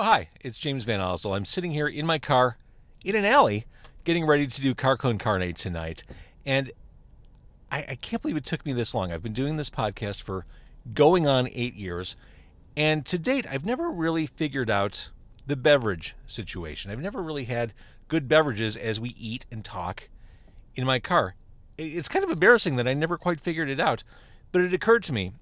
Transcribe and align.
Oh, 0.00 0.02
hi, 0.02 0.30
it's 0.40 0.56
James 0.56 0.86
VanOsdol. 0.86 1.36
I'm 1.36 1.44
sitting 1.44 1.72
here 1.72 1.86
in 1.86 2.06
my 2.06 2.18
car 2.18 2.56
in 3.04 3.14
an 3.14 3.26
alley 3.26 3.66
getting 4.04 4.24
ready 4.24 4.46
to 4.46 4.60
do 4.62 4.74
Car 4.74 4.96
Con 4.96 5.18
Carne 5.18 5.52
tonight. 5.52 6.04
And 6.46 6.72
I, 7.70 7.84
I 7.86 7.94
can't 7.96 8.22
believe 8.22 8.38
it 8.38 8.46
took 8.46 8.64
me 8.64 8.72
this 8.72 8.94
long. 8.94 9.12
I've 9.12 9.22
been 9.22 9.34
doing 9.34 9.56
this 9.56 9.68
podcast 9.68 10.22
for 10.22 10.46
going 10.94 11.28
on 11.28 11.50
eight 11.52 11.74
years. 11.74 12.16
And 12.78 13.04
to 13.04 13.18
date, 13.18 13.46
I've 13.46 13.66
never 13.66 13.90
really 13.90 14.24
figured 14.24 14.70
out 14.70 15.10
the 15.46 15.54
beverage 15.54 16.16
situation. 16.24 16.90
I've 16.90 16.98
never 16.98 17.20
really 17.22 17.44
had 17.44 17.74
good 18.08 18.26
beverages 18.26 18.78
as 18.78 18.98
we 18.98 19.14
eat 19.18 19.44
and 19.52 19.62
talk 19.62 20.08
in 20.74 20.86
my 20.86 20.98
car. 20.98 21.34
It's 21.76 22.08
kind 22.08 22.24
of 22.24 22.30
embarrassing 22.30 22.76
that 22.76 22.88
I 22.88 22.94
never 22.94 23.18
quite 23.18 23.38
figured 23.38 23.68
it 23.68 23.78
out. 23.78 24.02
But 24.50 24.62
it 24.62 24.72
occurred 24.72 25.02
to 25.02 25.12
me 25.12 25.32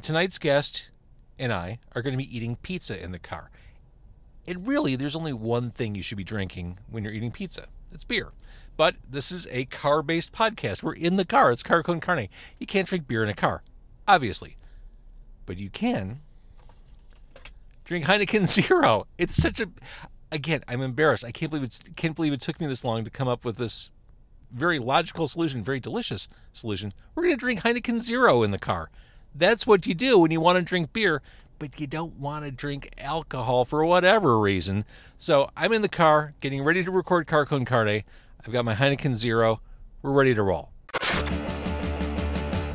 tonight's 0.00 0.38
guest 0.38 0.90
and 1.38 1.52
I 1.52 1.78
are 1.94 2.02
going 2.02 2.14
to 2.14 2.24
be 2.24 2.36
eating 2.36 2.56
pizza 2.56 3.00
in 3.00 3.12
the 3.12 3.20
car. 3.20 3.48
And 4.46 4.66
really, 4.66 4.96
there's 4.96 5.16
only 5.16 5.32
one 5.32 5.70
thing 5.70 5.94
you 5.94 6.02
should 6.02 6.18
be 6.18 6.24
drinking 6.24 6.78
when 6.90 7.04
you're 7.04 7.12
eating 7.12 7.30
pizza 7.30 7.68
it's 7.92 8.04
beer. 8.04 8.32
But 8.76 8.96
this 9.08 9.30
is 9.30 9.46
a 9.50 9.66
car 9.66 10.02
based 10.02 10.32
podcast. 10.32 10.82
We're 10.82 10.94
in 10.94 11.16
the 11.16 11.24
car. 11.24 11.52
It's 11.52 11.62
Car 11.62 11.82
Con 11.82 12.00
Carne. 12.00 12.28
You 12.58 12.66
can't 12.66 12.88
drink 12.88 13.06
beer 13.06 13.22
in 13.22 13.28
a 13.28 13.34
car, 13.34 13.62
obviously. 14.08 14.56
But 15.46 15.58
you 15.58 15.70
can 15.70 16.20
drink 17.84 18.06
Heineken 18.06 18.48
Zero. 18.48 19.06
It's 19.18 19.36
such 19.36 19.60
a 19.60 19.68
again, 20.30 20.64
I'm 20.66 20.80
embarrassed. 20.80 21.24
I 21.24 21.32
can't 21.32 21.50
believe 21.50 21.64
it 21.64 21.96
can't 21.96 22.16
believe 22.16 22.32
it 22.32 22.40
took 22.40 22.60
me 22.60 22.66
this 22.66 22.84
long 22.84 23.04
to 23.04 23.10
come 23.10 23.28
up 23.28 23.44
with 23.44 23.56
this 23.56 23.90
very 24.50 24.78
logical 24.78 25.28
solution, 25.28 25.62
very 25.62 25.80
delicious 25.80 26.28
solution. 26.52 26.92
We're 27.14 27.24
going 27.24 27.36
to 27.36 27.40
drink 27.40 27.60
Heineken 27.60 28.00
Zero 28.00 28.42
in 28.42 28.50
the 28.50 28.58
car. 28.58 28.90
That's 29.34 29.66
what 29.66 29.86
you 29.86 29.94
do 29.94 30.18
when 30.18 30.30
you 30.30 30.40
want 30.40 30.56
to 30.56 30.62
drink 30.62 30.92
beer, 30.92 31.22
but 31.62 31.78
you 31.78 31.86
don't 31.86 32.18
want 32.18 32.44
to 32.44 32.50
drink 32.50 32.90
alcohol 32.98 33.64
for 33.64 33.84
whatever 33.84 34.40
reason. 34.40 34.84
So 35.16 35.48
I'm 35.56 35.72
in 35.72 35.80
the 35.80 35.88
car 35.88 36.34
getting 36.40 36.64
ready 36.64 36.82
to 36.82 36.90
record 36.90 37.28
Car 37.28 37.46
Con 37.46 37.64
Carne. 37.64 38.02
I've 38.40 38.52
got 38.52 38.64
my 38.64 38.74
Heineken 38.74 39.14
Zero. 39.14 39.60
We're 40.02 40.10
ready 40.10 40.34
to 40.34 40.42
roll. 40.42 40.72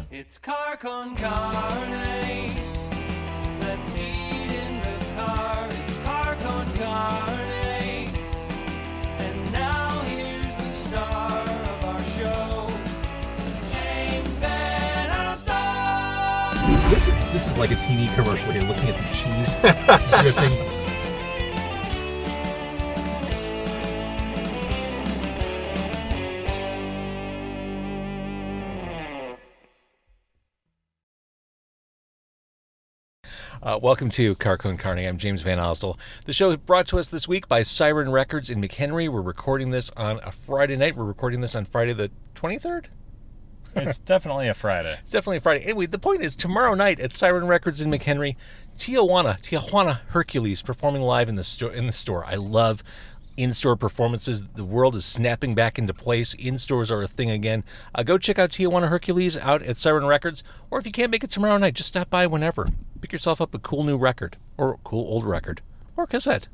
It's 0.09 0.37
Car 0.37 0.77
Con 0.77 1.17
Carne. 1.17 2.66
This 16.97 17.09
is 17.09 17.15
this 17.31 17.47
is 17.47 17.55
like 17.59 17.69
a 17.69 17.75
TV 17.75 18.11
commercial. 18.15 18.51
You're 18.51 18.63
looking 18.63 18.89
at 18.89 18.97
the 18.97 19.03
cheese 19.13 19.53
dripping. 20.23 20.51
Uh, 33.61 33.77
welcome 33.79 34.09
to 34.09 34.33
Car 34.33 34.57
Con 34.57 34.75
Carne. 34.77 34.97
I'm 34.97 35.19
James 35.19 35.43
VanOsdol. 35.43 35.99
The 36.25 36.33
show 36.33 36.49
is 36.49 36.57
brought 36.57 36.87
to 36.87 36.97
us 36.97 37.09
this 37.09 37.27
week 37.27 37.47
by 37.47 37.61
Siren 37.61 38.09
Records 38.09 38.49
in 38.49 38.59
McHenry. 38.59 39.07
We're 39.07 39.21
recording 39.21 39.69
this 39.69 39.91
on 39.95 40.19
a 40.23 40.31
Friday 40.31 40.75
night. 40.75 40.95
We're 40.95 41.05
recording 41.05 41.41
this 41.41 41.53
on 41.55 41.65
Friday 41.65 41.93
the 41.93 42.09
23rd. 42.33 42.85
It's 43.75 43.99
definitely 43.99 44.47
a 44.47 44.53
Friday. 44.53 44.97
It's 45.01 45.11
definitely 45.11 45.37
a 45.37 45.41
Friday. 45.41 45.63
Anyway, 45.63 45.85
the 45.85 45.99
point 45.99 46.21
is 46.21 46.35
tomorrow 46.35 46.73
night 46.73 46.99
at 46.99 47.13
Siren 47.13 47.47
Records 47.47 47.81
in 47.81 47.91
McHenry, 47.91 48.35
Tijuana, 48.77 49.39
Tijuana 49.41 49.99
Hercules 50.07 50.61
performing 50.61 51.01
live 51.01 51.29
in 51.29 51.35
the 51.35 51.43
store. 51.43 51.71
In 51.71 51.85
the 51.85 51.93
store, 51.93 52.25
I 52.25 52.35
love 52.35 52.83
in-store 53.37 53.75
performances. 53.75 54.43
The 54.43 54.65
world 54.65 54.95
is 54.95 55.05
snapping 55.05 55.53
back 55.53 55.77
into 55.77 55.93
place. 55.93 56.33
In-stores 56.33 56.91
are 56.91 57.03
a 57.03 57.07
thing 57.07 57.29
again. 57.29 57.63
Uh, 57.93 58.03
go 58.03 58.17
check 58.17 58.39
out 58.39 58.49
Tijuana 58.49 58.89
Hercules 58.89 59.37
out 59.37 59.61
at 59.61 59.77
Siren 59.77 60.07
Records, 60.07 60.43
or 60.71 60.79
if 60.79 60.85
you 60.87 60.91
can't 60.91 61.11
make 61.11 61.23
it 61.23 61.29
tomorrow 61.29 61.57
night, 61.57 61.75
just 61.75 61.89
stop 61.89 62.09
by 62.09 62.25
whenever. 62.25 62.67
Pick 62.99 63.13
yourself 63.13 63.39
up 63.39 63.53
a 63.53 63.59
cool 63.59 63.83
new 63.83 63.97
record, 63.97 64.37
or 64.57 64.79
cool 64.83 65.05
old 65.07 65.25
record, 65.25 65.61
or 65.95 66.07
cassette. 66.07 66.47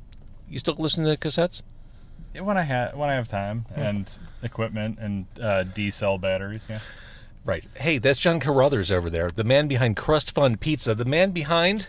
You 0.50 0.60
still 0.60 0.76
listen 0.78 1.06
to 1.06 1.16
cassettes? 1.16 1.62
When 2.42 2.58
I 2.58 2.64
have 2.64 2.96
when 2.96 3.10
I 3.10 3.14
have 3.16 3.28
time 3.28 3.66
and 3.76 4.12
equipment 4.42 4.98
and 5.00 5.26
uh, 5.42 5.64
D 5.64 5.92
cell 5.92 6.18
batteries, 6.18 6.68
yeah. 6.70 6.80
Right. 7.46 7.66
Hey, 7.76 7.98
that's 7.98 8.20
John 8.20 8.40
Carruthers 8.40 8.92
over 8.92 9.10
there, 9.10 9.30
the 9.30 9.44
man 9.44 9.68
behind 9.68 9.98
Crust 9.98 10.32
Fund 10.32 10.60
Pizza, 10.62 10.96
the 10.96 11.06
man 11.06 11.32
behind 11.32 11.88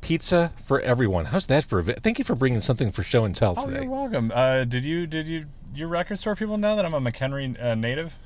Pizza 0.00 0.52
for 0.64 0.80
Everyone. 0.80 1.26
How's 1.26 1.46
that 1.46 1.64
for? 1.64 1.78
a 1.78 1.82
vi- 1.82 1.92
Thank 1.94 2.18
you 2.18 2.24
for 2.24 2.34
bringing 2.34 2.60
something 2.60 2.90
for 2.90 3.02
show 3.02 3.24
and 3.24 3.34
tell 3.34 3.54
Oh, 3.58 3.64
today. 3.66 3.82
you're 3.82 3.90
welcome. 3.90 4.30
Uh, 4.34 4.64
did 4.64 4.84
you 4.84 5.06
did 5.06 5.26
you 5.26 5.46
your 5.74 5.88
record 5.88 6.18
store 6.18 6.36
people 6.36 6.56
know 6.58 6.76
that 6.76 6.84
I'm 6.84 6.94
a 6.94 7.00
McHenry 7.00 7.60
uh, 7.62 7.74
native? 7.74 8.16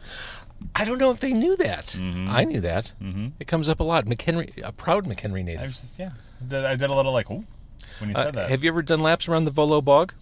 I 0.74 0.84
don't 0.84 0.98
know 0.98 1.12
if 1.12 1.20
they 1.20 1.32
knew 1.32 1.56
that. 1.56 1.86
Mm-hmm. 1.86 2.28
I 2.30 2.44
knew 2.44 2.60
that. 2.60 2.92
It 3.38 3.46
comes 3.46 3.68
up 3.68 3.78
a 3.78 3.84
lot. 3.84 4.06
McHenry, 4.06 4.50
a 4.62 4.72
proud 4.72 5.06
McHenry 5.06 5.40
I 5.40 5.42
native. 5.42 5.62
was 5.62 5.80
just 5.80 5.98
yeah. 5.98 6.10
Did, 6.46 6.64
I 6.64 6.74
did 6.74 6.90
a 6.90 6.94
little 6.94 7.12
like 7.12 7.30
oh 7.30 7.44
when 8.00 8.10
you 8.10 8.16
Uh, 8.16 8.24
said 8.24 8.34
that. 8.34 8.50
have 8.50 8.64
you 8.64 8.68
ever 8.68 8.82
done 8.82 9.00
laps 9.00 9.28
around 9.28 9.44
the 9.44 9.50
Volo 9.52 9.80
Bog? 9.80 10.12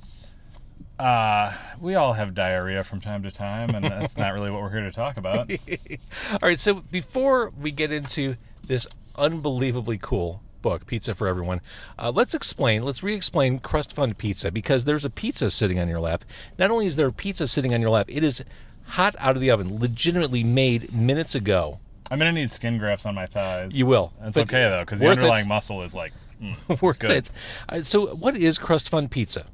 Uh, 0.99 1.53
we 1.81 1.95
all 1.95 2.15
have 2.15 2.35
diarrhea 2.35 2.83
from 2.83 3.01
time 3.01 3.23
to 3.23 3.31
time, 3.31 3.75
and 3.75 3.85
that's 3.85 4.17
not 4.17 4.33
really 4.33 4.51
what 4.51 4.63
we're 4.63 4.71
here 4.71 4.83
to 4.85 4.93
talk 4.93 5.17
about. 5.19 5.51
All 6.33 6.39
right, 6.43 6.59
so 6.59 6.75
before 6.75 7.51
we 7.51 7.71
get 7.71 7.93
into 7.93 8.37
this 8.67 8.87
unbelievably 9.17 9.99
cool 9.99 10.43
book, 10.63 10.87
Pizza 10.87 11.15
for 11.15 11.29
Everyone, 11.29 11.61
uh, 11.99 12.11
let's 12.15 12.35
explain, 12.35 12.83
let's 12.83 13.03
re 13.03 13.15
explain 13.15 13.59
Crust 13.59 13.93
Fund 13.93 14.17
Pizza 14.17 14.51
because 14.51 14.85
there's 14.87 15.05
a 15.05 15.11
pizza 15.11 15.51
sitting 15.51 15.79
on 15.79 15.89
your 15.89 16.01
lap. 16.01 16.25
Not 16.59 16.71
only 16.71 16.87
is 16.87 16.97
there 16.97 17.09
a 17.09 17.13
pizza 17.13 17.47
sitting 17.47 17.75
on 17.75 17.81
your 17.81 17.91
lap, 17.91 18.07
it 18.09 18.25
is 18.25 18.43
hot 18.87 19.15
out 19.19 19.37
of 19.37 19.43
the 19.43 19.51
oven, 19.51 19.79
legitimately 19.79 20.45
made 20.45 20.95
minutes 20.95 21.35
ago. 21.35 21.79
I'm 22.11 22.19
gonna 22.19 22.33
need 22.33 22.51
skin 22.51 22.79
grafts 22.79 23.05
on 23.05 23.15
my 23.15 23.27
thighs. 23.27 23.77
You 23.77 23.85
will. 23.87 24.13
It's 24.23 24.39
okay 24.39 24.69
though, 24.69 24.81
because 24.81 25.01
the 25.01 25.07
worth 25.07 25.19
it. 25.19 25.23
underlying 25.23 25.49
muscle 25.49 25.83
is 25.83 25.95
like 25.95 26.13
mm, 26.43 26.81
Worth 26.83 27.01
good. 27.01 27.11
it. 27.11 27.31
Uh, 27.69 27.83
so, 27.83 28.15
what 28.15 28.37
is 28.37 28.59
Crust 28.59 28.89
Fund 28.89 29.11
Pizza? 29.11 29.47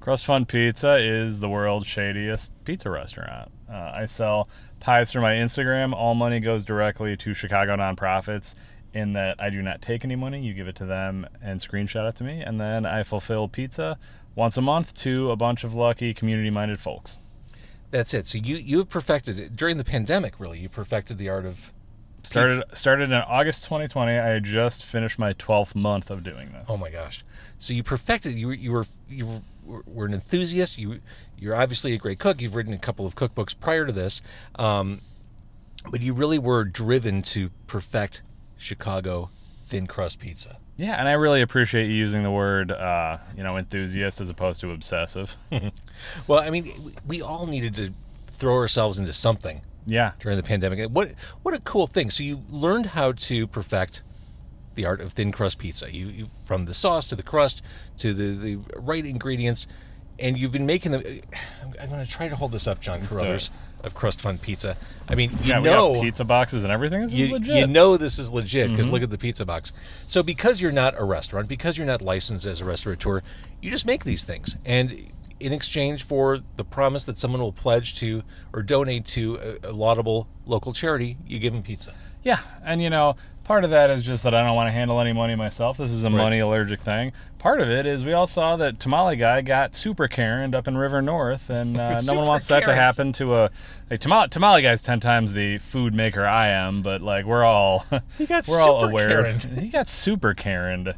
Crust 0.00 0.24
Fund 0.24 0.48
Pizza 0.48 0.96
is 0.96 1.40
the 1.40 1.48
world's 1.48 1.86
shadiest 1.86 2.52
pizza 2.64 2.88
restaurant. 2.88 3.50
Uh, 3.70 3.92
I 3.94 4.06
sell 4.06 4.48
pies 4.80 5.12
through 5.12 5.20
my 5.20 5.34
Instagram. 5.34 5.92
All 5.92 6.14
money 6.14 6.40
goes 6.40 6.64
directly 6.64 7.16
to 7.18 7.34
Chicago 7.34 7.76
nonprofits. 7.76 8.54
In 8.92 9.12
that 9.12 9.36
I 9.38 9.50
do 9.50 9.62
not 9.62 9.80
take 9.82 10.04
any 10.04 10.16
money, 10.16 10.44
you 10.44 10.52
give 10.52 10.66
it 10.66 10.74
to 10.76 10.86
them 10.86 11.28
and 11.40 11.60
screenshot 11.60 12.08
it 12.08 12.16
to 12.16 12.24
me, 12.24 12.40
and 12.40 12.60
then 12.60 12.84
I 12.84 13.04
fulfill 13.04 13.46
pizza 13.46 13.98
once 14.34 14.56
a 14.56 14.62
month 14.62 14.94
to 14.94 15.30
a 15.30 15.36
bunch 15.36 15.62
of 15.62 15.74
lucky 15.74 16.12
community-minded 16.12 16.80
folks. 16.80 17.18
That's 17.92 18.14
it. 18.14 18.26
So, 18.26 18.38
you, 18.38 18.56
you've 18.56 18.88
perfected 18.88 19.38
it 19.38 19.54
during 19.54 19.76
the 19.76 19.84
pandemic, 19.84 20.34
really. 20.40 20.58
You 20.58 20.68
perfected 20.68 21.18
the 21.18 21.28
art 21.28 21.46
of. 21.46 21.72
Started 22.22 22.64
started 22.72 23.04
in 23.04 23.14
August 23.14 23.64
2020. 23.64 24.12
I 24.12 24.26
had 24.26 24.44
just 24.44 24.84
finished 24.84 25.18
my 25.18 25.32
12th 25.34 25.74
month 25.74 26.10
of 26.10 26.22
doing 26.22 26.52
this. 26.52 26.66
Oh 26.68 26.76
my 26.76 26.90
gosh! 26.90 27.24
So 27.58 27.72
you 27.72 27.82
perfected. 27.82 28.34
You 28.34 28.48
were 28.48 28.54
you 28.54 28.72
were 28.72 28.86
you 29.08 29.26
were, 29.26 29.40
were 29.86 30.06
an 30.06 30.14
enthusiast. 30.14 30.78
You 30.78 31.00
you're 31.38 31.54
obviously 31.56 31.92
a 31.94 31.98
great 31.98 32.18
cook. 32.18 32.40
You've 32.40 32.54
written 32.54 32.72
a 32.72 32.78
couple 32.78 33.06
of 33.06 33.14
cookbooks 33.14 33.58
prior 33.58 33.86
to 33.86 33.92
this, 33.92 34.20
um, 34.58 35.00
but 35.90 36.00
you 36.02 36.12
really 36.12 36.38
were 36.38 36.64
driven 36.64 37.22
to 37.22 37.50
perfect 37.66 38.22
Chicago 38.56 39.30
thin 39.64 39.86
crust 39.86 40.18
pizza. 40.18 40.58
Yeah, 40.76 40.98
and 40.98 41.08
I 41.08 41.12
really 41.12 41.42
appreciate 41.42 41.86
you 41.88 41.92
using 41.94 42.22
the 42.22 42.30
word, 42.30 42.70
uh, 42.72 43.18
you 43.36 43.42
know, 43.42 43.58
enthusiast 43.58 44.20
as 44.20 44.30
opposed 44.30 44.60
to 44.62 44.70
obsessive. 44.72 45.36
Well, 46.26 46.40
I 46.40 46.48
mean, 46.50 46.64
we- 46.82 46.94
we 47.06 47.22
all 47.22 47.46
needed 47.46 47.74
to 47.76 47.92
throw 48.28 48.54
ourselves 48.54 48.98
into 48.98 49.12
something 49.12 49.60
yeah, 49.86 50.12
during 50.18 50.36
the 50.38 50.42
pandemic. 50.42 50.88
What 50.90 51.12
what 51.42 51.54
a 51.54 51.60
cool 51.60 51.86
thing! 51.86 52.08
So 52.10 52.22
you 52.22 52.42
learned 52.50 52.86
how 52.86 53.12
to 53.12 53.46
perfect 53.46 54.02
the 54.74 54.86
art 54.86 55.00
of 55.00 55.12
thin 55.12 55.32
crust 55.32 55.58
pizza. 55.58 55.92
You, 55.92 56.06
you 56.06 56.30
from 56.44 56.66
the 56.66 56.74
sauce 56.74 57.04
to 57.06 57.16
the 57.16 57.22
crust 57.22 57.62
to 57.98 58.14
the, 58.14 58.34
the 58.34 58.56
right 58.76 59.04
ingredients, 59.04 59.66
and 60.18 60.38
you've 60.38 60.52
been 60.52 60.66
making 60.66 60.92
them. 60.92 61.02
I'm, 61.62 61.74
I'm 61.80 61.88
going 61.88 62.04
to 62.04 62.10
try 62.10 62.28
to 62.28 62.36
hold 62.36 62.52
this 62.52 62.66
up, 62.66 62.80
John 62.80 63.04
Carruthers 63.06 63.50
of 63.82 63.94
Crust 63.94 64.20
Fund 64.20 64.42
Pizza. 64.42 64.76
I 65.08 65.14
mean, 65.14 65.30
you 65.42 65.52
yeah, 65.52 65.60
know, 65.60 65.94
got 65.94 66.02
pizza 66.02 66.24
boxes 66.24 66.64
and 66.64 66.72
everything. 66.72 67.00
This 67.00 67.12
is 67.12 67.18
you, 67.18 67.32
legit. 67.32 67.56
you 67.56 67.66
know 67.66 67.96
this 67.96 68.18
is 68.18 68.30
legit 68.30 68.70
because 68.70 68.86
mm-hmm. 68.86 68.94
look 68.94 69.02
at 69.02 69.10
the 69.10 69.18
pizza 69.18 69.44
box. 69.44 69.72
So 70.06 70.22
because 70.22 70.60
you're 70.60 70.72
not 70.72 70.98
a 70.98 71.04
restaurant, 71.04 71.48
because 71.48 71.78
you're 71.78 71.86
not 71.86 72.02
licensed 72.02 72.46
as 72.46 72.60
a 72.60 72.64
restaurateur, 72.64 73.22
you 73.60 73.70
just 73.70 73.86
make 73.86 74.04
these 74.04 74.24
things, 74.24 74.56
and 74.64 75.10
in 75.40 75.54
exchange 75.54 76.04
for 76.04 76.40
the 76.56 76.64
promise 76.64 77.04
that 77.04 77.18
someone 77.18 77.40
will 77.40 77.52
pledge 77.52 77.94
to 77.96 78.22
or 78.52 78.62
donate 78.62 79.06
to 79.06 79.58
a, 79.64 79.70
a 79.70 79.72
laudable 79.72 80.28
local 80.44 80.72
charity, 80.72 81.16
you 81.26 81.38
give 81.38 81.52
them 81.52 81.62
pizza. 81.62 81.94
Yeah, 82.22 82.40
and 82.62 82.82
you 82.82 82.90
know, 82.90 83.16
part 83.44 83.64
of 83.64 83.70
that 83.70 83.90
is 83.90 84.04
just 84.04 84.24
that 84.24 84.34
I 84.34 84.42
don't 84.44 84.54
want 84.54 84.68
to 84.68 84.72
handle 84.72 85.00
any 85.00 85.12
money 85.12 85.34
myself. 85.34 85.76
This 85.76 85.90
is 85.90 86.04
a 86.04 86.10
money 86.10 86.38
allergic 86.38 86.80
thing. 86.80 87.12
Part 87.38 87.60
of 87.60 87.68
it 87.70 87.86
is 87.86 88.04
we 88.04 88.12
all 88.12 88.26
saw 88.26 88.56
that 88.56 88.78
Tamale 88.78 89.16
Guy 89.16 89.40
got 89.40 89.74
super 89.74 90.08
Karen 90.08 90.54
up 90.54 90.68
in 90.68 90.76
River 90.76 91.00
North, 91.02 91.48
and 91.50 91.76
uh, 91.80 92.00
no 92.06 92.14
one 92.14 92.26
wants 92.26 92.46
that 92.48 92.64
to 92.64 92.74
happen 92.74 93.12
to 93.14 93.34
a 93.34 93.50
like, 93.90 94.00
Tamale. 94.00 94.28
Tamale 94.28 94.62
Guy's 94.62 94.82
ten 94.82 95.00
times 95.00 95.32
the 95.32 95.58
food 95.58 95.94
maker 95.94 96.26
I 96.26 96.48
am, 96.48 96.82
but 96.82 97.00
like 97.00 97.24
we're 97.24 97.44
all 97.44 97.86
He 98.18 98.26
got 98.26 98.46
we're 98.48 98.60
all 98.60 98.84
aware. 98.84 99.22
Karened. 99.22 99.42
He 99.58 99.68
got 99.68 99.88
super 99.88 100.34
Karen. 100.34 100.92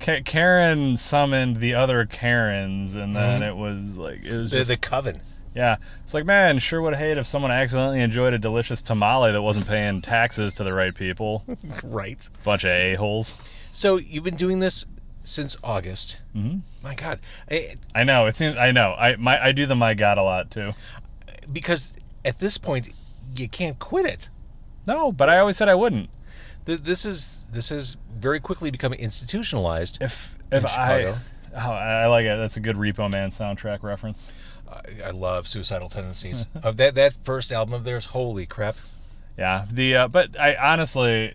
Ka- 0.00 0.20
Karen 0.24 0.96
summoned 0.96 1.56
the 1.56 1.74
other 1.74 2.06
Karens, 2.06 2.94
and 2.94 3.14
then 3.16 3.42
it 3.42 3.56
was 3.56 3.98
like 3.98 4.24
it 4.24 4.32
was 4.32 4.50
The, 4.50 4.58
just, 4.58 4.70
the 4.70 4.76
coven. 4.76 5.16
Yeah. 5.58 5.76
It's 6.04 6.14
like 6.14 6.24
man, 6.24 6.60
sure 6.60 6.80
would 6.80 6.94
hate 6.94 7.18
if 7.18 7.26
someone 7.26 7.50
accidentally 7.50 8.00
enjoyed 8.00 8.32
a 8.32 8.38
delicious 8.38 8.80
tamale 8.80 9.32
that 9.32 9.42
wasn't 9.42 9.66
paying 9.66 10.00
taxes 10.00 10.54
to 10.54 10.64
the 10.64 10.72
right 10.72 10.94
people. 10.94 11.44
Right. 11.82 12.28
Bunch 12.44 12.62
of 12.64 12.70
a 12.70 12.94
holes. 12.94 13.34
So 13.72 13.98
you've 13.98 14.22
been 14.22 14.36
doing 14.36 14.60
this 14.60 14.86
since 15.24 15.56
August. 15.64 16.20
Mm-hmm. 16.34 16.58
My 16.82 16.94
God, 16.94 17.18
I, 17.50 17.74
I 17.92 18.04
know 18.04 18.26
it 18.26 18.36
seems. 18.36 18.56
I 18.56 18.70
know. 18.70 18.94
I 18.96 19.16
my 19.16 19.42
I 19.42 19.50
do 19.50 19.66
the 19.66 19.74
my 19.74 19.94
god 19.94 20.16
a 20.16 20.22
lot 20.22 20.50
too. 20.52 20.74
because 21.52 21.96
at 22.24 22.38
this 22.38 22.56
point 22.56 22.90
you 23.36 23.48
can't 23.48 23.80
quit 23.80 24.06
it. 24.06 24.28
No, 24.86 25.10
but 25.10 25.28
I 25.28 25.38
always 25.38 25.56
said 25.56 25.68
I 25.68 25.74
wouldn't. 25.74 26.08
This 26.66 27.04
is 27.04 27.44
this 27.50 27.70
has 27.70 27.96
very 28.12 28.38
quickly 28.38 28.70
become 28.70 28.92
institutionalized. 28.92 29.98
If 30.00 30.38
if 30.52 30.64
I. 30.66 31.16
Oh, 31.54 31.72
I 31.72 32.06
like 32.06 32.26
it. 32.26 32.36
That's 32.36 32.56
a 32.56 32.60
good 32.60 32.76
Repo 32.76 33.10
Man 33.10 33.30
soundtrack 33.30 33.82
reference. 33.82 34.32
I, 34.70 35.08
I 35.08 35.10
love 35.10 35.46
Suicidal 35.48 35.88
Tendencies. 35.88 36.46
of 36.62 36.76
that 36.78 36.94
that 36.94 37.14
first 37.14 37.52
album 37.52 37.74
of 37.74 37.84
theirs, 37.84 38.06
holy 38.06 38.46
crap! 38.46 38.76
Yeah, 39.36 39.66
the 39.70 39.94
uh, 39.96 40.08
but 40.08 40.38
I 40.38 40.54
honestly, 40.56 41.34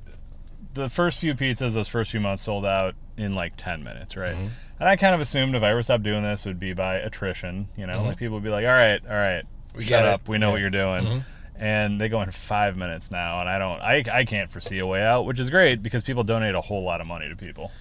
the 0.73 0.89
first 0.89 1.19
few 1.19 1.33
pizzas, 1.33 1.73
those 1.73 1.87
first 1.87 2.11
few 2.11 2.19
months 2.19 2.43
sold 2.43 2.65
out 2.65 2.95
in 3.17 3.35
like 3.35 3.53
ten 3.57 3.83
minutes, 3.83 4.15
right? 4.17 4.35
Mm-hmm. 4.35 4.47
And 4.79 4.89
I 4.89 4.95
kind 4.95 5.15
of 5.15 5.21
assumed 5.21 5.55
if 5.55 5.63
I 5.63 5.69
ever 5.69 5.81
stopped 5.83 6.03
doing 6.03 6.23
this, 6.23 6.45
would 6.45 6.59
be 6.59 6.73
by 6.73 6.95
attrition. 6.95 7.69
You 7.77 7.87
know, 7.87 8.03
like 8.03 8.17
people 8.17 8.35
would 8.35 8.43
be 8.43 8.49
like, 8.49 8.65
"All 8.65 8.71
right, 8.73 9.01
all 9.05 9.13
right, 9.15 9.43
Mm-hmm. 9.43 9.77
We 9.77 9.83
shut 9.85 9.89
get 9.89 10.05
it." 10.05 10.11
up, 10.13 10.27
we 10.29 10.37
know 10.37 10.47
Yeah. 10.47 10.47
Mm-hmm. 10.47 10.51
what 10.53 10.61
you're 10.61 11.05
doing." 11.05 11.23
And 11.55 12.01
they 12.01 12.09
go 12.09 12.19
in 12.21 12.31
five 12.31 12.75
minutes 12.75 13.11
now, 13.11 13.39
and 13.39 13.47
I 13.47 13.59
don't, 13.59 13.79
I, 13.79 14.03
I 14.11 14.25
can't 14.25 14.51
foresee 14.51 14.79
a 14.79 14.87
way 14.87 15.03
out, 15.03 15.25
which 15.25 15.39
is 15.39 15.51
great 15.51 15.83
because 15.83 16.01
people 16.01 16.23
donate 16.23 16.55
a 16.55 16.61
whole 16.61 16.83
lot 16.83 16.99
of 16.99 17.05
money 17.05 17.29
to 17.29 17.35
people. 17.35 17.71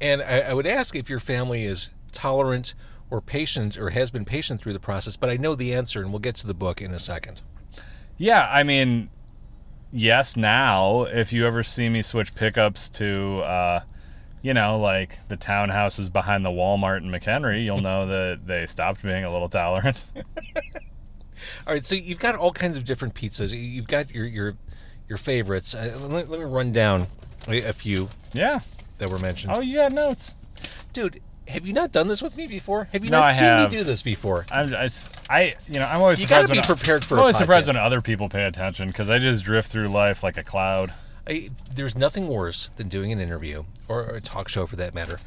And 0.00 0.22
I, 0.22 0.38
I 0.38 0.54
would 0.54 0.68
ask 0.68 0.94
if 0.94 1.10
your 1.10 1.18
family 1.18 1.64
is 1.64 1.90
tolerant 2.12 2.74
or 3.10 3.20
patient 3.20 3.78
or 3.78 3.90
has 3.90 4.10
been 4.10 4.24
patient 4.24 4.60
through 4.60 4.72
the 4.72 4.80
process, 4.80 5.16
but 5.16 5.30
I 5.30 5.36
know 5.36 5.54
the 5.54 5.74
answer, 5.74 6.00
and 6.00 6.10
we'll 6.10 6.18
get 6.18 6.36
to 6.36 6.46
the 6.46 6.54
book 6.54 6.82
in 6.82 6.92
a 6.92 6.98
second. 6.98 7.40
Yeah, 8.16 8.48
I 8.50 8.62
mean, 8.62 9.10
yes. 9.92 10.36
Now, 10.36 11.02
if 11.04 11.32
you 11.32 11.46
ever 11.46 11.62
see 11.62 11.88
me 11.88 12.02
switch 12.02 12.34
pickups 12.34 12.90
to, 12.90 13.40
uh, 13.40 13.80
you 14.42 14.52
know, 14.52 14.78
like 14.78 15.20
the 15.28 15.36
townhouses 15.36 16.12
behind 16.12 16.44
the 16.44 16.50
Walmart 16.50 16.98
in 16.98 17.10
McHenry, 17.10 17.64
you'll 17.64 17.80
know 17.80 18.06
that 18.08 18.46
they 18.46 18.66
stopped 18.66 19.02
being 19.02 19.24
a 19.24 19.32
little 19.32 19.48
tolerant. 19.48 20.04
All 21.66 21.74
right, 21.74 21.84
so 21.84 21.94
you've 21.94 22.18
got 22.18 22.34
all 22.34 22.50
kinds 22.50 22.76
of 22.76 22.84
different 22.84 23.14
pizzas. 23.14 23.56
You've 23.56 23.86
got 23.86 24.10
your 24.10 24.26
your 24.26 24.56
your 25.08 25.18
favorites. 25.18 25.72
Uh, 25.72 25.96
let, 26.08 26.28
let 26.28 26.40
me 26.40 26.44
run 26.44 26.72
down 26.72 27.06
a, 27.46 27.62
a 27.62 27.72
few 27.72 28.08
yeah. 28.32 28.58
that 28.98 29.08
were 29.08 29.20
mentioned. 29.20 29.52
Oh, 29.54 29.60
you 29.60 29.76
got 29.76 29.92
notes. 29.92 30.36
Dude, 30.92 31.20
have 31.48 31.66
you 31.66 31.72
not 31.72 31.92
done 31.92 32.06
this 32.08 32.20
with 32.22 32.36
me 32.36 32.46
before? 32.46 32.88
Have 32.92 33.04
you 33.04 33.10
No, 33.10 33.18
not 33.20 33.28
I 33.28 33.32
seen 33.32 33.48
have. 33.48 33.70
me 33.70 33.76
do 33.78 33.84
this 33.84 34.02
before? 34.02 34.46
I'm, 34.50 34.74
I, 34.74 34.88
I- 35.30 35.54
you 35.68 35.78
know, 35.78 35.86
I'm 35.86 36.00
always 36.00 36.20
You 36.20 36.26
surprised 36.26 36.48
gotta 36.48 36.60
be 36.62 36.66
when 36.68 36.76
prepared 36.76 37.04
for 37.04 37.14
I'm 37.16 37.20
always 37.20 37.36
surprised 37.38 37.66
when 37.66 37.76
other 37.76 38.00
people 38.00 38.28
pay 38.28 38.44
attention 38.44 38.88
because 38.88 39.08
I 39.10 39.18
just 39.18 39.44
drift 39.44 39.70
through 39.70 39.88
life 39.88 40.22
like 40.22 40.36
a 40.36 40.44
cloud. 40.44 40.92
I, 41.26 41.50
there's 41.74 41.96
nothing 41.96 42.28
worse 42.28 42.68
than 42.76 42.88
doing 42.88 43.12
an 43.12 43.20
interview 43.20 43.64
or 43.88 44.04
a 44.06 44.20
talk 44.20 44.48
show 44.48 44.66
for 44.66 44.76
that 44.76 44.94
matter 44.94 45.18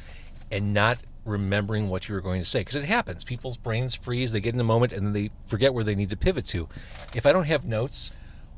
and 0.50 0.74
not 0.74 0.98
remembering 1.24 1.88
what 1.88 2.08
you 2.08 2.14
were 2.14 2.20
going 2.20 2.40
to 2.42 2.48
say 2.48 2.60
because 2.62 2.74
it 2.74 2.84
happens 2.84 3.22
people's 3.22 3.56
brains 3.56 3.94
freeze 3.94 4.32
they 4.32 4.40
get 4.40 4.52
in 4.54 4.58
a 4.60 4.64
moment 4.64 4.92
and 4.92 5.06
then 5.06 5.12
they 5.12 5.30
forget 5.46 5.72
where 5.72 5.84
they 5.84 5.94
need 5.94 6.10
to 6.10 6.16
pivot 6.16 6.44
to 6.44 6.68
if 7.14 7.24
i 7.24 7.32
don't 7.32 7.44
have 7.44 7.64
notes 7.64 8.10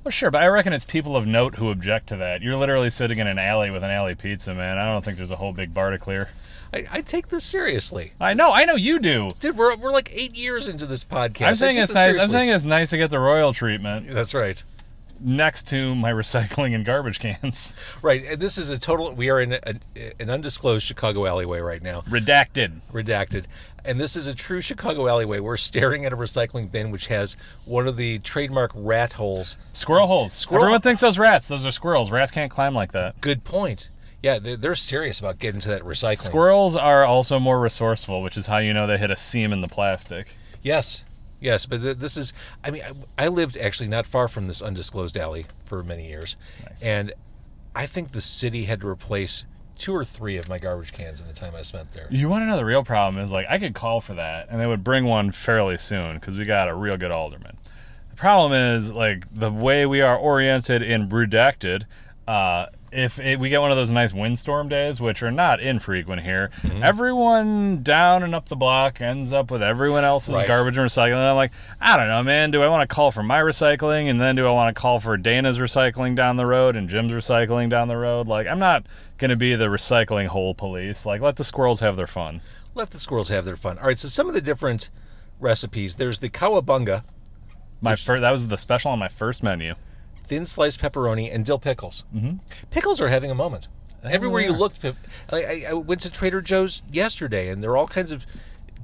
Well, 0.04 0.12
sure, 0.12 0.30
but 0.30 0.42
I 0.42 0.46
reckon 0.48 0.72
it's 0.74 0.84
people 0.84 1.16
of 1.16 1.26
note 1.26 1.54
who 1.54 1.70
object 1.70 2.08
to 2.08 2.16
that. 2.16 2.42
You're 2.42 2.56
literally 2.56 2.90
sitting 2.90 3.18
in 3.18 3.26
an 3.26 3.38
alley 3.38 3.70
with 3.70 3.82
an 3.82 3.90
alley 3.90 4.14
pizza, 4.14 4.54
man. 4.54 4.76
I 4.76 4.92
don't 4.92 5.02
think 5.02 5.16
there's 5.16 5.30
a 5.30 5.36
whole 5.36 5.54
big 5.54 5.72
bar 5.72 5.90
to 5.90 5.98
clear. 5.98 6.28
i, 6.74 6.84
I 6.92 7.00
take 7.00 7.28
this 7.28 7.42
seriously 7.44 8.12
I 8.20 8.34
know, 8.34 8.52
I 8.52 8.64
know 8.66 8.74
you 8.74 8.98
do. 8.98 9.30
dude 9.40 9.56
we're, 9.56 9.74
we're 9.76 9.92
like 9.92 10.10
eight 10.14 10.36
years 10.36 10.68
into 10.68 10.84
this 10.86 11.04
podcast 11.04 11.46
I'm 11.46 11.54
saying 11.54 11.78
it's 11.78 11.94
nice. 11.94 12.18
I'm 12.18 12.28
saying 12.28 12.50
it's 12.50 12.64
nice 12.64 12.90
to 12.90 12.98
get 12.98 13.10
the 13.10 13.18
royal 13.18 13.52
treatment 13.54 14.06
that's 14.08 14.34
right 14.34 14.62
next 15.20 15.68
to 15.68 15.94
my 15.94 16.10
recycling 16.12 16.74
and 16.74 16.84
garbage 16.84 17.20
cans. 17.20 17.74
right 18.02 18.24
and 18.28 18.40
this 18.40 18.58
is 18.58 18.68
a 18.70 18.78
total 18.78 19.12
we 19.14 19.30
are 19.30 19.40
in 19.40 19.52
a, 19.52 19.74
an 20.20 20.28
undisclosed 20.28 20.84
chicago 20.84 21.24
alleyway 21.24 21.60
right 21.60 21.82
now 21.82 22.00
Redacted. 22.02 22.80
redacted. 22.92 23.44
And 23.84 24.00
this 24.00 24.16
is 24.16 24.26
a 24.26 24.34
true 24.34 24.60
Chicago 24.60 25.08
alleyway. 25.08 25.40
We're 25.40 25.56
staring 25.58 26.06
at 26.06 26.12
a 26.12 26.16
recycling 26.16 26.70
bin 26.72 26.90
which 26.90 27.08
has 27.08 27.36
one 27.66 27.86
of 27.86 27.96
the 27.96 28.18
trademark 28.20 28.70
rat 28.74 29.14
holes. 29.14 29.56
Squirrel 29.72 30.06
holes. 30.06 30.32
Squirrel- 30.32 30.64
Everyone 30.64 30.80
thinks 30.80 31.00
those 31.02 31.18
rats. 31.18 31.48
Those 31.48 31.66
are 31.66 31.70
squirrels. 31.70 32.10
Rats 32.10 32.30
can't 32.30 32.50
climb 32.50 32.74
like 32.74 32.92
that. 32.92 33.20
Good 33.20 33.44
point. 33.44 33.90
Yeah, 34.22 34.38
they're, 34.38 34.74
serious 34.74 35.20
about 35.20 35.38
getting 35.38 35.60
to 35.60 35.68
that 35.68 35.82
recycling. 35.82 36.16
Squirrels 36.16 36.74
are 36.76 37.04
also 37.04 37.38
more 37.38 37.60
resourceful, 37.60 38.22
which 38.22 38.38
is 38.38 38.46
how 38.46 38.56
you 38.56 38.72
know 38.72 38.86
they 38.86 38.96
hit 38.96 39.10
a 39.10 39.16
seam 39.16 39.52
in 39.52 39.60
the 39.60 39.68
plastic. 39.68 40.38
Yes, 40.62 41.04
yes, 41.40 41.66
but 41.66 41.82
th- 41.82 41.98
this 41.98 42.16
is. 42.16 42.32
I 42.64 42.70
mean, 42.70 42.82
I, 43.18 43.24
I 43.26 43.28
lived 43.28 43.58
actually 43.58 43.90
not 43.90 44.06
far 44.06 44.28
from 44.28 44.46
this 44.46 44.62
undisclosed 44.62 45.18
alley 45.18 45.44
for 45.62 45.82
many 45.82 46.08
years, 46.08 46.38
Nice. 46.66 46.82
and 46.82 47.12
I 47.76 47.84
think 47.84 48.12
the 48.12 48.22
city 48.22 48.64
had 48.64 48.80
to 48.80 48.88
replace 48.88 49.44
two 49.84 49.94
or 49.94 50.02
three 50.02 50.38
of 50.38 50.48
my 50.48 50.56
garbage 50.58 50.94
cans 50.94 51.20
in 51.20 51.26
the 51.26 51.34
time 51.34 51.54
I 51.54 51.60
spent 51.60 51.92
there. 51.92 52.06
You 52.08 52.30
want 52.30 52.40
to 52.40 52.46
know 52.46 52.56
the 52.56 52.64
real 52.64 52.82
problem 52.82 53.22
is 53.22 53.30
like 53.30 53.44
I 53.50 53.58
could 53.58 53.74
call 53.74 54.00
for 54.00 54.14
that, 54.14 54.48
and 54.48 54.58
they 54.58 54.66
would 54.66 54.82
bring 54.82 55.04
one 55.04 55.30
fairly 55.30 55.76
soon 55.76 56.14
because 56.14 56.38
we 56.38 56.46
got 56.46 56.70
a 56.70 56.74
real 56.74 56.96
good 56.96 57.10
alderman. 57.10 57.58
The 58.08 58.16
problem 58.16 58.54
is 58.54 58.94
like 58.94 59.26
the 59.34 59.52
way 59.52 59.84
we 59.84 60.00
are 60.00 60.16
oriented 60.16 60.80
in 60.80 61.10
redacted. 61.10 61.84
Uh, 62.26 62.66
if 62.94 63.18
it, 63.18 63.38
we 63.40 63.48
get 63.48 63.60
one 63.60 63.70
of 63.70 63.76
those 63.76 63.90
nice 63.90 64.12
windstorm 64.12 64.68
days, 64.68 65.00
which 65.00 65.22
are 65.22 65.30
not 65.30 65.60
infrequent 65.60 66.22
here, 66.22 66.50
mm-hmm. 66.62 66.82
everyone 66.82 67.82
down 67.82 68.22
and 68.22 68.34
up 68.34 68.48
the 68.48 68.56
block 68.56 69.00
ends 69.00 69.32
up 69.32 69.50
with 69.50 69.62
everyone 69.62 70.04
else's 70.04 70.34
Right. 70.34 70.46
garbage 70.46 70.78
and 70.78 70.88
recycling. 70.88 71.12
And 71.12 71.20
I'm 71.20 71.36
like, 71.36 71.52
I 71.80 71.96
don't 71.96 72.08
know, 72.08 72.22
man. 72.22 72.50
Do 72.50 72.62
I 72.62 72.68
want 72.68 72.88
to 72.88 72.94
call 72.94 73.10
for 73.10 73.22
my 73.22 73.40
recycling, 73.40 74.08
and 74.08 74.20
then 74.20 74.36
do 74.36 74.46
I 74.46 74.52
want 74.52 74.74
to 74.74 74.80
call 74.80 75.00
for 75.00 75.16
Dana's 75.16 75.58
recycling 75.58 76.14
down 76.14 76.36
the 76.36 76.46
road 76.46 76.76
and 76.76 76.88
Jim's 76.88 77.12
recycling 77.12 77.68
down 77.68 77.88
the 77.88 77.96
road? 77.96 78.28
Like, 78.28 78.46
I'm 78.46 78.58
not 78.58 78.86
gonna 79.18 79.36
be 79.36 79.54
the 79.54 79.66
recycling 79.66 80.28
hole 80.28 80.54
police. 80.54 81.04
Like, 81.04 81.20
let 81.20 81.36
the 81.36 81.44
squirrels 81.44 81.80
have 81.80 81.96
their 81.96 82.06
fun. 82.06 82.40
Let 82.74 82.90
the 82.90 83.00
squirrels 83.00 83.28
have 83.28 83.44
their 83.44 83.56
fun. 83.56 83.78
All 83.78 83.86
right, 83.86 83.98
so 83.98 84.08
some 84.08 84.28
of 84.28 84.34
the 84.34 84.40
different 84.40 84.90
recipes. 85.40 85.96
There's 85.96 86.18
the 86.20 86.28
cowabunga, 86.30 87.02
My 87.80 87.96
first, 87.96 88.20
that 88.22 88.30
was 88.30 88.48
the 88.48 88.56
special 88.56 88.90
on 88.92 88.98
my 88.98 89.08
first 89.08 89.42
menu. 89.42 89.74
Thin 90.26 90.46
sliced 90.46 90.80
pepperoni, 90.80 91.32
and 91.32 91.44
dill 91.44 91.58
pickles. 91.58 92.04
Mm-hmm. 92.14 92.36
Pickles 92.70 93.00
are 93.00 93.08
having 93.08 93.30
a 93.30 93.34
moment. 93.34 93.68
Everywhere 94.02 94.42
you 94.42 94.52
look, 94.52 94.74
I, 95.32 95.64
I, 95.70 95.72
went 95.72 96.02
to 96.02 96.10
Trader 96.10 96.42
Joe's 96.42 96.82
yesterday, 96.92 97.48
and 97.48 97.62
there 97.62 97.70
are 97.70 97.76
all 97.78 97.86
kinds 97.86 98.12
of 98.12 98.26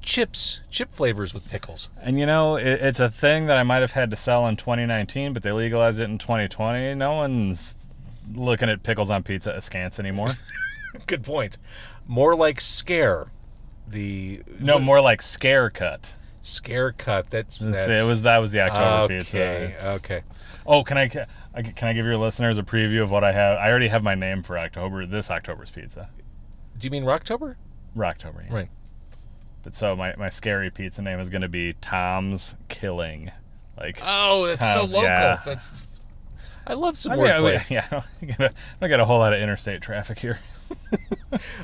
chips, 0.00 0.62
chip 0.70 0.94
flavors 0.94 1.34
with 1.34 1.48
pickles. 1.50 1.90
And 2.02 2.18
you 2.18 2.24
know, 2.24 2.56
it, 2.56 2.66
it's 2.80 3.00
a 3.00 3.10
thing 3.10 3.46
that 3.46 3.58
I 3.58 3.62
might 3.62 3.82
have 3.82 3.92
had 3.92 4.10
to 4.10 4.16
sell 4.16 4.46
in 4.46 4.56
2019, 4.56 5.32
but 5.32 5.42
they 5.42 5.52
legalized 5.52 6.00
it 6.00 6.04
in 6.04 6.16
2020. 6.16 6.94
No 6.94 7.12
one's 7.12 7.90
looking 8.34 8.68
at 8.68 8.82
pickles 8.82 9.10
on 9.10 9.22
pizza 9.22 9.52
askance 9.54 9.98
anymore. 9.98 10.28
Good 11.06 11.22
point. 11.22 11.58
More 12.06 12.34
like 12.34 12.60
scare. 12.60 13.30
The 13.86 14.42
no, 14.60 14.78
more 14.78 15.00
like 15.00 15.20
scare 15.20 15.68
cut. 15.68 16.14
scare 16.40 16.92
cut. 16.92 17.28
That's, 17.30 17.58
that's 17.58 17.88
it 17.88 18.08
was 18.08 18.22
that 18.22 18.38
was 18.38 18.52
the 18.52 18.60
October 18.60 19.14
okay. 19.14 19.18
pizza. 19.18 19.38
It's- 19.38 19.96
Okay. 19.98 20.22
Oh, 20.66 20.84
can 20.84 20.98
I 20.98 21.08
can 21.54 21.88
I 21.88 21.92
give 21.92 22.06
your 22.06 22.16
listeners 22.16 22.58
a 22.58 22.62
preview 22.62 23.02
of 23.02 23.10
what 23.10 23.24
I 23.24 23.32
have? 23.32 23.58
I 23.58 23.68
already 23.70 23.88
have 23.88 24.02
my 24.02 24.14
name 24.14 24.42
for 24.42 24.58
October. 24.58 25.04
This 25.06 25.30
October's 25.30 25.70
pizza. 25.70 26.10
Do 26.78 26.86
you 26.86 26.90
mean 26.90 27.04
Rocktober? 27.04 27.56
Rocktober. 27.96 28.46
Yeah. 28.48 28.54
Right. 28.54 28.68
But 29.62 29.74
so 29.74 29.94
my, 29.96 30.14
my 30.16 30.28
scary 30.28 30.70
pizza 30.70 31.02
name 31.02 31.20
is 31.20 31.28
going 31.28 31.42
to 31.42 31.48
be 31.48 31.74
Tom's 31.80 32.54
Killing. 32.68 33.30
Like 33.76 34.00
Oh, 34.04 34.46
that's 34.46 34.72
so 34.72 34.82
Um, 34.82 34.90
local. 34.90 35.02
yeah. 35.04 35.40
That's. 35.44 35.72
I 36.66 36.74
love 36.74 36.96
some 36.96 37.12
I 37.12 37.16
mean, 37.16 37.26
wordplay. 37.26 37.58
I- 37.58 37.66
yeah, 37.70 37.86
I 37.90 37.94
don't 38.20 38.30
get 38.30 38.40
a- 38.40 38.44
I 38.50 38.52
don't 38.80 38.88
get 38.90 39.00
a 39.00 39.04
whole 39.04 39.18
lot 39.18 39.32
of 39.32 39.40
interstate 39.40 39.82
traffic 39.82 40.18
here. 40.18 40.38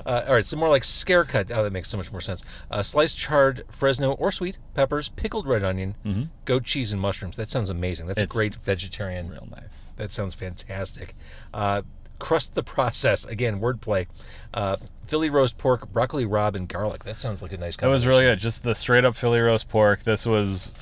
Uh, 0.06 0.24
all 0.28 0.34
right, 0.34 0.46
so 0.46 0.56
more 0.56 0.68
like 0.68 0.84
scare 0.84 1.24
cut. 1.24 1.50
Oh, 1.50 1.64
that 1.64 1.72
makes 1.72 1.88
so 1.88 1.96
much 1.98 2.12
more 2.12 2.20
sense. 2.20 2.44
Uh, 2.70 2.84
sliced 2.84 3.18
charred 3.18 3.64
Fresno 3.68 4.12
or 4.12 4.30
sweet 4.30 4.58
peppers, 4.74 5.08
pickled 5.08 5.44
red 5.44 5.64
onion, 5.64 6.30
goat 6.44 6.62
cheese, 6.62 6.92
and 6.92 7.00
mushrooms. 7.00 7.36
That 7.36 7.48
sounds 7.50 7.68
amazing. 7.68 8.06
That's 8.06 8.18
Mm-hmm. 8.20 8.24
It's 8.26 8.32
a 8.34 8.38
great 8.38 8.54
vegetarian. 8.54 9.28
Real 9.28 9.48
nice. 9.50 9.92
That 9.96 10.12
sounds 10.12 10.36
fantastic. 10.36 11.16
Uh, 11.52 11.82
crust 12.20 12.54
the 12.54 12.62
process 12.62 13.24
again. 13.24 13.60
Wordplay. 13.60 14.06
Uh, 14.54 14.76
Philly 15.08 15.30
roast 15.30 15.58
pork, 15.58 15.92
broccoli 15.92 16.24
rabe, 16.24 16.54
and 16.54 16.68
garlic. 16.68 17.02
That 17.02 17.16
sounds 17.16 17.42
like 17.42 17.52
a 17.52 17.58
nice. 17.58 17.76
That 17.76 17.88
was 17.88 18.06
really 18.06 18.22
good. 18.22 18.38
Just 18.38 18.62
the 18.62 18.74
straight 18.76 19.04
up 19.04 19.16
Philly 19.16 19.40
roast 19.40 19.68
pork. 19.68 20.04
This 20.04 20.26
was. 20.26 20.72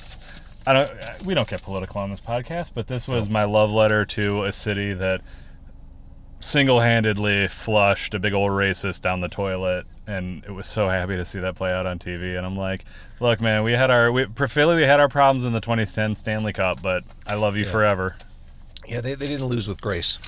I 0.67 0.73
don't. 0.73 0.91
We 1.25 1.33
don't 1.33 1.49
get 1.49 1.63
political 1.63 2.01
on 2.01 2.11
this 2.11 2.21
podcast, 2.21 2.73
but 2.75 2.85
this 2.85 3.07
was 3.07 3.31
my 3.31 3.45
love 3.45 3.71
letter 3.71 4.05
to 4.05 4.43
a 4.43 4.51
city 4.51 4.93
that 4.93 5.21
single-handedly 6.39 7.47
flushed 7.47 8.13
a 8.13 8.19
big 8.19 8.33
old 8.33 8.51
racist 8.51 9.01
down 9.01 9.19
the 9.21 9.27
toilet, 9.27 9.85
and 10.07 10.43
it 10.45 10.51
was 10.51 10.67
so 10.67 10.87
happy 10.89 11.15
to 11.15 11.25
see 11.25 11.39
that 11.39 11.55
play 11.55 11.71
out 11.71 11.85
on 11.85 11.99
TV. 11.99 12.37
And 12.37 12.45
I'm 12.45 12.55
like, 12.55 12.85
look, 13.19 13.41
man, 13.41 13.63
we 13.63 13.73
had 13.73 13.89
our 13.89 14.11
we, 14.11 14.25
for 14.35 14.47
Philly, 14.47 14.75
we 14.75 14.83
had 14.83 14.99
our 14.99 15.09
problems 15.09 15.45
in 15.45 15.53
the 15.53 15.61
2010 15.61 16.15
Stanley 16.15 16.53
Cup, 16.53 16.81
but 16.81 17.03
I 17.27 17.35
love 17.35 17.55
you 17.57 17.65
forever. 17.65 18.15
Yeah, 18.87 19.01
they, 19.01 19.15
they 19.15 19.27
didn't 19.27 19.47
lose 19.47 19.67
with 19.67 19.81
grace. 19.81 20.19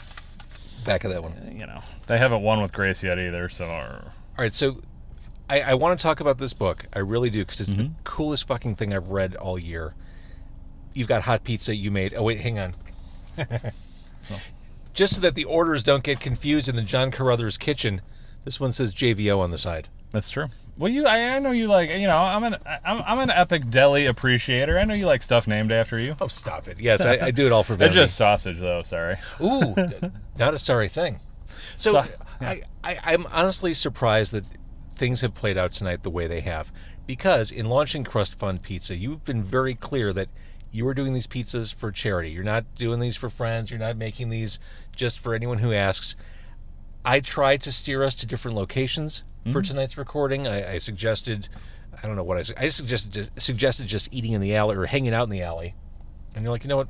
Back 0.86 1.04
of 1.04 1.12
that 1.12 1.22
one. 1.22 1.56
You 1.58 1.68
know, 1.68 1.82
they 2.08 2.18
haven't 2.18 2.42
won 2.42 2.62
with 2.62 2.74
grace 2.74 3.04
yet 3.04 3.20
either. 3.20 3.50
So 3.50 3.68
All 3.70 4.02
right, 4.38 4.54
so 4.54 4.82
I, 5.50 5.62
I 5.62 5.74
want 5.76 6.00
to 6.00 6.04
talk 6.04 6.20
about 6.20 6.38
this 6.40 6.54
book. 6.54 6.86
I 6.94 7.00
really 7.00 7.30
do 7.30 7.40
because 7.44 7.62
it's 7.62 7.74
the 7.74 7.84
Mm-hmm. 7.84 7.94
coolest 8.04 8.48
fucking 8.48 8.76
thing 8.76 8.94
I've 8.94 9.08
read 9.10 9.36
all 9.36 9.60
year. 9.60 9.94
You've 10.94 11.08
got 11.08 11.24
hot 11.24 11.44
pizza 11.44 11.76
you 11.76 11.92
made. 11.92 12.14
Oh 12.16 12.24
wait, 12.24 12.40
hang 12.40 12.58
on. 12.58 12.76
Just 14.98 15.14
so 15.16 15.22
that 15.22 15.36
the 15.36 15.44
orders 15.46 15.84
don't 15.84 16.02
get 16.04 16.20
confused 16.20 16.68
in 16.68 16.76
the 16.76 16.82
John 16.82 17.12
Carruthers 17.12 17.56
kitchen, 17.56 18.02
this 18.46 18.60
one 18.60 18.72
says 18.74 18.96
JVO 18.96 19.38
on 19.40 19.52
the 19.52 19.58
side. 19.60 19.90
That's 20.12 20.32
true. 20.32 20.48
Well, 20.76 20.92
you, 20.92 21.06
I, 21.06 21.36
I 21.36 21.40
know 21.40 21.52
you 21.52 21.68
like, 21.68 21.92
you 21.92 22.08
know, 22.08 22.18
I'm 22.18 22.44
an, 22.44 22.56
I'm, 22.84 23.04
I'm 23.06 23.20
an 23.20 23.30
epic 23.30 23.70
deli 23.70 24.08
appreciator. 24.08 24.80
I 24.80 24.86
know 24.86 24.96
you 24.96 25.06
like 25.06 25.22
stuff 25.22 25.46
named 25.48 25.72
after 25.72 26.00
you. 26.00 26.16
Oh, 26.20 26.28
stop 26.28 26.68
it! 26.68 26.80
Yes, 26.80 27.06
I, 27.06 27.28
I 27.28 27.32
do 27.32 27.46
it 27.46 27.52
all 27.52 27.62
for 27.64 27.74
It's 27.76 27.80
vanity. 27.80 28.00
just 28.00 28.16
sausage, 28.18 28.60
though. 28.60 28.82
Sorry. 28.82 29.18
Ooh, 29.40 29.76
not 30.40 30.56
a 30.56 30.58
sorry 30.58 30.88
thing. 30.90 31.20
So, 31.76 31.92
So- 31.92 32.04
I, 32.42 32.62
I, 32.84 32.98
I'm 33.04 33.28
honestly 33.28 33.76
surprised 33.76 34.32
that 34.32 34.46
things 34.96 35.22
have 35.22 35.36
played 35.36 35.60
out 35.60 35.74
tonight 35.74 36.02
the 36.02 36.10
way 36.10 36.26
they 36.26 36.42
have. 36.42 36.72
Because 37.06 37.52
in 37.52 37.68
launching 37.68 38.04
Crust 38.04 38.38
Fund 38.40 38.64
Pizza, 38.64 38.96
you've 38.96 39.24
been 39.24 39.44
very 39.44 39.76
clear 39.76 40.12
that 40.14 40.30
you 40.72 40.86
are 40.88 40.94
doing 40.94 41.14
these 41.14 41.28
pizzas 41.28 41.74
for 41.74 41.92
charity. 41.92 42.30
You're 42.32 42.44
not 42.44 42.76
doing 42.76 43.00
these 43.00 43.16
for 43.16 43.30
friends. 43.30 43.72
You're 43.72 43.80
not 43.80 43.96
making 43.96 44.30
these 44.30 44.60
just 44.98 45.20
for 45.20 45.34
anyone 45.34 45.60
who 45.60 45.72
asks. 45.72 46.16
I 47.06 47.22
tried 47.22 47.62
to 47.62 47.72
steer 47.72 48.04
us 48.04 48.16
to 48.16 48.28
different 48.28 48.58
locations 48.58 49.24
for 49.52 49.62
tonight's 49.62 49.98
recording. 49.98 50.46
I, 50.46 50.74
I 50.74 50.78
suggested, 50.78 51.48
I 52.04 52.06
don't 52.06 52.18
know 52.18 52.24
what 52.24 52.38
I, 52.38 52.66
I 52.66 52.70
suggested, 52.70 53.14
just, 53.14 53.40
suggested 53.40 53.88
just 53.88 54.14
eating 54.14 54.34
in 54.34 54.42
the 54.42 54.54
alley 54.56 54.76
or 54.76 54.86
hanging 54.88 55.14
out 55.14 55.24
in 55.24 55.30
the 55.30 55.42
alley. 55.42 55.74
And 56.36 56.44
you're 56.44 56.52
like, 56.52 56.64
you 56.64 56.68
know 56.68 56.76
what? 56.76 56.90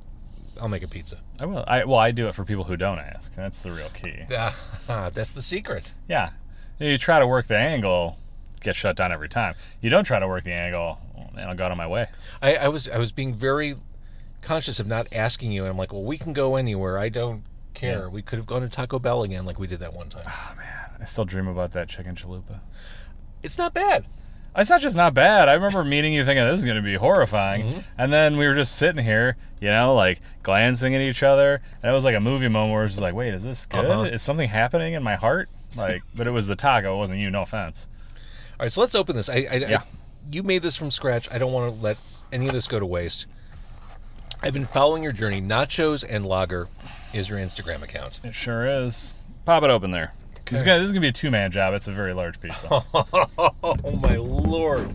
I'll 0.59 0.69
make 0.69 0.81
a 0.81 0.87
pizza. 0.87 1.19
I 1.39 1.45
will. 1.45 1.63
I 1.67 1.83
well, 1.83 1.99
I 1.99 2.09
do 2.09 2.27
it 2.27 2.33
for 2.33 2.43
people 2.43 2.63
who 2.63 2.75
don't 2.75 2.97
ask. 2.97 3.35
That's 3.35 3.61
the 3.61 3.71
real 3.71 3.89
key. 3.89 4.23
Ah, 4.35 5.11
that's 5.13 5.31
the 5.31 5.43
secret. 5.43 5.93
Yeah. 6.07 6.31
You 6.79 6.97
try 6.97 7.19
to 7.19 7.27
work 7.27 7.45
the 7.45 7.57
angle, 7.57 8.17
get 8.59 8.75
shut 8.75 8.95
down 8.95 9.11
every 9.11 9.29
time. 9.29 9.53
You 9.81 9.91
don't 9.91 10.03
try 10.03 10.17
to 10.17 10.27
work 10.27 10.43
the 10.43 10.53
angle, 10.53 10.97
man, 11.37 11.47
I'll 11.47 11.55
go 11.55 11.65
out 11.65 11.71
of 11.71 11.77
my 11.77 11.87
way. 11.87 12.07
I, 12.41 12.55
I 12.55 12.67
was 12.67 12.89
I 12.89 12.97
was 12.97 13.11
being 13.11 13.33
very 13.33 13.75
conscious 14.41 14.79
of 14.79 14.87
not 14.87 15.07
asking 15.11 15.51
you, 15.51 15.63
and 15.63 15.69
I'm 15.69 15.77
like, 15.77 15.93
well, 15.93 16.03
we 16.03 16.17
can 16.17 16.33
go 16.33 16.55
anywhere. 16.55 16.97
I 16.97 17.09
don't 17.09 17.43
care. 17.77 18.09
We 18.09 18.21
could 18.21 18.37
have 18.37 18.45
gone 18.45 18.61
to 18.61 18.69
Taco 18.69 18.99
Bell 18.99 19.23
again, 19.23 19.45
like 19.45 19.59
we 19.59 19.67
did 19.67 19.79
that 19.79 19.93
one 19.93 20.09
time. 20.09 20.23
Oh, 20.27 20.53
man. 20.57 20.89
I 20.99 21.05
still 21.05 21.25
dream 21.25 21.47
about 21.47 21.71
that 21.73 21.87
chicken 21.87 22.15
chalupa. 22.15 22.59
It's 23.43 23.57
not 23.57 23.73
bad. 23.73 24.05
It's 24.55 24.69
not 24.69 24.81
just 24.81 24.97
not 24.97 25.13
bad. 25.13 25.47
I 25.49 25.53
remember 25.53 25.83
meeting 25.83 26.13
you 26.13 26.25
thinking 26.25 26.43
this 26.43 26.59
is 26.59 26.65
going 26.65 26.77
to 26.77 26.83
be 26.83 26.95
horrifying. 26.95 27.67
Mm-hmm. 27.67 27.79
And 27.97 28.11
then 28.11 28.37
we 28.37 28.47
were 28.47 28.55
just 28.55 28.75
sitting 28.75 29.03
here, 29.03 29.37
you 29.61 29.69
know, 29.69 29.93
like 29.93 30.19
glancing 30.41 30.95
at 30.95 31.01
each 31.01 31.21
other. 31.21 31.61
And 31.83 31.91
it 31.91 31.93
was 31.93 32.03
like 32.03 32.15
a 32.15 32.19
movie 32.19 32.47
moment 32.47 32.73
where 32.73 32.83
it's 32.83 32.95
just 32.95 33.01
like, 33.01 33.13
wait, 33.13 33.35
is 33.35 33.43
this 33.43 33.67
good? 33.67 33.85
Uh-huh. 33.85 34.03
Is 34.03 34.23
something 34.23 34.49
happening 34.49 34.93
in 34.93 35.03
my 35.03 35.15
heart? 35.15 35.49
Like, 35.75 36.01
but 36.15 36.25
it 36.25 36.31
was 36.31 36.47
the 36.47 36.55
taco, 36.55 36.95
it 36.95 36.97
wasn't 36.97 37.19
you, 37.19 37.29
no 37.29 37.43
offense. 37.43 37.87
All 38.59 38.65
right, 38.65 38.73
so 38.73 38.81
let's 38.81 38.95
open 38.95 39.15
this. 39.15 39.29
I, 39.29 39.45
I, 39.51 39.55
Yeah. 39.57 39.77
I 39.81 39.83
you 40.31 40.43
made 40.43 40.61
this 40.61 40.75
from 40.75 40.91
scratch. 40.91 41.31
I 41.31 41.37
don't 41.37 41.53
want 41.53 41.73
to 41.73 41.81
let 41.81 41.97
any 42.31 42.47
of 42.47 42.53
this 42.53 42.67
go 42.67 42.79
to 42.79 42.85
waste. 42.85 43.27
I've 44.41 44.53
been 44.53 44.65
following 44.65 45.03
your 45.03 45.11
journey. 45.11 45.41
Nachos 45.41 46.05
and 46.07 46.25
Lager 46.25 46.67
is 47.13 47.29
your 47.29 47.39
Instagram 47.39 47.81
account. 47.81 48.21
It 48.23 48.35
sure 48.35 48.67
is. 48.67 49.15
Pop 49.45 49.63
it 49.63 49.69
open 49.69 49.91
there. 49.91 50.13
This, 50.45 50.63
guy, 50.63 50.77
this 50.77 50.85
is 50.85 50.93
going 50.93 51.01
to 51.01 51.05
be 51.05 51.09
a 51.09 51.13
two 51.13 51.31
man 51.31 51.51
job. 51.51 51.73
It's 51.73 51.87
a 51.87 51.91
very 51.91 52.13
large 52.13 52.39
pizza. 52.39 52.67
Oh 53.63 53.99
my 54.01 54.15
lord! 54.15 54.89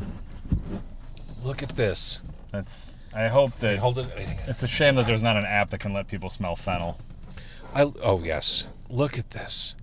Look 1.42 1.62
at 1.62 1.70
this. 1.70 2.22
That's. 2.50 2.96
I 3.14 3.28
hope 3.28 3.54
that. 3.56 3.78
Hold 3.78 3.98
it. 3.98 4.06
It's 4.46 4.62
a 4.62 4.68
shame 4.68 4.94
that 4.94 5.06
there's 5.06 5.22
not 5.22 5.36
an 5.36 5.44
app 5.44 5.70
that 5.70 5.80
can 5.80 5.92
let 5.92 6.08
people 6.08 6.30
smell 6.30 6.56
fennel. 6.56 6.98
I, 7.74 7.92
oh 8.02 8.22
yes, 8.24 8.66
look 8.88 9.18
at 9.18 9.30
this. 9.30 9.74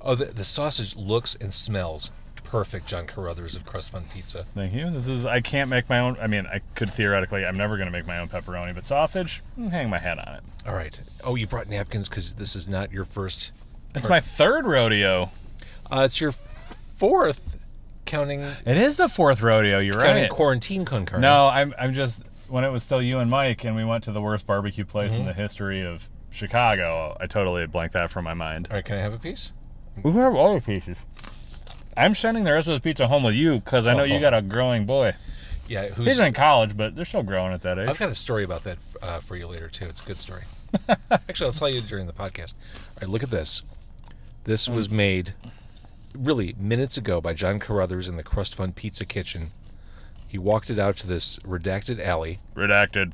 Oh, 0.00 0.14
the, 0.14 0.26
the 0.26 0.44
sausage 0.44 0.96
looks 0.96 1.34
and 1.34 1.54
smells 1.54 2.10
perfect. 2.52 2.86
John 2.86 3.06
Carruthers 3.06 3.56
of 3.56 3.64
Crust 3.66 3.88
Fund 3.88 4.08
Pizza. 4.10 4.44
Thank 4.54 4.74
you. 4.74 4.90
This 4.90 5.08
is. 5.08 5.26
I 5.26 5.40
can't 5.40 5.68
make 5.70 5.88
my 5.88 5.98
own. 5.98 6.16
I 6.20 6.28
mean, 6.28 6.46
I 6.46 6.60
could 6.76 6.90
theoretically. 6.92 7.44
I'm 7.44 7.56
never 7.56 7.76
going 7.76 7.86
to 7.86 7.92
make 7.92 8.06
my 8.06 8.18
own 8.18 8.28
pepperoni, 8.28 8.74
but 8.74 8.84
sausage, 8.84 9.42
mm, 9.58 9.70
hang 9.70 9.90
my 9.90 9.98
hat 9.98 10.18
on 10.18 10.34
it. 10.34 10.42
All 10.68 10.74
right. 10.74 11.00
Oh, 11.24 11.34
you 11.34 11.46
brought 11.48 11.68
napkins 11.68 12.08
because 12.08 12.34
this 12.34 12.54
is 12.54 12.68
not 12.68 12.92
your 12.92 13.04
first. 13.04 13.50
It's 13.94 14.08
my 14.08 14.20
third 14.20 14.66
rodeo. 14.66 15.30
Uh, 15.90 16.02
it's 16.04 16.20
your 16.20 16.32
fourth, 16.32 17.58
counting 18.04 18.40
It 18.40 18.76
is 18.76 18.96
the 18.98 19.08
fourth 19.08 19.42
rodeo. 19.42 19.78
You're 19.80 19.94
counting 19.94 20.22
right. 20.24 20.30
quarantine 20.30 20.84
con 20.84 21.06
carne. 21.06 21.22
No, 21.22 21.46
I'm. 21.48 21.74
I'm 21.78 21.92
just. 21.92 22.22
When 22.48 22.64
it 22.64 22.70
was 22.70 22.82
still 22.82 23.00
you 23.00 23.18
and 23.18 23.30
Mike, 23.30 23.64
and 23.64 23.74
we 23.74 23.84
went 23.84 24.04
to 24.04 24.12
the 24.12 24.20
worst 24.20 24.46
barbecue 24.46 24.84
place 24.84 25.12
Mm-hmm. 25.12 25.22
in 25.22 25.26
the 25.26 25.32
history 25.32 25.80
of 25.80 26.08
Chicago, 26.30 27.16
I 27.18 27.26
totally 27.26 27.66
blanked 27.66 27.94
that 27.94 28.10
from 28.10 28.24
my 28.26 28.34
mind. 28.34 28.68
All 28.70 28.76
right. 28.76 28.84
Can 28.84 28.98
I 28.98 29.00
have 29.00 29.14
a 29.14 29.18
piece? 29.18 29.52
We 30.02 30.12
have 30.12 30.34
all 30.34 30.54
the 30.54 30.60
pieces. 30.60 30.98
I'm 31.96 32.14
sending 32.14 32.44
the 32.44 32.52
rest 32.52 32.68
of 32.68 32.74
this 32.74 32.80
pizza 32.82 33.06
home 33.08 33.22
with 33.22 33.34
you 33.34 33.60
because 33.60 33.86
I 33.86 33.94
know 33.94 34.04
you 34.04 34.20
got 34.20 34.34
a 34.34 34.42
growing 34.42 34.86
boy. 34.86 35.14
Yeah. 35.68 35.88
Who's? 35.88 36.06
He's 36.06 36.18
in 36.20 36.32
college, 36.32 36.76
but 36.76 36.96
they're 36.96 37.04
still 37.04 37.22
growing 37.22 37.52
at 37.52 37.62
that 37.62 37.78
age. 37.78 37.88
I've 37.88 37.98
got 37.98 38.08
a 38.10 38.14
story 38.14 38.44
about 38.44 38.64
that 38.64 38.78
uh, 39.00 39.20
for 39.20 39.36
you 39.36 39.46
later 39.46 39.68
too. 39.68 39.86
It's 39.86 40.00
a 40.00 40.04
good 40.04 40.18
story. 40.18 40.42
Actually, 41.10 41.46
I'll 41.46 41.52
tell 41.52 41.68
you 41.68 41.80
during 41.80 42.06
the 42.06 42.12
podcast. 42.12 42.54
All 42.74 42.98
right. 43.02 43.08
Look 43.10 43.22
at 43.22 43.30
this. 43.30 43.62
This 44.44 44.68
was 44.68 44.90
made 44.90 45.34
really 46.14 46.54
minutes 46.58 46.96
ago 46.96 47.20
by 47.20 47.32
John 47.32 47.58
Carruthers 47.58 48.08
in 48.08 48.16
the 48.16 48.22
Crust 48.22 48.54
Fund 48.54 48.74
Pizza 48.74 49.04
Kitchen. 49.04 49.50
He 50.26 50.38
walked 50.38 50.70
it 50.70 50.78
out 50.78 50.96
to 50.98 51.06
this 51.06 51.38
redacted 51.40 52.02
alley. 52.04 52.38
Redacted. 52.56 53.12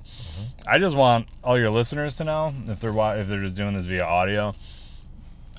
I 0.67 0.79
just 0.79 0.97
want 0.97 1.27
all 1.43 1.59
your 1.59 1.71
listeners 1.71 2.17
to 2.19 2.25
know 2.25 2.55
if 2.69 2.79
they're 2.81 2.93
wa- 2.93 3.15
if 3.15 3.27
they're 3.29 3.41
just 3.41 3.57
doing 3.57 3.75
this 3.75 3.87
via 3.87 4.05
audio. 4.05 4.55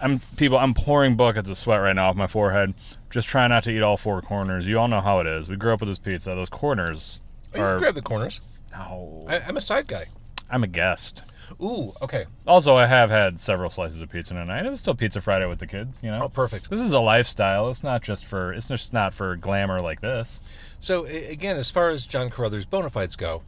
I'm 0.01 0.20
people. 0.38 0.58
I'm 0.58 0.74
pouring 0.74 1.15
buckets 1.15 1.50
of 1.50 1.58
sweat 1.58 1.82
right 1.82 1.96
now 1.96 2.10
off 2.10 2.15
my 2.15 2.27
forehead. 2.27 2.74
Just 3.10 3.27
trying 3.27 3.50
not 3.50 3.63
to 3.63 3.72
eat 3.72 3.82
all 3.84 3.98
four 3.98 4.22
corners. 4.22 4.68
You 4.68 4.79
all 4.79 4.88
know 4.88 5.01
how 5.01 5.20
it 5.20 5.27
is. 5.27 5.50
We 5.50 5.56
grew 5.56 5.74
up 5.74 5.79
with 5.82 5.89
this 5.89 6.00
pizza. 6.00 6.29
Those 6.36 6.50
corners 6.50 7.22
Oh, 7.56 7.58
you 7.58 7.63
are. 7.63 7.79
grab 7.79 7.96
the 7.96 8.01
corners. 8.01 8.41
No, 8.72 9.25
I, 9.27 9.39
I'm 9.39 9.58
a 9.58 9.62
side 9.62 9.88
guy. 9.88 10.06
I'm 10.50 10.63
a 10.63 10.68
guest. 10.68 11.24
Ooh, 11.62 11.94
okay. 12.01 12.25
Also, 12.46 12.75
I 12.75 12.86
have 12.86 13.10
had 13.10 13.39
several 13.39 13.72
slices 13.72 14.01
of 14.01 14.10
pizza 14.10 14.36
tonight. 14.36 14.65
It 14.65 14.70
was 14.70 14.79
still 14.79 14.94
Pizza 14.94 15.20
Friday 15.20 15.48
with 15.48 15.58
the 15.58 15.65
kids. 15.65 16.03
You 16.03 16.10
know. 16.10 16.22
Oh, 16.24 16.29
perfect. 16.29 16.70
This 16.70 16.79
is 16.82 16.94
a 16.94 17.00
lifestyle. 17.00 17.70
It's 17.70 17.84
not 17.84 18.03
just 18.03 18.25
for. 18.25 18.53
It's 18.53 18.68
just 18.68 18.94
not 18.94 19.13
for 19.15 19.36
glamour 19.36 19.79
like 19.79 20.01
this. 20.01 20.41
So 20.79 21.06
again, 21.06 21.58
as 21.58 21.72
far 21.72 21.89
as 21.89 22.06
John 22.06 22.29
Carruthers' 22.29 22.65
bona 22.65 22.89
fides 22.91 23.15
go, 23.15 23.41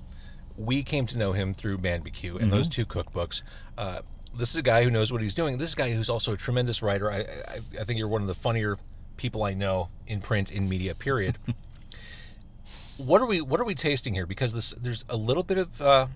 we 0.57 0.81
came 0.83 1.05
to 1.07 1.17
know 1.17 1.33
him 1.33 1.53
through 1.53 1.77
Manbq 1.77 2.41
and 2.41 2.51
those 2.51 2.67
two 2.67 2.85
cookbooks. 2.85 3.43
Uh, 3.77 4.01
this 4.35 4.49
is 4.49 4.55
a 4.55 4.63
guy 4.63 4.83
who 4.83 4.91
knows 4.91 5.11
what 5.11 5.21
he's 5.21 5.33
doing. 5.33 5.57
This 5.57 5.69
is 5.69 5.73
a 5.73 5.77
guy 5.77 5.91
who's 5.91 6.09
also 6.09 6.33
a 6.33 6.37
tremendous 6.37 6.81
writer. 6.81 7.11
I, 7.11 7.19
I, 7.19 7.59
I 7.79 7.83
think 7.83 7.99
you're 7.99 8.07
one 8.07 8.21
of 8.21 8.27
the 8.27 8.35
funnier 8.35 8.77
people 9.17 9.43
I 9.43 9.53
know 9.53 9.89
in 10.07 10.21
print, 10.21 10.51
in 10.51 10.67
media. 10.69 10.95
Period. 10.95 11.37
what 12.97 13.21
are 13.21 13.27
we 13.27 13.41
What 13.41 13.59
are 13.59 13.65
we 13.65 13.75
tasting 13.75 14.13
here? 14.13 14.25
Because 14.25 14.53
this 14.53 14.71
there's 14.71 15.05
a 15.09 15.17
little 15.17 15.43
bit 15.43 15.57
of 15.57 15.81
uh, 15.81 16.07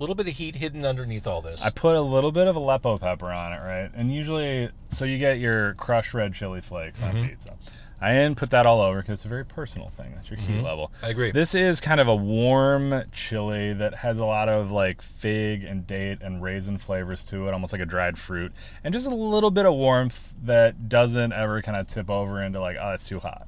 little 0.00 0.14
bit 0.14 0.26
of 0.26 0.34
heat 0.34 0.56
hidden 0.56 0.84
underneath 0.84 1.26
all 1.26 1.42
this. 1.42 1.62
I 1.62 1.70
put 1.70 1.94
a 1.94 2.00
little 2.00 2.32
bit 2.32 2.48
of 2.48 2.56
Aleppo 2.56 2.98
pepper 2.98 3.30
on 3.30 3.52
it, 3.52 3.58
right? 3.58 3.90
And 3.94 4.12
usually, 4.12 4.70
so 4.88 5.04
you 5.04 5.18
get 5.18 5.38
your 5.38 5.74
crushed 5.74 6.14
red 6.14 6.32
chili 6.34 6.60
flakes 6.60 7.02
on 7.02 7.28
pizza. 7.28 7.54
I 8.02 8.12
didn't 8.12 8.36
put 8.36 8.50
that 8.50 8.64
all 8.64 8.80
over 8.80 9.00
because 9.00 9.12
it's 9.12 9.24
a 9.26 9.28
very 9.28 9.44
personal 9.44 9.90
thing. 9.90 10.12
That's 10.14 10.30
your 10.30 10.38
heat 10.38 10.54
mm-hmm. 10.54 10.64
level. 10.64 10.90
I 11.02 11.10
agree. 11.10 11.32
This 11.32 11.54
is 11.54 11.80
kind 11.80 12.00
of 12.00 12.08
a 12.08 12.16
warm 12.16 13.02
chili 13.12 13.74
that 13.74 13.94
has 13.96 14.18
a 14.18 14.24
lot 14.24 14.48
of 14.48 14.70
like 14.70 15.02
fig 15.02 15.64
and 15.64 15.86
date 15.86 16.18
and 16.22 16.42
raisin 16.42 16.78
flavors 16.78 17.24
to 17.26 17.46
it, 17.46 17.52
almost 17.52 17.72
like 17.74 17.82
a 17.82 17.86
dried 17.86 18.18
fruit, 18.18 18.52
and 18.82 18.94
just 18.94 19.06
a 19.06 19.14
little 19.14 19.50
bit 19.50 19.66
of 19.66 19.74
warmth 19.74 20.32
that 20.42 20.88
doesn't 20.88 21.32
ever 21.32 21.60
kind 21.60 21.76
of 21.76 21.86
tip 21.88 22.08
over 22.08 22.42
into 22.42 22.58
like, 22.60 22.76
oh, 22.80 22.92
it's 22.92 23.06
too 23.06 23.18
hot. 23.18 23.46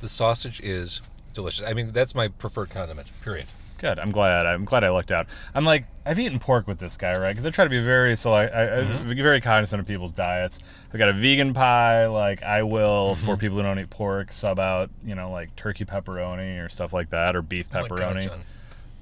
the 0.00 0.08
sausage 0.08 0.60
is 0.60 1.00
delicious. 1.32 1.66
I 1.66 1.72
mean, 1.72 1.92
that's 1.92 2.14
my 2.14 2.28
preferred 2.28 2.70
condiment. 2.70 3.08
Period. 3.22 3.46
Good. 3.84 3.98
I'm 3.98 4.10
glad. 4.10 4.46
I'm 4.46 4.64
glad 4.64 4.82
I 4.82 4.90
looked 4.90 5.12
out. 5.12 5.28
I'm 5.54 5.64
like 5.66 5.84
I've 6.06 6.18
eaten 6.18 6.38
pork 6.38 6.66
with 6.66 6.78
this 6.78 6.96
guy, 6.96 7.18
right? 7.18 7.28
Because 7.28 7.44
I 7.44 7.50
try 7.50 7.64
to 7.64 7.70
be 7.70 7.80
very 7.82 8.16
select, 8.16 8.54
I, 8.54 8.66
Mm-hmm. 8.66 9.10
I, 9.10 9.14
very 9.14 9.40
cognizant 9.42 9.78
of 9.80 9.86
people's 9.86 10.12
diets. 10.12 10.58
I 10.92 10.96
got 10.98 11.10
a 11.10 11.12
vegan 11.12 11.52
pie. 11.52 12.06
Like 12.06 12.42
I 12.42 12.62
will 12.62 13.14
Mm-hmm. 13.14 13.26
for 13.26 13.36
people 13.36 13.58
who 13.58 13.62
don't 13.62 13.78
eat 13.78 13.90
pork, 13.90 14.32
sub 14.32 14.58
out 14.58 14.88
you 15.04 15.14
know 15.14 15.30
like 15.30 15.54
turkey 15.56 15.84
pepperoni 15.84 16.64
or 16.64 16.68
stuff 16.70 16.92
like 16.94 17.10
that, 17.10 17.36
or 17.36 17.42
beef 17.42 17.68
Oh 17.74 17.78
pepperoni. 17.82 18.22
John. 18.24 18.40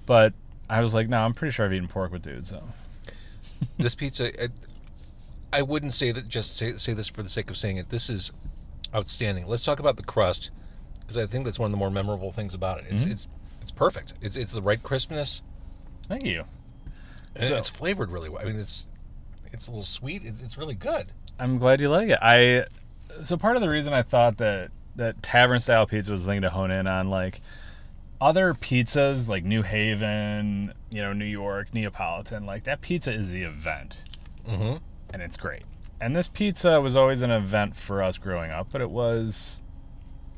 but 0.06 0.32
I 0.68 0.80
was 0.80 0.94
like, 0.94 1.08
no, 1.08 1.18
I'm 1.24 1.34
pretty 1.34 1.52
sure 1.52 1.64
I've 1.66 1.72
eaten 1.72 1.86
pork 1.88 2.10
with 2.10 2.22
dudes. 2.22 2.48
So 2.48 2.62
this 3.78 3.94
pizza 3.94 4.30
I, 4.42 4.48
I 5.52 5.62
wouldn't 5.62 5.94
say 5.94 6.10
that 6.12 6.26
just 6.28 6.56
say, 6.56 6.72
say 6.72 6.92
this 6.92 7.06
for 7.08 7.22
the 7.22 7.28
sake 7.28 7.50
of 7.50 7.56
saying 7.56 7.76
it 7.76 7.90
this 7.90 8.10
is 8.10 8.32
outstanding 8.94 9.46
let's 9.46 9.62
talk 9.64 9.78
about 9.78 9.96
the 9.96 10.02
crust 10.02 10.50
because 11.00 11.16
i 11.16 11.24
think 11.24 11.44
that's 11.44 11.58
one 11.58 11.66
of 11.66 11.70
the 11.70 11.76
more 11.78 11.90
memorable 11.90 12.30
things 12.32 12.52
about 12.54 12.78
it 12.80 12.86
it's 12.90 13.04
it's 13.04 13.28
it's 13.62 13.70
perfect 13.70 14.12
it's 14.20 14.36
it's 14.36 14.52
the 14.52 14.62
right 14.62 14.82
crispness 14.82 15.40
thank 16.08 16.24
you. 16.24 16.44
So- 17.36 17.56
it's 17.56 17.68
flavored 17.68 18.10
really 18.10 18.28
well 18.28 18.42
i 18.42 18.44
mean 18.44 18.58
it's 18.58 18.86
it's 19.52 19.68
a 19.68 19.70
little 19.70 19.84
sweet 19.84 20.24
it, 20.24 20.34
it's 20.42 20.58
really 20.58 20.74
good 20.74 21.06
I'm 21.38 21.58
glad 21.58 21.80
you 21.80 21.88
like 21.88 22.08
it. 22.08 22.18
I 22.22 22.64
so 23.22 23.36
part 23.36 23.56
of 23.56 23.62
the 23.62 23.68
reason 23.68 23.92
I 23.92 24.02
thought 24.02 24.38
that 24.38 24.70
that 24.96 25.22
tavern 25.22 25.60
style 25.60 25.86
pizza 25.86 26.12
was 26.12 26.24
the 26.24 26.32
thing 26.32 26.42
to 26.42 26.50
hone 26.50 26.70
in 26.70 26.86
on, 26.86 27.10
like 27.10 27.40
other 28.20 28.54
pizzas 28.54 29.28
like 29.28 29.44
New 29.44 29.62
Haven, 29.62 30.72
you 30.90 31.02
know, 31.02 31.12
New 31.12 31.24
York, 31.24 31.74
Neapolitan, 31.74 32.46
like 32.46 32.64
that 32.64 32.80
pizza 32.80 33.12
is 33.12 33.30
the 33.30 33.42
event, 33.42 34.04
mm-hmm. 34.48 34.76
and 35.12 35.22
it's 35.22 35.36
great. 35.36 35.62
And 36.00 36.14
this 36.14 36.28
pizza 36.28 36.80
was 36.80 36.96
always 36.96 37.22
an 37.22 37.30
event 37.30 37.76
for 37.76 38.02
us 38.02 38.18
growing 38.18 38.50
up, 38.50 38.68
but 38.70 38.80
it 38.80 38.90
was 38.90 39.62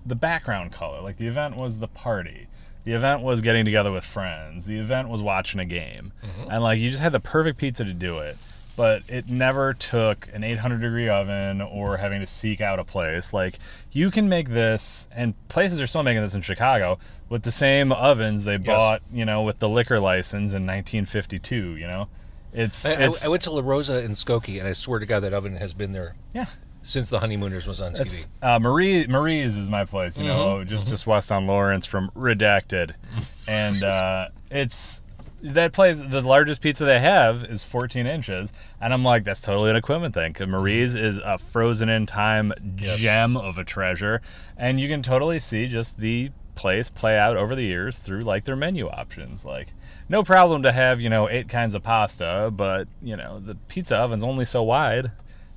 the 0.07 0.15
background 0.15 0.73
color. 0.73 1.01
Like 1.01 1.17
the 1.17 1.27
event 1.27 1.57
was 1.57 1.79
the 1.79 1.89
party. 1.89 2.49
The 2.85 2.93
event 2.93 3.23
was 3.23 3.41
getting 3.41 3.65
together 3.65 3.91
with 3.91 4.05
friends. 4.05 4.67
The 4.67 4.79
event 4.79 5.09
was 5.09 5.23
watching 5.23 5.61
a 5.61 5.65
game. 5.65 6.13
Mm-hmm. 6.23 6.51
And 6.51 6.63
like 6.63 6.79
you 6.79 6.91
just 6.91 7.03
had 7.03 7.13
the 7.13 7.21
perfect 7.21 7.59
pizza 7.59 7.85
to 7.85 7.95
do 7.95 8.19
it. 8.19 8.37
But 8.77 9.03
it 9.09 9.29
never 9.29 9.73
took 9.73 10.29
an 10.35 10.43
800 10.43 10.81
degree 10.81 11.09
oven 11.09 11.61
or 11.61 11.97
having 11.99 12.21
to 12.21 12.27
seek 12.27 12.61
out 12.61 12.79
a 12.81 12.85
place. 12.85 13.33
Like 13.33 13.59
you 13.93 14.11
can 14.11 14.29
make 14.29 14.49
this, 14.51 15.07
and 15.15 15.35
places 15.49 15.81
are 15.81 15.87
still 15.87 16.03
making 16.03 16.23
this 16.23 16.35
in 16.35 16.41
Chicago 16.43 16.99
with 17.29 17.43
the 17.45 17.53
same 17.53 17.93
ovens 17.93 18.45
they 18.45 18.57
bought, 18.57 19.01
you 19.13 19.25
know, 19.25 19.43
with 19.43 19.61
the 19.61 19.69
liquor 19.69 20.01
license 20.01 20.53
in 20.53 20.67
1952. 20.67 21.77
You 21.77 21.87
know, 21.87 22.09
it's 22.53 22.85
I, 22.85 23.05
I- 23.07 23.13
I 23.25 23.29
went 23.29 23.43
to 23.45 23.53
La 23.53 23.63
Rosa 23.65 24.03
in 24.05 24.13
Skokie, 24.13 24.59
and 24.59 24.67
I 24.67 24.73
swear 24.73 24.99
to 24.99 25.07
God 25.07 25.21
that 25.21 25.33
oven 25.33 25.55
has 25.55 25.73
been 25.73 25.93
there 25.93 26.17
yeah. 26.35 26.47
Since 26.85 27.11
the 27.11 27.19
Honeymooners 27.19 27.67
was 27.67 27.81
on 27.81 27.95
TV. 27.95 28.27
uh, 28.43 28.59
Marie 28.61 29.07
Marie's 29.07 29.57
is 29.57 29.69
my 29.69 29.85
place, 29.85 30.17
you 30.19 30.25
know, 30.27 30.59
Mm-hmm. 30.59 30.69
just 30.69 30.87
just 30.89 31.07
west 31.07 31.33
on 31.33 31.47
Lawrence 31.47 31.87
from 31.87 32.11
Redacted, 32.15 32.93
and 33.49 33.83
uh, 33.83 34.29
it's 34.51 35.03
that 35.43 35.73
place. 35.73 36.01
The 36.01 36.23
largest 36.23 36.63
pizza 36.63 36.85
they 36.85 37.01
have 37.01 37.45
is 37.45 37.63
14 37.65 38.07
inches, 38.07 38.53
and 38.81 38.95
I'm 38.95 39.03
like, 39.05 39.25
that's 39.25 39.41
totally 39.41 39.71
an 39.71 39.77
equipment 39.77 40.15
thing. 40.15 40.33
'cause 40.33 40.47
Marie's 40.47 40.95
is 40.95 41.19
a 41.19 41.37
frozen 41.39 41.89
in 41.89 42.07
time 42.07 42.53
gem 42.77 43.37
of 43.37 43.59
a 43.59 43.65
treasure, 43.65 44.23
and 44.57 44.79
you 44.81 44.89
can 44.89 45.03
totally 45.03 45.39
see 45.41 45.67
just 45.67 45.99
the 45.99 46.31
place 46.55 46.89
play 46.89 47.19
out 47.19 47.37
over 47.37 47.57
the 47.57 47.65
years 47.65 47.99
through 47.99 48.21
like 48.21 48.45
their 48.45 48.55
menu 48.57 48.89
options. 48.89 49.45
Like, 49.45 49.75
no 50.09 50.23
problem 50.23 50.63
to 50.63 50.71
have 50.73 51.01
you 51.01 51.11
know 51.11 51.29
eight 51.29 51.49
kinds 51.49 51.75
of 51.75 51.83
pasta, 51.83 52.51
but 52.53 52.89
you 53.03 53.17
know 53.17 53.41
the 53.41 53.57
pizza 53.69 53.97
oven's 53.99 54.23
only 54.25 54.45
so 54.45 54.63
wide. 54.63 55.11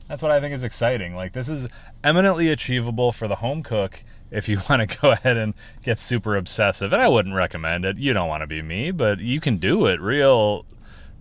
That's 0.07 0.23
what 0.23 0.31
I 0.31 0.39
think 0.39 0.53
is 0.53 0.63
exciting. 0.63 1.15
Like 1.15 1.33
this 1.33 1.49
is 1.49 1.67
eminently 2.03 2.49
achievable 2.49 3.11
for 3.11 3.27
the 3.27 3.35
home 3.35 3.63
cook 3.63 4.03
if 4.31 4.47
you 4.49 4.61
want 4.69 4.89
to 4.89 4.97
go 4.97 5.11
ahead 5.11 5.37
and 5.37 5.53
get 5.83 5.99
super 5.99 6.35
obsessive. 6.35 6.93
And 6.93 7.01
I 7.01 7.07
wouldn't 7.07 7.35
recommend 7.35 7.85
it. 7.85 7.97
You 7.97 8.13
don't 8.13 8.27
want 8.27 8.41
to 8.41 8.47
be 8.47 8.61
me, 8.61 8.91
but 8.91 9.19
you 9.19 9.39
can 9.39 9.57
do 9.57 9.85
it 9.85 9.99
real 9.99 10.65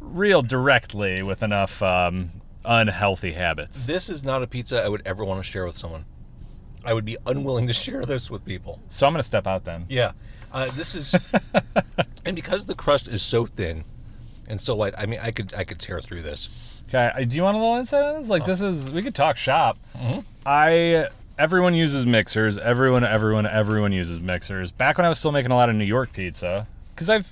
real 0.00 0.43
directly 0.43 1.23
with 1.23 1.43
enough 1.43 1.83
um, 1.83 2.31
unhealthy 2.64 3.33
habits. 3.33 3.87
This 3.87 4.09
is 4.09 4.25
not 4.25 4.43
a 4.43 4.47
pizza 4.47 4.83
I 4.83 4.88
would 4.88 5.02
ever 5.05 5.25
want 5.25 5.45
to 5.45 5.50
share 5.50 5.64
with 5.64 5.76
someone. 5.76 6.05
I 6.85 6.95
would 6.95 7.05
be 7.05 7.16
unwilling 7.26 7.66
to 7.66 7.75
share 7.75 8.05
this 8.05 8.31
with 8.31 8.45
people. 8.45 8.81
So 8.87 9.07
I'm 9.07 9.12
going 9.12 9.19
to 9.19 9.25
step 9.25 9.49
out 9.49 9.64
then. 9.64 9.87
Yeah, 9.88 10.12
uh, 10.52 10.71
this 10.76 10.95
is, 10.95 11.14
and 12.25 12.37
because 12.37 12.66
the 12.66 12.76
crust 12.76 13.09
is 13.09 13.23
so 13.23 13.45
thin 13.45 13.85
and 14.49 14.61
so 14.61 14.76
light, 14.76 14.95
I 14.97 15.07
mean, 15.07 15.19
I 15.21 15.33
could 15.33 15.52
I 15.55 15.64
could 15.64 15.81
tear 15.81 16.00
through 16.00 16.23
this. 16.23 16.49
Okay, 16.88 17.11
I- 17.14 17.25
do 17.25 17.37
you 17.37 17.43
want 17.43 17.57
a 17.57 17.61
little 17.61 17.76
insight 17.76 18.02
on 18.05 18.14
this? 18.21 18.31
Oh. 18.31 18.33
Like 18.35 18.45
this 18.45 18.61
is 18.61 18.93
we 18.93 19.02
could 19.02 19.14
talk 19.14 19.37
shop. 19.37 19.78
Mm-hmm. 19.97 20.21
I 20.45 21.09
everyone 21.38 21.75
uses 21.75 22.07
mixers. 22.07 22.57
Everyone, 22.59 23.05
everyone, 23.05 23.47
everyone 23.47 23.93
uses 23.93 24.21
mixers. 24.21 24.71
Back 24.71 24.97
when 24.99 25.05
I 25.05 25.09
was 25.09 25.19
still 25.19 25.33
making 25.33 25.50
a 25.52 25.57
lot 25.57 25.69
of 25.69 25.75
New 25.76 25.85
York 25.85 26.12
pizza, 26.12 26.66
because 26.95 27.11
I've 27.11 27.31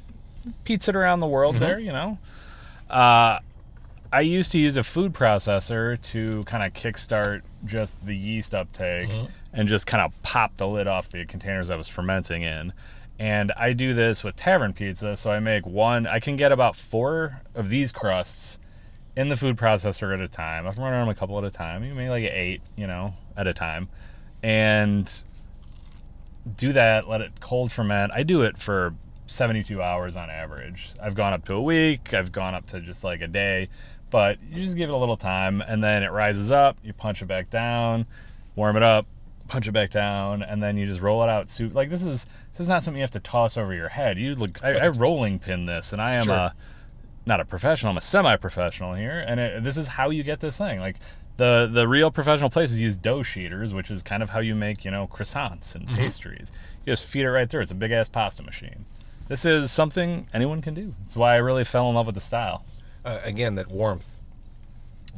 pizzaed 0.64 0.94
around 0.94 1.20
the 1.20 1.26
Mm-hmm. 1.26 1.32
world 1.32 1.56
there, 1.56 1.78
you 1.78 1.92
know. 1.92 2.18
Uh, 2.90 3.38
I 4.12 4.20
used 4.20 4.52
to 4.52 4.58
use 4.58 4.76
a 4.76 4.84
food 4.84 5.12
processor 5.14 6.00
to 6.12 6.44
kind 6.44 6.62
of 6.64 6.73
kickstart 6.75 7.42
just 7.64 8.04
the 8.06 8.14
yeast 8.14 8.54
uptake 8.54 9.08
Mm-hmm. 9.08 9.26
and 9.52 9.68
just 9.68 9.87
kind 9.87 10.02
of 10.04 10.12
pop 10.23 10.56
the 10.56 10.68
lid 10.68 10.87
off 10.87 11.08
the 11.11 11.25
containers 11.25 11.70
I 11.70 11.76
was 11.76 11.88
fermenting 11.88 12.42
in. 12.42 12.73
And 13.18 13.52
I 13.56 13.73
do 13.73 13.94
this 13.94 14.23
with 14.25 14.37
tavern 14.37 14.73
pizza, 14.73 15.16
so 15.16 15.30
I 15.30 15.38
make 15.40 15.66
one. 15.66 16.06
I 16.06 16.18
can 16.20 16.37
get 16.37 16.50
about 16.52 16.75
four 16.76 17.40
of 17.54 17.68
these 17.70 17.90
crusts 17.92 18.58
in 19.16 19.28
the 19.28 19.37
food 19.37 19.56
processor 19.56 20.12
at 20.14 20.21
a 20.21 20.28
time. 20.28 20.66
I've 20.66 20.78
run 20.78 20.92
them 20.92 21.09
a 21.09 21.14
couple 21.14 21.38
at 21.38 21.44
a 21.44 21.50
time. 21.50 21.85
You 21.85 21.94
make 21.94 22.09
like 22.09 22.25
eight, 22.25 22.61
you 22.76 22.87
know, 22.87 23.14
at 23.37 23.47
a 23.47 23.54
time, 23.54 23.88
and 24.42 25.12
do 26.56 26.73
that. 26.73 27.09
Let 27.09 27.21
it 27.21 27.40
cold 27.40 27.73
ferment. 27.73 28.12
I 28.14 28.23
do 28.23 28.42
it 28.42 28.59
for 28.59 28.94
72 29.26 29.80
hours 29.83 30.16
on 30.16 30.31
average. 30.31 30.90
I've 31.03 31.14
gone 31.14 31.33
up 31.33 31.44
to 31.46 31.55
a 31.55 31.62
week. 31.62 32.12
I've 32.14 32.33
gone 32.33 32.55
up 32.55 32.66
to 32.66 32.81
just 32.81 33.05
like 33.05 33.20
a 33.20 33.29
day, 33.29 33.68
but 34.11 34.38
you 34.50 34.62
just 34.62 34.77
give 34.77 34.90
it 34.90 34.92
a 34.92 34.96
little 34.96 35.16
time, 35.16 35.61
and 35.62 35.83
then 35.83 36.03
it 36.03 36.12
rises 36.12 36.50
up. 36.50 36.77
You 36.83 36.92
punch 36.92 37.22
it 37.22 37.27
back 37.27 37.50
down, 37.50 38.07
warm 38.57 38.77
it 38.77 38.83
up, 38.83 39.07
punch 39.48 39.68
it 39.68 39.72
back 39.72 39.90
down, 39.90 40.42
and 40.42 40.62
then 40.62 40.77
you 40.77 40.87
just 40.87 41.00
roll 41.00 41.22
it 41.22 41.29
out. 41.29 41.48
Soup 41.48 41.74
like 41.74 41.88
this 41.88 42.03
is 42.05 42.27
this 42.53 42.61
is 42.61 42.68
not 42.68 42.83
something 42.83 42.98
you 42.98 43.03
have 43.05 43.11
to 43.12 43.20
toss 43.20 43.57
over 43.57 43.72
your 43.74 43.88
head. 43.88 44.18
You 44.18 44.35
look. 44.35 44.62
I, 44.62 44.74
I 44.74 44.88
rolling 44.88 45.38
pin 45.38 45.66
this, 45.66 45.92
and 45.92 46.00
I 46.03 46.14
am 46.14 46.22
Sure. 46.24 46.35
a 46.35 46.55
not 47.26 47.40
a 47.40 47.44
professional. 47.44 47.90
I'm 47.90 47.96
a 47.96 48.02
semi-professional 48.02 48.94
here, 48.94 49.24
and 49.26 49.40
it, 49.40 49.64
this 49.64 49.76
is 49.76 49.88
how 49.88 50.10
you 50.10 50.22
get 50.22 50.40
this 50.40 50.58
thing. 50.58 50.80
Like 50.80 50.96
the 51.37 51.68
the 51.72 51.88
real 51.88 52.10
professional 52.10 52.50
places 52.50 52.80
use 52.80 52.96
dough 52.96 53.20
sheeters, 53.20 53.72
which 53.72 53.90
is 53.90 54.02
kind 54.02 54.22
of 54.22 54.30
how 54.30 54.40
you 54.40 54.54
make 54.54 54.84
you 54.84 54.90
know 54.90 55.06
croissants 55.06 55.74
and 55.74 55.88
pastries. 55.88 56.52
You 56.84 56.92
just 56.92 57.04
feed 57.04 57.22
it 57.22 57.30
right 57.30 57.48
through. 57.48 57.62
It's 57.62 57.72
a 57.72 57.76
big 57.76 57.92
ass 57.92 58.08
pasta 58.08 58.42
machine. 58.42 58.84
This 59.28 59.44
is 59.44 59.72
something 59.72 60.26
anyone 60.34 60.60
can 60.60 60.74
do. 60.74 60.94
That's 61.00 61.16
why 61.16 61.34
I 61.34 61.37
really 61.37 61.64
fell 61.64 61.88
in 61.88 61.94
love 61.94 62.06
with 62.06 62.14
the 62.14 62.20
style. 62.20 62.64
Uh, 63.04 63.20
again, 63.24 63.54
that 63.54 63.68
warmth 63.68 64.14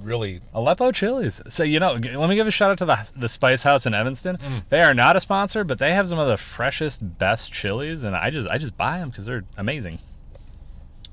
really. 0.00 0.40
Aleppo 0.54 0.92
chilies. 0.92 1.40
So 1.48 1.64
you 1.64 1.80
know, 1.80 1.98
g- 1.98 2.16
let 2.16 2.28
me 2.28 2.36
give 2.36 2.46
a 2.46 2.50
shout 2.50 2.70
out 2.70 2.78
to 2.78 2.84
the 2.84 3.12
the 3.16 3.28
Spice 3.28 3.62
House 3.62 3.86
in 3.86 3.94
Evanston. 3.94 4.36
Mm. 4.36 4.62
They 4.68 4.80
are 4.80 4.94
not 4.94 5.16
a 5.16 5.20
sponsor, 5.20 5.64
but 5.64 5.78
they 5.78 5.92
have 5.94 6.08
some 6.08 6.18
of 6.18 6.28
the 6.28 6.36
freshest, 6.36 7.18
best 7.18 7.52
chilies, 7.52 8.02
and 8.02 8.14
I 8.14 8.30
just 8.30 8.48
I 8.48 8.58
just 8.58 8.76
buy 8.76 8.98
them 8.98 9.10
because 9.10 9.26
they're 9.26 9.44
amazing. 9.56 9.98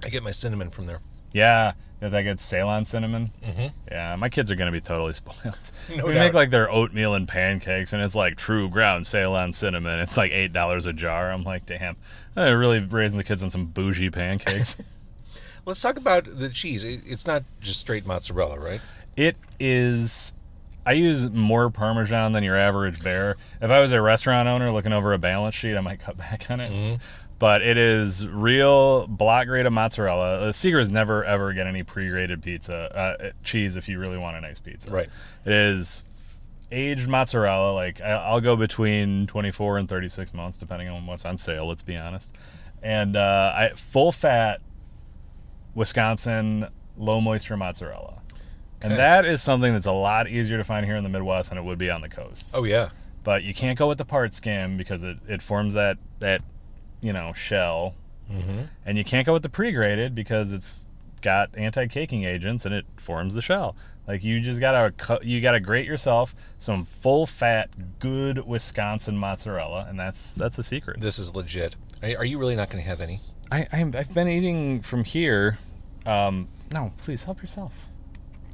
I 0.05 0.09
get 0.09 0.23
my 0.23 0.31
cinnamon 0.31 0.69
from 0.71 0.85
there. 0.85 0.99
Yeah, 1.33 1.73
that 1.99 2.11
that 2.11 2.21
gets 2.23 2.43
Ceylon 2.43 2.85
cinnamon. 2.85 3.31
Mm-hmm. 3.43 3.67
Yeah, 3.91 4.15
my 4.17 4.29
kids 4.29 4.51
are 4.51 4.55
gonna 4.55 4.71
be 4.71 4.81
totally 4.81 5.13
spoiled. 5.13 5.57
No 5.95 6.05
we 6.05 6.13
doubt. 6.13 6.19
make 6.19 6.33
like 6.33 6.49
their 6.49 6.69
oatmeal 6.71 7.15
and 7.15 7.27
pancakes, 7.27 7.93
and 7.93 8.01
it's 8.03 8.15
like 8.15 8.35
true 8.37 8.69
ground 8.69 9.05
Ceylon 9.07 9.51
cinnamon. 9.53 9.99
It's 9.99 10.17
like 10.17 10.31
eight 10.31 10.53
dollars 10.53 10.85
a 10.85 10.93
jar. 10.93 11.31
I'm 11.31 11.43
like, 11.43 11.65
damn, 11.65 11.95
I'm 12.35 12.57
really 12.57 12.79
raising 12.79 13.17
the 13.17 13.23
kids 13.23 13.43
on 13.43 13.49
some 13.49 13.65
bougie 13.65 14.09
pancakes. 14.09 14.77
Let's 15.65 15.81
talk 15.81 15.95
about 15.97 16.25
the 16.25 16.49
cheese. 16.49 16.83
It's 16.83 17.25
not 17.25 17.43
just 17.61 17.79
straight 17.79 18.05
mozzarella, 18.05 18.59
right? 18.59 18.81
it 19.15 19.37
is. 19.59 20.33
I 20.85 20.91
use 20.93 21.29
more 21.29 21.69
Parmesan 21.69 22.33
than 22.33 22.43
your 22.43 22.57
average 22.57 23.01
bear. 23.01 23.37
If 23.61 23.71
I 23.71 23.79
was 23.79 23.93
a 23.93 24.01
restaurant 24.01 24.49
owner 24.49 24.69
looking 24.69 24.91
over 24.91 25.13
a 25.13 25.17
balance 25.17 25.55
sheet, 25.55 25.77
I 25.77 25.79
might 25.79 26.01
cut 26.01 26.17
back 26.17 26.51
on 26.51 26.59
it. 26.59 26.99
But 27.43 27.61
it 27.61 27.75
is 27.75 28.25
real 28.25 29.05
block 29.05 29.47
graded 29.47 29.73
mozzarella. 29.73 30.45
The 30.45 30.53
secret 30.53 30.79
is 30.79 30.89
never 30.89 31.25
ever 31.25 31.51
get 31.51 31.67
any 31.67 31.83
pre-grated 31.83 32.41
pizza 32.41 32.73
uh, 32.73 33.31
cheese 33.43 33.75
if 33.75 33.89
you 33.89 33.99
really 33.99 34.17
want 34.17 34.37
a 34.37 34.39
nice 34.39 34.61
pizza. 34.61 34.89
Right. 34.89 35.09
It 35.43 35.51
is 35.51 36.05
aged 36.71 37.09
mozzarella. 37.09 37.73
Like 37.73 37.99
I'll 37.99 38.39
go 38.39 38.55
between 38.55 39.27
24 39.27 39.79
and 39.79 39.89
36 39.89 40.33
months, 40.33 40.55
depending 40.55 40.87
on 40.87 41.05
what's 41.05 41.25
on 41.25 41.35
sale. 41.35 41.67
Let's 41.67 41.81
be 41.81 41.97
honest. 41.97 42.33
And 42.81 43.17
uh, 43.17 43.51
I 43.53 43.71
full 43.75 44.13
fat 44.13 44.61
Wisconsin 45.75 46.69
low 46.95 47.19
moisture 47.19 47.57
mozzarella. 47.57 48.21
And 48.81 48.93
that 48.93 49.25
is 49.25 49.41
something 49.41 49.73
that's 49.73 49.85
a 49.85 49.91
lot 49.91 50.29
easier 50.29 50.55
to 50.55 50.63
find 50.63 50.85
here 50.85 50.95
in 50.95 51.03
the 51.03 51.09
Midwest 51.09 51.49
than 51.49 51.57
it 51.57 51.65
would 51.65 51.77
be 51.77 51.89
on 51.89 51.99
the 51.99 52.07
coast. 52.07 52.53
Oh 52.55 52.63
yeah. 52.63 52.91
But 53.25 53.43
you 53.43 53.53
can't 53.53 53.77
go 53.77 53.89
with 53.89 53.97
the 53.97 54.05
part 54.05 54.33
skim 54.33 54.77
because 54.77 55.03
it, 55.03 55.17
it 55.27 55.41
forms 55.41 55.73
that 55.73 55.97
that 56.19 56.41
you 57.03 57.13
know 57.13 57.33
shell, 57.33 57.93
Mm-hmm. 58.31 58.61
and 58.85 58.97
you 58.97 59.03
can't 59.03 59.25
go 59.25 59.33
with 59.33 59.43
the 59.43 59.49
pre-graded 59.49 60.15
because 60.15 60.53
it's 60.53 60.87
got 61.21 61.49
anti-caking 61.55 62.23
agents 62.23 62.65
and 62.65 62.73
it 62.73 62.85
forms 62.95 63.35
the 63.35 63.41
shell. 63.41 63.75
Like 64.07 64.23
you 64.23 64.39
just 64.39 64.59
gotta 64.61 64.91
cut, 64.91 65.25
you 65.25 65.39
gotta 65.41 65.59
grate 65.59 65.85
yourself 65.85 66.33
some 66.57 66.83
full 66.85 67.25
fat, 67.25 67.69
good 67.99 68.47
Wisconsin 68.47 69.17
mozzarella, 69.17 69.85
and 69.89 69.99
that's 69.99 70.33
that's 70.33 70.55
the 70.55 70.63
secret. 70.63 70.99
This 71.01 71.19
is 71.19 71.35
legit. 71.35 71.75
Are 72.01 72.19
are 72.19 72.25
you 72.25 72.39
really 72.39 72.55
not 72.55 72.69
going 72.69 72.81
to 72.83 72.89
have 72.89 73.01
any? 73.01 73.19
I, 73.51 73.67
I'm, 73.71 73.93
I've 73.95 74.13
been 74.13 74.27
eating 74.27 74.81
from 74.81 75.03
here. 75.03 75.57
Um, 76.05 76.47
no, 76.71 76.91
please 76.97 77.23
help 77.25 77.41
yourself. 77.41 77.87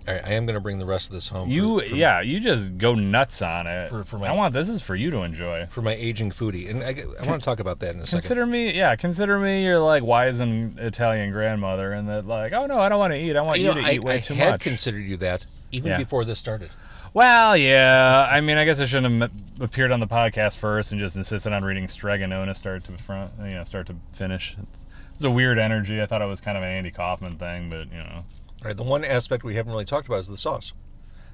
All 0.08 0.14
right, 0.16 0.24
I 0.26 0.34
am 0.34 0.46
going 0.46 0.56
to 0.56 0.60
bring 0.60 0.80
the 0.80 0.86
rest 0.86 1.10
of 1.10 1.14
this 1.14 1.28
home. 1.30 1.50
You 1.50 1.80
for, 1.82 1.86
for, 1.90 1.96
yeah, 1.96 2.22
you 2.22 2.40
just 2.40 2.78
go 2.78 2.96
nuts 2.96 3.42
on 3.42 3.68
it. 3.68 3.90
For- 3.90 4.04
for 4.04 4.18
my- 4.18 4.30
I 4.30 4.32
want 4.32 4.54
this 4.54 4.70
is 4.70 4.82
for 4.82 4.96
you 4.96 5.12
to 5.12 5.20
enjoy. 5.20 5.68
for 5.70 5.82
my 5.82 5.94
aging 5.94 6.32
foodie, 6.32 6.70
and 6.70 6.82
I, 6.84 6.96
I 7.22 7.28
want 7.30 7.42
to 7.42 7.46
talk 7.46 7.60
about 7.60 7.80
that 7.80 7.94
in 7.96 8.02
a 8.02 8.06
second. 8.08 8.22
Consider 8.22 8.46
me, 8.46 8.74
yeah. 8.76 8.96
Consider 8.96 9.38
me 9.38 9.64
your 9.64 9.80
like 9.80 10.02
wizened 10.04 10.80
Italian 10.80 11.32
grandmother, 11.32 11.92
and 11.92 12.08
that 12.10 12.26
like, 12.26 12.54
oh 12.54 12.66
no, 12.66 12.80
I 12.80 12.90
don't 12.90 13.00
want 13.00 13.14
to 13.14 13.20
eat. 13.20 13.36
I 13.36 13.42
want 13.42 13.60
you, 13.60 13.68
you 13.70 13.76
know, 13.76 13.82
to 13.82 13.88
I, 13.88 13.92
eat 13.94 14.04
way 14.04 14.16
I 14.16 14.20
too 14.20 14.34
had 14.34 14.52
much. 14.52 14.62
considered 14.62 15.02
you 15.06 15.18
that 15.18 15.46
even 15.72 15.92
Yeah. 15.92 15.98
before 15.98 16.26
this 16.26 16.40
started. 16.40 16.72
well, 17.14 17.56
yeah. 17.58 18.28
I 18.32 18.42
mean, 18.42 18.58
I 18.58 18.66
guess 18.66 18.80
I 18.80 18.86
shouldn't 18.86 19.22
have 19.22 19.32
appeared 19.62 19.92
on 19.92 20.00
the 20.00 20.08
podcast 20.08 20.58
first 20.58 20.92
and 20.92 21.00
just 21.00 21.16
insisted 21.18 21.54
on 21.54 21.64
reading 21.64 21.88
Strega 21.88 22.26
Nona 22.26 22.56
start 22.56 22.84
to 22.86 22.98
front, 22.98 23.32
you 23.44 23.52
know, 23.52 23.64
start 23.64 23.86
to 23.88 23.96
finish. 24.14 24.56
It's, 24.64 24.86
it's 25.14 25.24
a 25.24 25.30
weird 25.30 25.60
energy. 25.60 26.02
I 26.02 26.06
thought 26.08 26.22
it 26.24 26.28
was 26.28 26.42
kind 26.42 26.58
of 26.58 26.64
an 26.64 26.70
Andy 26.70 26.90
Kaufman 26.92 27.36
thing, 27.38 27.70
but 27.70 27.92
you 27.92 27.98
know, 28.00 28.24
All 28.62 28.68
right, 28.68 28.76
the 28.76 28.84
one 28.84 29.06
aspect 29.06 29.44
we 29.46 29.56
haven't 29.56 29.72
really 29.72 29.86
talked 29.86 30.08
about 30.08 30.20
is 30.20 30.28
the 30.28 30.36
sauce. 30.36 30.74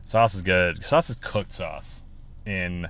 sauce 0.04 0.36
is 0.36 0.44
good. 0.44 0.84
Sauce 0.84 1.10
is 1.10 1.16
cooked 1.16 1.52
sauce 1.52 2.06
in 2.46 2.88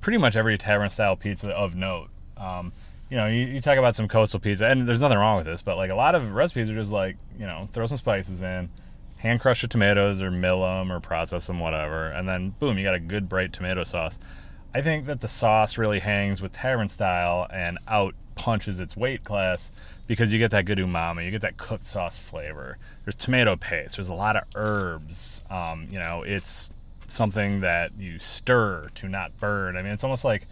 pretty 0.00 0.16
much 0.16 0.36
every 0.36 0.56
tavern 0.56 0.88
style 0.88 1.16
pizza 1.16 1.50
of 1.50 1.74
note. 1.76 2.08
Um, 2.38 2.72
you 3.10 3.18
know, 3.18 3.26
you, 3.26 3.44
you 3.44 3.60
talk 3.60 3.76
about 3.76 3.94
some 3.94 4.08
coastal 4.08 4.40
pizza, 4.40 4.66
and 4.66 4.88
there's 4.88 5.02
nothing 5.02 5.18
wrong 5.18 5.36
with 5.36 5.46
this, 5.46 5.60
but 5.60 5.76
like 5.76 5.90
a 5.90 5.94
lot 5.94 6.14
of 6.14 6.32
recipes 6.32 6.70
are 6.70 6.74
just 6.74 6.92
like, 6.92 7.16
you 7.38 7.46
know, 7.46 7.68
throw 7.72 7.84
some 7.84 7.98
spices 7.98 8.40
in, 8.40 8.70
hand 9.18 9.40
crush 9.40 9.60
the 9.60 9.68
tomatoes 9.68 10.22
or 10.22 10.30
mill 10.30 10.62
them 10.62 10.90
or 10.90 10.98
process 10.98 11.46
them, 11.46 11.58
whatever, 11.58 12.08
and 12.08 12.26
then 12.26 12.54
boom, 12.58 12.78
you 12.78 12.84
got 12.84 12.94
a 12.94 13.00
good 13.00 13.28
bright 13.28 13.52
tomato 13.52 13.84
sauce. 13.84 14.18
I 14.74 14.80
think 14.80 15.04
that 15.06 15.20
the 15.20 15.28
sauce 15.28 15.76
really 15.76 16.00
hangs 16.00 16.40
with 16.40 16.52
tavern 16.52 16.88
style 16.88 17.46
and 17.52 17.78
out 17.86 18.14
punches 18.34 18.80
its 18.80 18.96
weight 18.96 19.24
class 19.24 19.70
because 20.06 20.32
you 20.32 20.38
get 20.38 20.50
that 20.50 20.64
good 20.66 20.78
umami, 20.78 21.24
you 21.24 21.30
get 21.30 21.40
that 21.42 21.56
cooked 21.56 21.84
sauce 21.84 22.18
flavor. 22.18 22.78
There's 23.04 23.16
tomato 23.16 23.56
paste. 23.56 23.96
There's 23.96 24.08
a 24.08 24.14
lot 24.14 24.36
of 24.36 24.44
herbs. 24.54 25.44
Um, 25.50 25.88
you 25.90 25.98
know, 25.98 26.22
it's 26.22 26.72
something 27.06 27.60
that 27.60 27.92
you 27.98 28.18
stir 28.18 28.88
to 28.96 29.08
not 29.08 29.38
burn. 29.38 29.76
I 29.76 29.82
mean, 29.82 29.92
it's 29.92 30.04
almost 30.04 30.24
like 30.24 30.46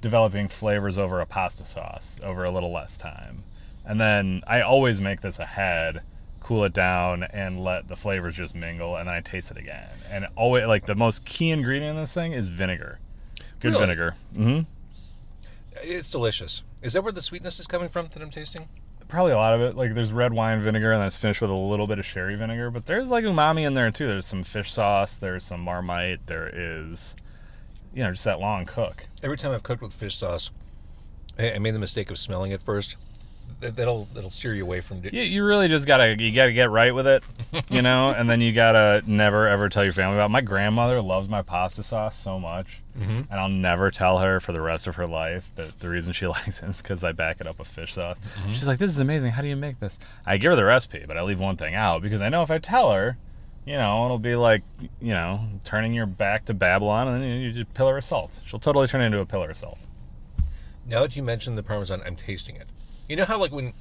developing 0.00 0.48
flavors 0.48 0.98
over 0.98 1.20
a 1.20 1.26
pasta 1.26 1.64
sauce 1.64 2.20
over 2.22 2.44
a 2.44 2.50
little 2.50 2.72
less 2.72 2.96
time. 2.96 3.42
And 3.84 4.00
then 4.00 4.42
I 4.46 4.60
always 4.60 5.00
make 5.00 5.22
this 5.22 5.38
ahead, 5.38 6.02
cool 6.40 6.64
it 6.64 6.72
down, 6.74 7.22
and 7.24 7.62
let 7.64 7.88
the 7.88 7.96
flavors 7.96 8.36
just 8.36 8.54
mingle, 8.54 8.96
and 8.96 9.08
then 9.08 9.14
I 9.14 9.20
taste 9.22 9.50
it 9.50 9.56
again. 9.56 9.88
And 10.10 10.26
always 10.36 10.66
like 10.66 10.86
the 10.86 10.94
most 10.94 11.24
key 11.24 11.50
ingredient 11.50 11.96
in 11.96 12.02
this 12.02 12.12
thing 12.14 12.32
is 12.32 12.48
vinegar. 12.48 12.98
Good 13.60 13.72
Really? 13.72 13.86
vinegar. 13.86 14.14
hmm 14.34 14.60
It's 15.82 16.10
delicious. 16.10 16.62
Is 16.82 16.92
that 16.92 17.02
where 17.02 17.12
the 17.12 17.22
sweetness 17.22 17.58
is 17.58 17.66
coming 17.66 17.88
from 17.88 18.08
that 18.12 18.22
I'm 18.22 18.30
tasting? 18.30 18.68
Probably 19.08 19.32
a 19.32 19.36
lot 19.36 19.54
of 19.54 19.62
it. 19.62 19.74
Like 19.74 19.94
there's 19.94 20.12
red 20.12 20.32
wine 20.34 20.60
vinegar, 20.60 20.92
and 20.92 21.02
that's 21.02 21.16
finished 21.16 21.40
with 21.40 21.50
a 21.50 21.54
little 21.54 21.86
bit 21.86 21.98
of 21.98 22.04
sherry 22.04 22.36
vinegar. 22.36 22.70
But 22.70 22.86
there's 22.86 23.10
like 23.10 23.24
umami 23.24 23.66
in 23.66 23.74
there 23.74 23.90
too. 23.90 24.06
There's 24.06 24.26
some 24.26 24.44
fish 24.44 24.72
sauce. 24.72 25.16
There's 25.16 25.44
some 25.44 25.60
marmite. 25.60 26.26
There 26.26 26.50
is, 26.52 27.16
you 27.94 28.04
know, 28.04 28.10
just 28.10 28.24
that 28.24 28.38
long 28.38 28.66
cook. 28.66 29.08
Every 29.22 29.38
time 29.38 29.52
I've 29.52 29.62
cooked 29.62 29.82
with 29.82 29.94
fish 29.94 30.16
sauce, 30.16 30.50
I, 31.38 31.58
made 31.58 31.74
the 31.74 31.78
mistake 31.78 32.10
of 32.10 32.18
smelling 32.18 32.52
it 32.52 32.60
first. 32.60 32.96
That, 33.60 33.74
that'll 33.76 34.06
that'll 34.14 34.30
steer 34.30 34.54
you 34.54 34.62
away 34.62 34.80
from. 34.80 35.02
You, 35.02 35.22
you 35.22 35.44
really 35.44 35.66
just 35.66 35.86
gotta 35.86 36.16
you 36.18 36.30
gotta 36.32 36.52
get 36.52 36.70
right 36.70 36.94
with 36.94 37.06
it, 37.06 37.24
you 37.68 37.82
know, 37.82 38.10
and 38.16 38.30
then 38.30 38.40
you 38.40 38.52
gotta 38.52 39.02
never 39.06 39.48
ever 39.48 39.68
tell 39.68 39.82
your 39.82 39.92
family 39.92 40.16
about. 40.16 40.26
It. 40.26 40.28
My 40.30 40.40
grandmother 40.40 41.02
loves 41.02 41.28
my 41.28 41.42
pasta 41.42 41.82
sauce 41.82 42.16
so 42.16 42.38
much, 42.38 42.82
mm-hmm. 42.96 43.22
and 43.30 43.40
I'll 43.40 43.48
never 43.48 43.90
tell 43.90 44.18
her 44.18 44.38
for 44.38 44.52
the 44.52 44.60
rest 44.60 44.86
of 44.86 44.96
her 44.96 45.06
life 45.06 45.50
that 45.56 45.80
the 45.80 45.88
reason 45.88 46.12
she 46.12 46.26
likes 46.28 46.62
it 46.62 46.68
is 46.68 46.82
because 46.82 47.02
I 47.02 47.12
back 47.12 47.40
it 47.40 47.46
up 47.46 47.58
with 47.58 47.68
fish 47.68 47.94
sauce. 47.94 48.18
Mm-hmm. 48.18 48.52
She's 48.52 48.68
like, 48.68 48.78
"This 48.78 48.90
is 48.90 49.00
amazing. 49.00 49.32
How 49.32 49.42
do 49.42 49.48
you 49.48 49.56
make 49.56 49.80
this?" 49.80 49.98
I 50.24 50.36
give 50.36 50.52
her 50.52 50.56
the 50.56 50.64
recipe, 50.64 51.04
but 51.06 51.16
I 51.16 51.22
leave 51.22 51.40
one 51.40 51.56
thing 51.56 51.74
out 51.74 52.02
because 52.02 52.22
I 52.22 52.28
know 52.28 52.42
if 52.42 52.50
I 52.50 52.58
tell 52.58 52.92
her, 52.92 53.16
you 53.68 53.74
know, 53.74 54.06
it'll 54.06 54.18
be 54.18 54.34
like, 54.34 54.62
you 55.00 55.12
know, 55.12 55.40
turning 55.64 55.92
your 55.92 56.06
back 56.06 56.46
to 56.46 56.54
Babylon, 56.54 57.08
and 57.08 57.22
then 57.22 57.40
you 57.40 57.52
just 57.52 57.74
pillar 57.74 57.98
of 57.98 58.04
salt. 58.04 58.40
She'll 58.46 58.58
totally 58.58 58.86
turn 58.86 59.02
into 59.02 59.18
a 59.18 59.26
pillar 59.26 59.50
of 59.50 59.56
salt. 59.56 59.88
Now 60.86 61.02
that 61.02 61.16
you 61.16 61.22
mentioned 61.22 61.58
the 61.58 61.62
parmesan, 61.62 62.00
I'm 62.06 62.16
tasting 62.16 62.56
it. 62.56 62.68
You 63.08 63.16
know 63.16 63.24
how 63.24 63.38
like 63.38 63.52
when 63.52 63.72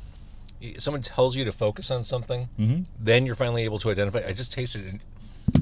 someone 0.80 1.02
tells 1.02 1.36
you 1.36 1.46
to 1.46 1.52
focus 1.52 1.92
on 1.92 2.04
something, 2.04 2.50
Mm-hmm. 2.60 2.84
then 3.00 3.26
you're 3.26 3.36
finally 3.36 3.64
able 3.66 3.80
to 3.80 3.90
identify. 3.90 4.24
I 4.28 4.34
just 4.34 4.52
tasted 4.54 4.86
it. 4.86 5.02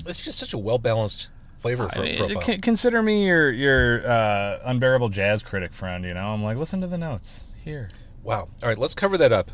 It's 0.08 0.23
just 0.23 0.39
such 0.39 0.54
a 0.54 0.58
well 0.58 0.78
balanced 0.78 1.28
flavor 1.58 1.89
for 1.89 2.01
mean, 2.04 2.17
profile. 2.17 2.41
con- 2.41 2.62
consider 2.62 3.01
me 3.01 3.25
your 3.25 3.51
your 3.51 4.08
uh, 4.10 4.60
unbearable 4.65 5.10
jazz 5.10 5.43
critic 5.43 5.73
friend. 5.73 6.06
You 6.06 6.13
know, 6.13 6.28
I'm 6.34 6.43
like, 6.43 6.58
listen 6.58 6.82
to 6.82 6.88
the 6.88 6.97
notes 6.97 7.45
here. 7.63 7.89
Wow. 8.23 8.49
All 8.63 8.69
right, 8.69 8.78
let's 8.78 8.95
cover 8.95 9.17
that 9.17 9.32
up. 9.32 9.51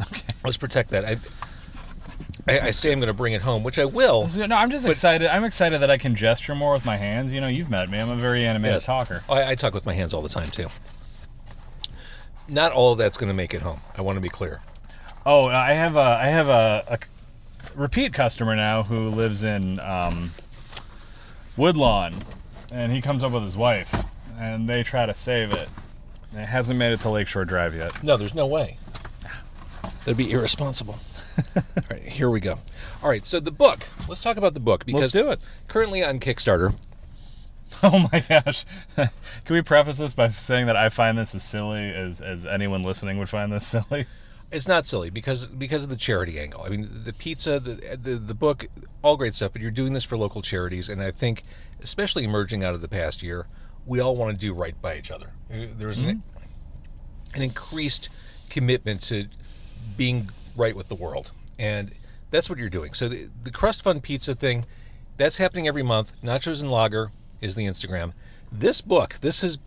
Okay. 0.00 0.22
Let's 0.44 0.56
protect 0.56 0.90
that. 0.90 1.04
I, 1.04 1.16
I, 2.48 2.60
I 2.68 2.70
say 2.70 2.90
I'm 2.92 2.98
going 3.00 3.08
to 3.08 3.12
bring 3.14 3.34
it 3.34 3.42
home, 3.42 3.62
which 3.62 3.78
I 3.78 3.84
will. 3.84 4.26
No, 4.36 4.56
I'm 4.56 4.70
just 4.70 4.86
excited. 4.86 5.28
I'm 5.28 5.44
excited 5.44 5.82
that 5.82 5.90
I 5.90 5.98
can 5.98 6.14
gesture 6.14 6.54
more 6.54 6.72
with 6.72 6.86
my 6.86 6.96
hands. 6.96 7.32
You 7.34 7.40
know, 7.42 7.48
you've 7.48 7.68
met 7.70 7.90
me. 7.90 7.98
I'm 7.98 8.10
a 8.10 8.16
very 8.16 8.46
animated 8.46 8.76
Yes. 8.76 8.86
talker. 8.86 9.22
I, 9.28 9.50
I 9.50 9.54
talk 9.56 9.74
with 9.74 9.84
my 9.84 9.92
hands 9.92 10.14
all 10.14 10.22
the 10.22 10.28
time 10.30 10.50
too. 10.50 10.68
Not 12.50 12.72
all 12.72 12.92
of 12.92 12.98
that's 12.98 13.16
going 13.16 13.28
to 13.28 13.34
make 13.34 13.54
it 13.54 13.62
home. 13.62 13.80
I 13.96 14.02
want 14.02 14.16
to 14.16 14.22
be 14.22 14.28
clear. 14.28 14.60
Oh, 15.24 15.46
I 15.46 15.72
have 15.72 15.96
a 15.96 16.00
I 16.00 16.26
have 16.26 16.48
a, 16.48 16.84
a 16.88 16.98
repeat 17.74 18.12
customer 18.12 18.56
now 18.56 18.82
who 18.82 19.08
lives 19.08 19.44
in 19.44 19.78
um, 19.80 20.30
Woodlawn, 21.56 22.14
and 22.72 22.90
he 22.90 23.00
comes 23.00 23.22
up 23.22 23.32
with 23.32 23.42
his 23.42 23.56
wife, 23.56 23.94
and 24.38 24.68
they 24.68 24.82
try 24.82 25.06
to 25.06 25.14
save 25.14 25.52
it. 25.52 25.68
It 26.32 26.46
hasn't 26.46 26.78
made 26.78 26.92
it 26.92 27.00
to 27.00 27.10
Lakeshore 27.10 27.44
Drive 27.44 27.74
yet. 27.74 28.02
No, 28.02 28.16
there's 28.16 28.34
no 28.34 28.46
way. 28.46 28.78
That'd 30.04 30.16
be 30.16 30.30
irresponsible. 30.30 30.98
all 31.56 31.62
right, 31.90 32.02
here 32.02 32.30
we 32.30 32.40
go. 32.40 32.58
All 33.02 33.10
right, 33.10 33.26
so 33.26 33.40
the 33.40 33.50
book. 33.50 33.80
Let's 34.08 34.22
talk 34.22 34.36
about 34.36 34.54
the 34.54 34.60
book 34.60 34.86
because 34.86 35.00
Let's 35.00 35.12
do 35.12 35.30
it. 35.30 35.40
currently 35.68 36.02
on 36.02 36.18
Kickstarter. 36.20 36.74
Oh 37.82 38.08
my 38.12 38.20
gosh! 38.28 38.66
Can 38.96 39.10
we 39.48 39.62
preface 39.62 39.98
this 39.98 40.14
by 40.14 40.28
saying 40.28 40.66
that 40.66 40.76
I 40.76 40.88
find 40.88 41.16
this 41.16 41.34
as 41.34 41.42
silly 41.42 41.90
as 41.90 42.20
as 42.20 42.46
anyone 42.46 42.82
listening 42.82 43.18
would 43.18 43.28
find 43.28 43.52
this 43.52 43.66
silly? 43.88 44.06
It's 44.52 44.66
not 44.68 44.86
silly 44.86 45.10
because 45.10 45.46
because 45.46 45.84
of 45.84 45.90
the 45.90 45.96
charity 45.96 46.38
angle. 46.40 46.62
I 46.64 46.68
mean, 46.70 46.88
the 47.04 47.12
pizza, 47.12 47.60
the, 47.60 47.96
the 47.96 48.14
the 48.16 48.34
book, 48.34 48.66
all 49.02 49.16
great 49.16 49.34
stuff. 49.34 49.52
But 49.52 49.62
you're 49.62 49.70
doing 49.70 49.92
this 49.92 50.04
for 50.04 50.16
local 50.18 50.42
charities, 50.42 50.88
and 50.88 51.00
I 51.02 51.10
think, 51.10 51.42
especially 51.80 52.24
emerging 52.24 52.64
out 52.64 52.74
of 52.74 52.82
the 52.82 52.88
past 52.88 53.22
year, 53.22 53.46
we 53.86 54.00
all 54.00 54.16
want 54.16 54.32
to 54.32 54.46
do 54.46 54.52
right 54.52 54.80
by 54.82 54.96
each 54.98 55.10
other. 55.10 55.30
Uh, 55.50 55.66
There's 55.76 56.00
an, 56.00 56.22
an 57.34 57.42
increased 57.42 58.08
commitment 58.50 59.02
to 59.02 59.28
being 59.96 60.28
right 60.56 60.74
with 60.74 60.88
the 60.88 60.96
world, 60.96 61.30
and 61.58 61.92
that's 62.30 62.50
what 62.50 62.58
you're 62.58 62.68
doing. 62.68 62.92
So 62.92 63.08
the, 63.08 63.30
the 63.42 63.50
Crust 63.52 63.82
Fund 63.82 64.02
Pizza 64.02 64.34
thing, 64.34 64.66
that's 65.16 65.38
happening 65.38 65.66
every 65.68 65.82
month. 65.84 66.20
Nachos 66.22 66.60
and 66.60 66.70
Lager 66.70 67.12
is 67.40 67.54
the 67.54 67.66
Instagram. 67.66 68.12
This 68.50 68.80
book, 68.80 69.14
this 69.20 69.42
is. 69.42 69.58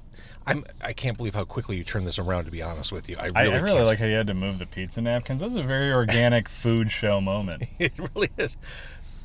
I'm, 0.45 0.65
I 0.81 0.91
can't 0.91 1.15
believe 1.15 1.36
how 1.36 1.45
quickly 1.45 1.77
you 1.77 1.86
turned 1.86 2.05
this 2.05 2.19
around. 2.19 2.45
To 2.45 2.51
be 2.51 2.62
honest 2.62 2.91
with 2.91 3.07
you, 3.07 3.15
I 3.17 3.27
really, 3.27 3.38
I, 3.38 3.57
I 3.57 3.59
really 3.62 3.81
like 3.81 3.99
how 3.99 4.05
you 4.05 4.15
had 4.15 4.27
to 4.27 4.33
move 4.33 4.59
the 4.59 4.65
pizza 4.65 5.01
napkins. 5.01 5.39
That 5.39 5.45
was 5.45 5.55
a 5.55 5.63
very 5.63 5.93
organic 5.93 6.49
food 6.63 6.91
show 6.91 7.21
moment. 7.21 7.63
It 7.79 7.93
really 7.97 8.29
is. 8.38 8.57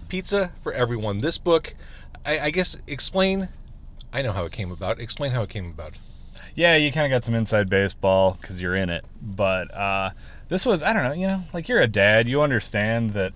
Pizza 0.08 0.52
for 0.58 0.72
everyone. 0.72 1.18
This 1.18 1.36
book, 1.36 1.74
I, 2.24 2.38
I 2.38 2.50
guess, 2.50 2.76
explain. 2.86 3.48
I 4.12 4.22
know 4.22 4.32
how 4.32 4.44
it 4.44 4.52
came 4.52 4.70
about. 4.70 5.00
Explain 5.00 5.32
how 5.32 5.42
it 5.42 5.50
came 5.50 5.70
about. 5.70 5.94
Yeah, 6.54 6.76
you 6.76 6.90
kind 6.90 7.06
of 7.06 7.14
got 7.14 7.24
some 7.24 7.34
inside 7.34 7.68
baseball 7.68 8.36
because 8.40 8.60
you're 8.62 8.74
in 8.74 8.88
it. 8.88 9.04
But 9.20 9.72
uh, 9.74 10.10
this 10.48 10.64
was, 10.64 10.82
I 10.82 10.92
don't 10.92 11.04
know, 11.04 11.12
you 11.12 11.26
know, 11.26 11.42
like 11.52 11.68
you're 11.68 11.80
a 11.80 11.86
dad, 11.86 12.26
you 12.28 12.42
understand 12.42 13.10
that 13.10 13.32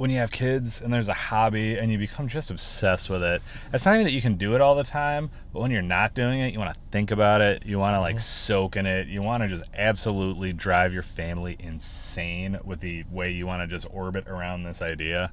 when 0.00 0.08
you 0.08 0.16
have 0.16 0.30
kids 0.30 0.80
and 0.80 0.90
there's 0.90 1.08
a 1.08 1.12
hobby 1.12 1.76
and 1.76 1.92
you 1.92 1.98
become 1.98 2.26
just 2.26 2.50
obsessed 2.50 3.10
with 3.10 3.22
it, 3.22 3.42
it's 3.70 3.84
not 3.84 3.92
even 3.92 4.06
that 4.06 4.12
you 4.12 4.22
can 4.22 4.36
do 4.36 4.54
it 4.54 4.62
all 4.62 4.74
the 4.74 4.82
time, 4.82 5.28
but 5.52 5.60
when 5.60 5.70
you're 5.70 5.82
not 5.82 6.14
doing 6.14 6.40
it, 6.40 6.54
you 6.54 6.58
want 6.58 6.74
to 6.74 6.80
think 6.90 7.10
about 7.10 7.42
it, 7.42 7.66
you 7.66 7.78
want 7.78 7.92
to 7.94 8.00
like 8.00 8.18
soak 8.18 8.78
in 8.78 8.86
it, 8.86 9.08
you 9.08 9.20
want 9.20 9.42
to 9.42 9.48
just 9.48 9.64
absolutely 9.74 10.54
drive 10.54 10.94
your 10.94 11.02
family 11.02 11.54
insane 11.58 12.58
with 12.64 12.80
the 12.80 13.04
way 13.10 13.30
you 13.30 13.46
want 13.46 13.60
to 13.60 13.66
just 13.66 13.86
orbit 13.90 14.26
around 14.26 14.62
this 14.62 14.80
idea. 14.80 15.32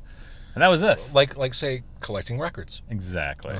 And 0.53 0.61
that 0.61 0.67
was 0.67 0.81
this. 0.81 1.15
Like, 1.15 1.37
like 1.37 1.53
say, 1.53 1.83
collecting 2.01 2.37
records. 2.37 2.81
Exactly. 2.89 3.55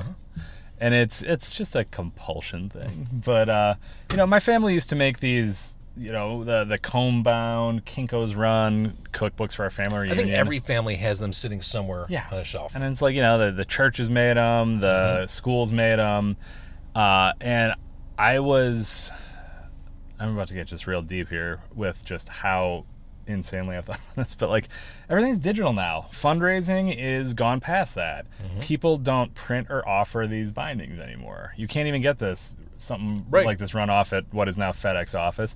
And 0.78 0.92
it's 0.92 1.22
it's 1.22 1.54
just 1.54 1.74
a 1.74 1.84
compulsion 1.84 2.68
thing. 2.68 3.08
But 3.24 3.48
uh, 3.48 3.74
you 4.10 4.18
know, 4.18 4.26
my 4.26 4.40
family 4.40 4.74
used 4.74 4.90
to 4.90 4.94
make 4.94 5.20
these, 5.20 5.77
you 5.98 6.12
know, 6.12 6.44
the 6.44 6.64
the 6.64 6.78
comb 6.78 7.22
bound 7.22 7.84
Kinko's 7.84 8.34
Run 8.34 8.96
cookbooks 9.12 9.54
for 9.54 9.64
our 9.64 9.70
family 9.70 10.10
I 10.10 10.14
think 10.14 10.30
every 10.30 10.58
family 10.58 10.96
has 10.96 11.18
them 11.18 11.32
sitting 11.32 11.62
somewhere 11.62 12.06
yeah. 12.08 12.26
on 12.30 12.38
a 12.38 12.44
shelf. 12.44 12.74
And 12.74 12.84
it's 12.84 13.02
like 13.02 13.14
you 13.14 13.22
know 13.22 13.38
the 13.38 13.52
the 13.52 13.64
churches 13.64 14.08
made 14.10 14.36
them, 14.36 14.80
the 14.80 15.26
schools 15.26 15.72
made 15.72 15.98
them, 15.98 16.36
uh, 16.94 17.32
and 17.40 17.74
I 18.16 18.40
was. 18.40 19.10
I'm 20.20 20.34
about 20.34 20.48
to 20.48 20.54
get 20.54 20.66
just 20.66 20.88
real 20.88 21.00
deep 21.02 21.28
here 21.28 21.60
with 21.74 22.04
just 22.04 22.28
how 22.28 22.84
insanely 23.28 23.76
I've 23.76 23.84
thought 23.84 24.00
this, 24.16 24.34
but 24.34 24.48
like 24.48 24.68
everything's 25.08 25.38
digital 25.38 25.72
now. 25.72 26.06
Fundraising 26.10 26.94
is 26.96 27.34
gone 27.34 27.60
past 27.60 27.94
that. 27.94 28.26
People 28.60 28.96
don't 28.96 29.32
print 29.34 29.68
or 29.70 29.88
offer 29.88 30.26
these 30.26 30.50
bindings 30.50 30.98
anymore. 30.98 31.52
You 31.56 31.68
can't 31.68 31.86
even 31.86 32.02
get 32.02 32.18
this 32.18 32.56
something 32.78 33.24
Right. 33.28 33.44
like 33.46 33.58
this 33.58 33.74
run 33.74 33.90
off 33.90 34.12
at 34.12 34.24
what 34.32 34.48
is 34.48 34.56
now 34.56 34.72
FedEx 34.72 35.14
office. 35.18 35.54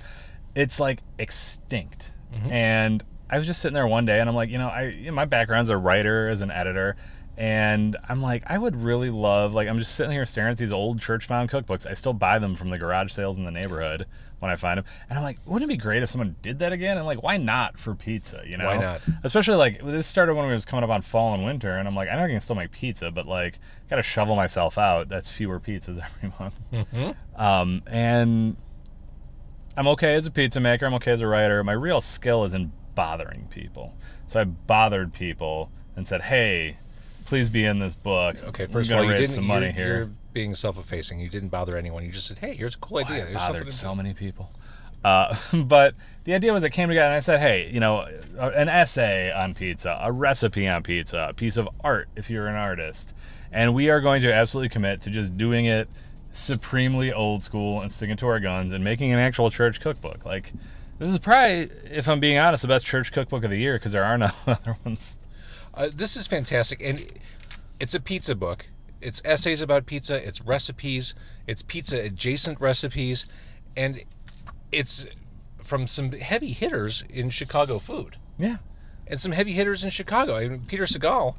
It's 0.54 0.78
like 0.80 1.02
extinct. 1.18 2.12
And 2.50 3.04
I 3.28 3.38
was 3.38 3.46
just 3.46 3.60
sitting 3.62 3.74
there 3.74 3.86
one 3.86 4.04
day 4.04 4.20
and 4.20 4.28
I'm 4.28 4.34
like, 4.34 4.50
you 4.50 4.58
know, 4.58 4.68
I 4.68 4.84
you 4.84 5.06
know, 5.06 5.12
my 5.12 5.24
background's 5.24 5.70
a 5.70 5.76
writer 5.76 6.28
as 6.28 6.40
an 6.40 6.50
editor. 6.50 6.96
And 7.36 7.96
I'm 8.08 8.20
like, 8.20 8.42
I 8.46 8.58
would 8.58 8.76
really 8.76 9.08
love, 9.08 9.54
like, 9.54 9.66
I'm 9.66 9.78
just 9.78 9.94
sitting 9.94 10.12
here 10.12 10.26
staring 10.26 10.52
at 10.52 10.58
these 10.58 10.70
old 10.72 11.00
church 11.00 11.28
bound 11.28 11.50
cookbooks. 11.50 11.86
I 11.90 11.94
still 11.94 12.12
buy 12.12 12.38
them 12.38 12.54
from 12.54 12.68
the 12.68 12.76
garage 12.76 13.10
sales 13.10 13.38
in 13.38 13.46
the 13.46 13.50
neighborhood 13.50 14.06
when 14.38 14.50
I 14.50 14.56
find 14.56 14.78
them. 14.78 14.84
And 15.08 15.18
I'm 15.18 15.24
like, 15.24 15.38
wouldn't 15.46 15.70
it 15.70 15.74
be 15.74 15.78
great 15.78 16.02
if 16.02 16.10
someone 16.10 16.36
did 16.42 16.58
that 16.58 16.72
again? 16.72 16.98
And 16.98 17.06
like, 17.06 17.22
why 17.22 17.38
not 17.38 17.78
for 17.78 17.94
pizza? 17.94 18.42
You 18.46 18.58
know, 18.58 18.66
Why 18.66 18.76
not? 18.76 19.08
Especially 19.24 19.54
like 19.54 19.82
this 19.82 20.06
started 20.06 20.34
when 20.34 20.46
we 20.46 20.52
was 20.52 20.66
coming 20.66 20.84
up 20.84 20.90
on 20.90 21.00
fall 21.00 21.32
and 21.32 21.44
winter, 21.44 21.74
and 21.78 21.88
I'm 21.88 21.96
like, 21.96 22.10
I 22.10 22.16
know 22.16 22.24
I 22.24 22.28
can 22.28 22.40
still 22.40 22.56
make 22.56 22.70
pizza, 22.70 23.10
but 23.10 23.26
like, 23.26 23.58
got 23.88 23.96
to 23.96 24.02
shovel 24.02 24.36
myself 24.36 24.76
out. 24.76 25.08
That's 25.08 25.30
fewer 25.30 25.58
pizzas 25.58 26.04
every 26.24 26.32
month. 26.38 26.54
Mm-hmm. 26.70 27.40
Um, 27.42 27.82
and 27.86 28.56
I'm 29.76 29.88
okay 29.88 30.14
as 30.14 30.26
a 30.26 30.30
pizza 30.30 30.60
maker. 30.60 30.86
I'm 30.86 30.94
okay 30.94 31.12
as 31.12 31.20
a 31.20 31.26
writer. 31.26 31.62
My 31.64 31.72
real 31.72 32.00
skill 32.00 32.44
is 32.44 32.54
in 32.54 32.72
bothering 32.94 33.46
people. 33.48 33.94
So 34.26 34.40
I 34.40 34.44
bothered 34.44 35.12
people 35.12 35.70
and 35.96 36.06
said, 36.06 36.22
"Hey, 36.22 36.76
please 37.24 37.48
be 37.48 37.64
in 37.64 37.78
this 37.78 37.94
book. 37.94 38.36
Okay, 38.44 38.66
first 38.66 38.90
of 38.90 38.98
all, 38.98 39.04
you 39.04 39.14
didn't 39.14 39.28
some 39.28 39.46
money 39.46 39.66
you're, 39.66 39.72
here." 39.72 39.96
you're 39.96 40.10
being 40.32 40.54
self-effacing. 40.54 41.20
You 41.20 41.28
didn't 41.28 41.48
bother 41.48 41.76
anyone. 41.76 42.04
You 42.04 42.10
just 42.10 42.26
said, 42.26 42.38
"Hey, 42.38 42.54
here's 42.54 42.74
a 42.74 42.78
cool 42.78 42.98
idea. 42.98 43.24
I 43.24 43.28
Here's 43.28 43.34
bothered 43.34 43.70
so 43.70 43.90
do." 43.90 43.96
many 43.96 44.14
people. 44.14 44.50
Uh, 45.04 45.34
but 45.64 45.94
the 46.24 46.34
idea 46.34 46.52
was 46.52 46.62
it 46.62 46.70
came 46.70 46.88
together, 46.88 47.06
and 47.06 47.14
I 47.14 47.20
said, 47.20 47.40
"Hey, 47.40 47.70
you 47.72 47.80
know, 47.80 48.06
an 48.38 48.68
essay 48.68 49.32
on 49.32 49.54
pizza, 49.54 49.98
a 50.02 50.12
recipe 50.12 50.68
on 50.68 50.82
pizza, 50.82 51.28
a 51.30 51.34
piece 51.34 51.56
of 51.56 51.68
art 51.82 52.08
if 52.14 52.30
you're 52.30 52.46
an 52.46 52.56
artist, 52.56 53.14
and 53.50 53.74
we 53.74 53.90
are 53.90 54.00
going 54.00 54.22
to 54.22 54.32
absolutely 54.32 54.68
commit 54.68 55.00
to 55.02 55.10
just 55.10 55.36
doing 55.36 55.66
it 55.66 55.88
supremely 56.32 57.12
old 57.12 57.42
school 57.42 57.80
and 57.80 57.90
sticking 57.92 58.16
to 58.16 58.26
our 58.26 58.40
guns 58.40 58.72
and 58.72 58.82
making 58.82 59.12
an 59.12 59.18
actual 59.18 59.50
church 59.50 59.80
cookbook. 59.80 60.24
Like, 60.24 60.52
this 60.98 61.08
is 61.10 61.18
probably, 61.18 61.68
if 61.90 62.08
I'm 62.08 62.20
being 62.20 62.38
honest, 62.38 62.62
the 62.62 62.68
best 62.68 62.86
church 62.86 63.12
cookbook 63.12 63.44
of 63.44 63.50
the 63.50 63.58
year 63.58 63.74
because 63.74 63.92
there 63.92 64.04
are 64.04 64.18
no 64.18 64.28
other 64.46 64.76
ones. 64.84 65.18
Uh, 65.74 65.88
this 65.94 66.16
is 66.16 66.26
fantastic, 66.26 66.80
and 66.82 67.04
it's 67.80 67.94
a 67.94 68.00
pizza 68.00 68.34
book. 68.34 68.66
It's 69.00 69.20
essays 69.24 69.60
about 69.62 69.86
pizza. 69.86 70.24
It's 70.26 70.40
recipes. 70.42 71.14
It's 71.46 71.62
pizza 71.62 72.00
adjacent 72.00 72.60
recipes, 72.60 73.26
and 73.76 74.02
it's 74.70 75.06
from 75.62 75.86
some 75.88 76.12
heavy 76.12 76.52
hitters 76.52 77.04
in 77.08 77.30
Chicago 77.30 77.78
food 77.78 78.16
Yeah. 78.38 78.56
and 79.06 79.20
some 79.20 79.32
heavy 79.32 79.52
hitters 79.52 79.82
in 79.84 79.90
Chicago. 79.90 80.36
I 80.36 80.48
mean, 80.48 80.64
Peter 80.66 80.84
Segal 80.84 81.36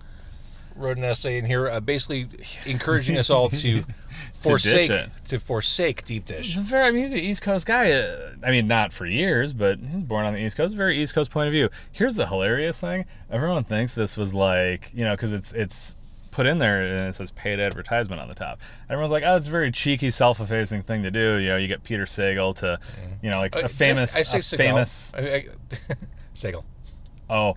wrote 0.75 0.97
an 0.97 1.03
essay 1.03 1.37
in 1.37 1.45
here, 1.45 1.69
uh, 1.69 1.79
basically 1.79 2.27
encouraging 2.65 3.17
us 3.17 3.29
all 3.29 3.49
to 3.49 3.83
forsake 4.33 4.91
to 5.25 5.39
forsake 5.39 6.03
deep 6.05 6.25
dish. 6.25 6.47
He's 6.47 6.57
a 6.59 6.61
very, 6.61 6.87
I 6.87 6.91
mean, 6.91 7.03
he's 7.03 7.13
an 7.13 7.19
East 7.19 7.41
Coast 7.41 7.65
guy. 7.65 7.91
Uh, 7.91 8.31
I 8.43 8.51
mean, 8.51 8.67
not 8.67 8.91
for 8.93 9.05
years, 9.05 9.53
but 9.53 9.79
he 9.79 9.95
was 9.95 10.03
born 10.03 10.25
on 10.25 10.33
the 10.33 10.39
East 10.39 10.57
Coast. 10.57 10.75
Very 10.75 11.01
East 11.01 11.13
Coast 11.15 11.31
point 11.31 11.47
of 11.47 11.51
view. 11.53 11.69
Here's 11.91 12.15
the 12.15 12.27
hilarious 12.27 12.79
thing: 12.79 13.05
everyone 13.29 13.63
thinks 13.63 13.93
this 13.95 14.17
was 14.17 14.33
like, 14.33 14.91
you 14.93 15.03
know, 15.03 15.11
because 15.11 15.33
it's 15.33 15.53
it's 15.53 15.95
put 16.31 16.45
in 16.47 16.57
there 16.57 16.81
and 16.81 17.09
it 17.09 17.13
says 17.15 17.29
paid 17.31 17.59
advertisement 17.59 18.19
on 18.19 18.27
the 18.27 18.33
top. 18.33 18.59
Everyone's 18.89 19.11
like, 19.11 19.23
oh, 19.23 19.35
it's 19.35 19.47
a 19.47 19.51
very 19.51 19.71
cheeky, 19.71 20.09
self-effacing 20.09 20.81
thing 20.81 21.03
to 21.03 21.11
do. 21.11 21.37
You 21.37 21.49
know, 21.49 21.57
you 21.57 21.67
get 21.67 21.83
Peter 21.83 22.05
Sagal 22.05 22.55
to, 22.57 22.79
you 23.21 23.29
know, 23.29 23.37
like 23.37 23.55
Uh, 23.55 23.61
a 23.65 23.67
famous, 23.67 24.15
I 24.15 24.23
say 24.23 24.39
a 24.39 24.57
famous. 24.57 25.13
I, 25.13 25.19
I, 25.19 25.45
Segal. 26.33 26.63
Oh, 27.29 27.55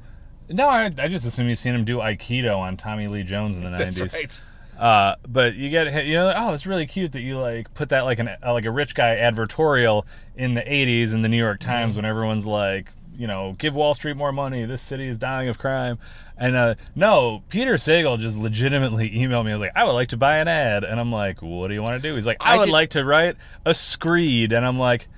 no, 0.49 0.69
I, 0.69 0.87
I 0.99 1.09
just 1.09 1.27
assume 1.27 1.49
you've 1.49 1.59
seen 1.59 1.75
him 1.75 1.85
do 1.85 1.99
Aikido 1.99 2.59
on 2.59 2.77
Tommy 2.77 3.09
Lee 3.09 3.23
Jones 3.23 3.57
in 3.57 3.65
the 3.65 3.71
nineties. 3.71 3.97
That's 3.97 4.15
90s. 4.15 4.19
right. 4.19 4.43
Uh, 4.83 5.17
but 5.27 5.55
you 5.55 5.71
get 5.71 6.05
you 6.07 6.15
know 6.15 6.33
oh 6.37 6.53
it's 6.53 6.67
really 6.67 6.85
cute 6.85 7.13
that 7.13 7.23
you 7.23 7.39
like 7.39 7.73
put 7.73 7.89
that 7.89 8.03
like 8.03 8.19
an 8.19 8.29
uh, 8.29 8.53
like 8.53 8.67
a 8.67 8.71
rich 8.71 8.95
guy 8.95 9.17
advertorial 9.17 10.05
in 10.37 10.53
the 10.55 10.61
80s 10.61 11.15
in 11.15 11.23
the 11.23 11.29
New 11.31 11.39
York 11.39 11.61
Times 11.61 11.93
Mm-hmm. 11.93 11.97
when 12.03 12.05
everyone's 12.05 12.45
like 12.45 12.93
you 13.17 13.27
know 13.27 13.55
give 13.57 13.75
Wall 13.75 13.95
Street 13.95 14.19
more 14.19 14.33
money 14.33 14.67
this 14.67 14.83
city 14.83 15.07
is 15.09 15.19
dying 15.19 15.49
of 15.49 15.57
crime 15.59 15.99
and 16.37 16.55
uh, 16.55 16.75
no 16.95 17.43
Peter 17.49 17.77
Sagal 17.77 18.19
just 18.19 18.37
legitimately 18.37 19.09
emailed 19.19 19.47
me 19.47 19.53
I 19.53 19.55
was 19.55 19.63
like 19.63 19.73
I 19.75 19.85
would 19.85 19.93
like 19.93 20.09
to 20.09 20.19
buy 20.19 20.37
an 20.41 20.49
ad 20.49 20.85
and 20.85 21.01
I'm 21.01 21.11
like 21.11 21.41
what 21.41 21.69
do 21.69 21.73
you 21.75 21.83
want 21.83 21.95
to 21.95 22.03
do 22.03 22.15
he's 22.15 22.27
like 22.27 22.37
I, 22.41 22.57
I 22.57 22.59
would 22.59 22.67
did- 22.67 22.73
like 22.73 22.91
to 22.91 23.03
write 23.03 23.37
a 23.65 23.75
screed 23.75 24.53
and 24.53 24.67
I'm 24.67 24.79
like 24.79 25.09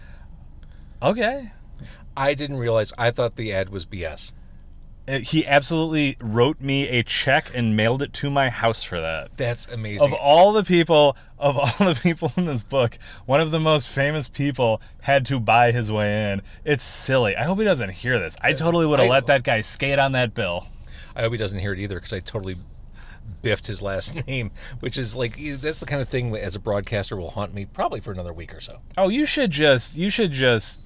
okay 1.03 1.51
I 2.17 2.35
didn't 2.35 2.57
realize. 2.57 2.93
I 2.99 3.13
thought 3.13 3.37
the 3.37 3.53
ad 3.53 3.71
was 3.71 3.87
BS. 3.87 4.33
Uh, 5.09 5.19
he 5.21 5.47
absolutely 5.47 6.17
wrote 6.21 6.61
me 6.61 6.87
a 6.89 7.03
check 7.03 7.51
and 7.55 7.75
mailed 7.77 8.03
it 8.03 8.13
to 8.13 8.29
my 8.29 8.51
house 8.51 8.83
for 8.83 9.01
that. 9.01 9.37
That's 9.37 9.67
amazing. 9.69 10.07
of 10.07 10.13
all 10.13 10.53
the 10.53 10.63
people 10.63 11.17
of 11.39 11.57
all 11.57 11.67
the 11.93 11.99
people 12.01 12.33
in 12.37 12.47
this 12.47 12.63
book 12.63 12.99
one 13.25 13.41
of 13.41 13.51
the 13.53 13.61
most 13.61 13.89
famous 13.89 14.29
people 14.29 14.83
had 15.03 15.25
to 15.27 15.41
buy 15.41 15.73
his 15.73 15.91
way 15.91 16.33
in. 16.33 16.43
It's 16.65 16.85
silly. 16.85 17.37
I 17.37 17.45
hope 17.45 17.59
he 17.59 17.65
doesn't 17.65 17.91
hear 17.91 18.19
this. 18.19 18.37
I 18.43 18.53
totally 18.53 18.87
would 18.87 18.99
have 18.99 19.09
let 19.09 19.27
that 19.27 19.45
guy 19.45 19.63
skate 19.63 19.99
on 19.99 20.13
that 20.13 20.35
bill. 20.35 20.67
I 21.17 21.23
hope 21.23 21.33
he 21.33 21.39
doesn't 21.39 21.59
hear 21.59 21.73
it 21.73 21.79
either 21.79 21.97
because 21.97 22.13
I 22.13 22.21
totally 22.21 22.57
biffed 23.43 23.67
his 23.67 23.81
last 23.81 24.15
name, 24.27 24.51
which 24.81 24.99
is 24.99 25.15
like 25.15 25.39
that's 25.61 25.81
the 25.81 25.87
kind 25.87 26.03
of 26.03 26.09
thing 26.09 26.37
as 26.37 26.55
a 26.55 26.61
broadcaster 26.61 27.17
will 27.17 27.31
haunt 27.31 27.55
me 27.55 27.65
probably 27.65 28.01
for 28.01 28.13
another 28.13 28.33
week 28.33 28.55
or 28.55 28.61
so. 28.61 28.81
oh 28.97 29.09
you 29.09 29.25
should 29.25 29.51
just 29.51 29.97
you 29.97 30.11
should 30.11 30.33
just 30.33 30.83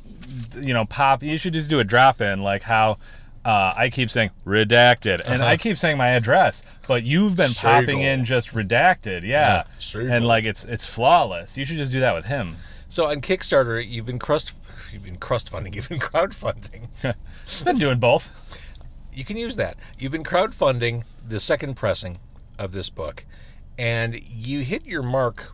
you 0.60 0.72
know 0.72 0.84
pop 0.84 1.22
you 1.22 1.36
should 1.36 1.52
just 1.52 1.68
do 1.68 1.80
a 1.80 1.84
drop 1.84 2.20
in 2.20 2.42
like 2.42 2.62
how 2.62 2.96
uh, 3.44 3.72
I 3.76 3.90
keep 3.90 4.10
saying 4.10 4.30
redacted, 4.46 5.20
and 5.26 5.42
I 5.42 5.56
keep 5.56 5.76
saying 5.76 5.96
my 5.96 6.08
address, 6.08 6.62
but 6.86 7.02
you've 7.02 7.36
been 7.36 7.50
popping 7.52 8.00
in 8.00 8.24
just 8.24 8.50
redacted, 8.50 9.22
yeah, 9.24 9.64
Sagal. 9.80 10.10
and 10.10 10.26
like 10.26 10.44
it's 10.44 10.64
it's 10.64 10.86
flawless. 10.86 11.56
You 11.56 11.64
should 11.64 11.76
just 11.78 11.92
do 11.92 12.00
that 12.00 12.14
with 12.14 12.26
him. 12.26 12.56
So 12.88 13.06
on 13.06 13.20
Kickstarter, 13.20 13.84
you've 13.84 14.06
been 14.06 14.18
crust, 14.18 14.52
you've 14.92 15.04
been 15.04 15.16
crust 15.16 15.48
funding, 15.50 15.72
you've 15.72 15.88
been 15.88 15.98
crowdfunding. 15.98 16.88
been 17.64 17.78
doing 17.78 17.98
both. 17.98 18.30
You 19.12 19.24
can 19.24 19.36
use 19.36 19.56
that. 19.56 19.76
You've 19.98 20.12
been 20.12 20.24
crowdfunding 20.24 21.04
the 21.26 21.40
second 21.40 21.74
pressing 21.74 22.18
of 22.58 22.72
this 22.72 22.90
book, 22.90 23.24
and 23.78 24.14
you 24.22 24.60
hit 24.60 24.84
your 24.86 25.02
mark. 25.02 25.52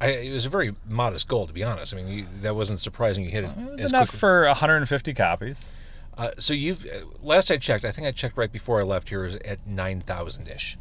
I, 0.00 0.08
it 0.10 0.32
was 0.32 0.46
a 0.46 0.48
very 0.48 0.76
modest 0.86 1.26
goal, 1.26 1.48
to 1.48 1.52
be 1.52 1.64
honest. 1.64 1.92
I 1.92 1.96
mean, 1.96 2.06
you, 2.08 2.24
that 2.42 2.54
wasn't 2.54 2.78
surprising. 2.78 3.24
You 3.24 3.30
hit 3.30 3.42
it. 3.44 3.50
It 3.58 3.70
was 3.72 3.84
enough 3.86 4.10
quickly- 4.10 4.20
for 4.20 4.44
150 4.44 5.14
copies. 5.14 5.72
Uh, 6.18 6.30
so 6.38 6.52
you've 6.52 6.84
uh, 6.84 7.04
last 7.22 7.48
I 7.50 7.56
checked, 7.58 7.84
I 7.84 7.92
think 7.92 8.06
I 8.06 8.10
checked 8.10 8.36
right 8.36 8.50
before 8.50 8.80
I 8.80 8.82
left 8.82 9.08
here, 9.08 9.24
is 9.24 9.36
at 9.36 9.64
nine 9.66 10.00
thousand 10.00 10.48
ish, 10.48 10.76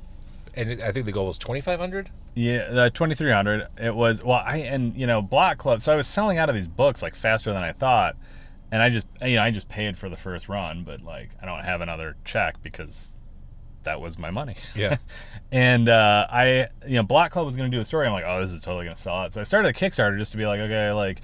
and 0.56 0.82
I 0.82 0.92
think 0.92 1.06
the 1.06 1.12
goal 1.12 1.28
was 1.28 1.38
twenty 1.38 1.62
five 1.62 1.80
hundred. 1.80 2.10
Yeah, 2.34 2.70
the 2.70 2.90
2300. 2.90 3.68
It 3.80 3.96
was 3.96 4.24
well, 4.24 4.42
I 4.44 4.58
and 4.58 4.96
you 4.96 5.06
know 5.06 5.22
Block 5.22 5.60
Club. 5.60 5.82
So 5.82 5.94
I 5.94 5.96
was 5.96 6.08
selling 6.08 6.40
out 6.40 6.50
of 6.50 6.56
these 6.56 6.68
books 6.68 7.04
like 7.04 7.14
faster 7.14 7.54
than 7.54 7.62
I 7.62 7.72
thought, 7.72 8.16
and 8.72 8.82
I 8.82 8.90
just 8.90 9.06
you 9.22 9.36
know 9.36 9.44
I 9.44 9.52
just 9.52 9.70
paid 9.70 9.96
for 9.96 10.10
the 10.10 10.18
first 10.18 10.50
run, 10.50 10.84
but 10.84 11.02
like 11.02 11.30
I 11.40 11.46
don't 11.46 11.64
have 11.64 11.82
another 11.82 12.16
check 12.26 12.62
because 12.64 13.16
that 13.84 14.02
was 14.02 14.18
my 14.18 14.32
money. 14.32 14.56
Yeah. 14.76 14.98
and 15.52 15.88
uh, 15.88 16.26
I 16.32 16.70
you 16.88 16.96
know 16.96 17.04
Block 17.04 17.32
Club 17.32 17.46
was 17.46 17.56
going 17.56 17.70
to 17.72 17.78
do 17.78 17.80
a 17.80 17.86
story. 17.86 18.08
I'm 18.08 18.14
like, 18.14 18.26
oh, 18.26 18.42
this 18.42 18.52
is 18.52 18.62
totally 18.62 18.86
going 18.86 18.96
to 18.96 19.02
sell 19.02 19.24
it. 19.26 19.34
So 19.34 19.42
I 19.42 19.44
started 19.44 19.70
a 19.70 19.74
Kickstarter 19.74 20.18
just 20.18 20.32
to 20.32 20.38
be 20.40 20.46
like, 20.46 20.60
okay, 20.60 20.92
like. 20.92 21.22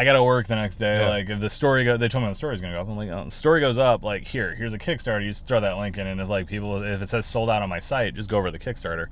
I 0.00 0.04
gotta 0.04 0.24
work 0.24 0.46
the 0.46 0.56
next 0.56 0.78
day. 0.78 1.00
Yeah. 1.00 1.10
Like 1.10 1.28
if 1.28 1.40
the 1.40 1.50
story 1.50 1.84
go, 1.84 1.98
they 1.98 2.08
told 2.08 2.24
me 2.24 2.30
the 2.30 2.34
story's 2.34 2.62
gonna 2.62 2.72
go 2.72 2.80
up. 2.80 2.88
I'm 2.88 2.96
like, 2.96 3.10
oh, 3.10 3.26
the 3.26 3.30
story 3.30 3.60
goes 3.60 3.76
up. 3.76 4.02
Like 4.02 4.26
here, 4.26 4.54
here's 4.54 4.72
a 4.72 4.78
Kickstarter. 4.78 5.22
You 5.22 5.28
just 5.28 5.46
throw 5.46 5.60
that 5.60 5.76
link 5.76 5.98
in, 5.98 6.06
and 6.06 6.22
if 6.22 6.28
like 6.30 6.46
people, 6.46 6.82
if 6.82 7.02
it 7.02 7.10
says 7.10 7.26
sold 7.26 7.50
out 7.50 7.60
on 7.60 7.68
my 7.68 7.80
site, 7.80 8.14
just 8.14 8.30
go 8.30 8.38
over 8.38 8.50
to 8.50 8.58
the 8.58 8.58
Kickstarter. 8.58 9.08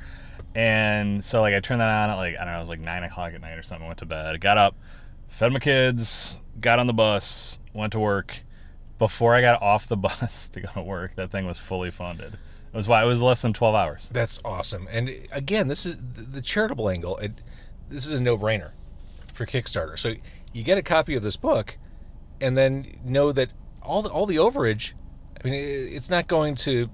And 0.54 1.22
so 1.22 1.42
like 1.42 1.52
I 1.52 1.60
turned 1.60 1.82
that 1.82 1.88
on 1.88 2.08
at 2.08 2.14
like 2.14 2.36
I 2.38 2.44
don't 2.44 2.54
know, 2.54 2.56
it 2.56 2.60
was 2.60 2.70
like 2.70 2.80
nine 2.80 3.02
o'clock 3.02 3.34
at 3.34 3.40
night 3.42 3.58
or 3.58 3.62
something. 3.62 3.86
Went 3.86 3.98
to 3.98 4.06
bed, 4.06 4.40
got 4.40 4.56
up, 4.56 4.76
fed 5.28 5.52
my 5.52 5.58
kids, 5.58 6.40
got 6.58 6.78
on 6.78 6.86
the 6.86 6.94
bus, 6.94 7.60
went 7.74 7.92
to 7.92 7.98
work. 8.00 8.42
Before 8.98 9.34
I 9.34 9.42
got 9.42 9.60
off 9.60 9.88
the 9.88 9.96
bus 9.98 10.48
to 10.48 10.62
go 10.62 10.68
to 10.72 10.80
work, 10.82 11.16
that 11.16 11.30
thing 11.30 11.44
was 11.44 11.58
fully 11.58 11.90
funded. 11.90 12.32
It 12.32 12.76
was 12.76 12.88
why 12.88 13.02
it 13.02 13.06
was 13.06 13.20
less 13.20 13.42
than 13.42 13.52
twelve 13.52 13.74
hours. 13.74 14.08
That's 14.10 14.40
awesome. 14.42 14.88
And 14.90 15.10
again, 15.32 15.68
this 15.68 15.84
is 15.84 15.98
the 15.98 16.22
the 16.22 16.40
charitable 16.40 16.88
angle. 16.88 17.18
It, 17.18 17.32
this 17.90 18.06
is 18.06 18.14
a 18.14 18.20
no 18.20 18.38
brainer 18.38 18.70
for 19.34 19.44
Kickstarter. 19.44 19.98
So 19.98 20.14
you 20.58 20.64
get 20.64 20.76
a 20.76 20.82
copy 20.82 21.14
of 21.14 21.22
this 21.22 21.36
book, 21.36 21.78
and 22.40 22.58
then 22.58 22.98
know 23.04 23.30
that 23.30 23.50
all 23.80 24.02
the 24.02 24.10
all 24.10 24.26
the 24.26 24.36
overage. 24.36 24.92
I 25.42 25.48
mean, 25.48 25.54
it's 25.54 26.10
not 26.10 26.26
going 26.26 26.56
to 26.56 26.90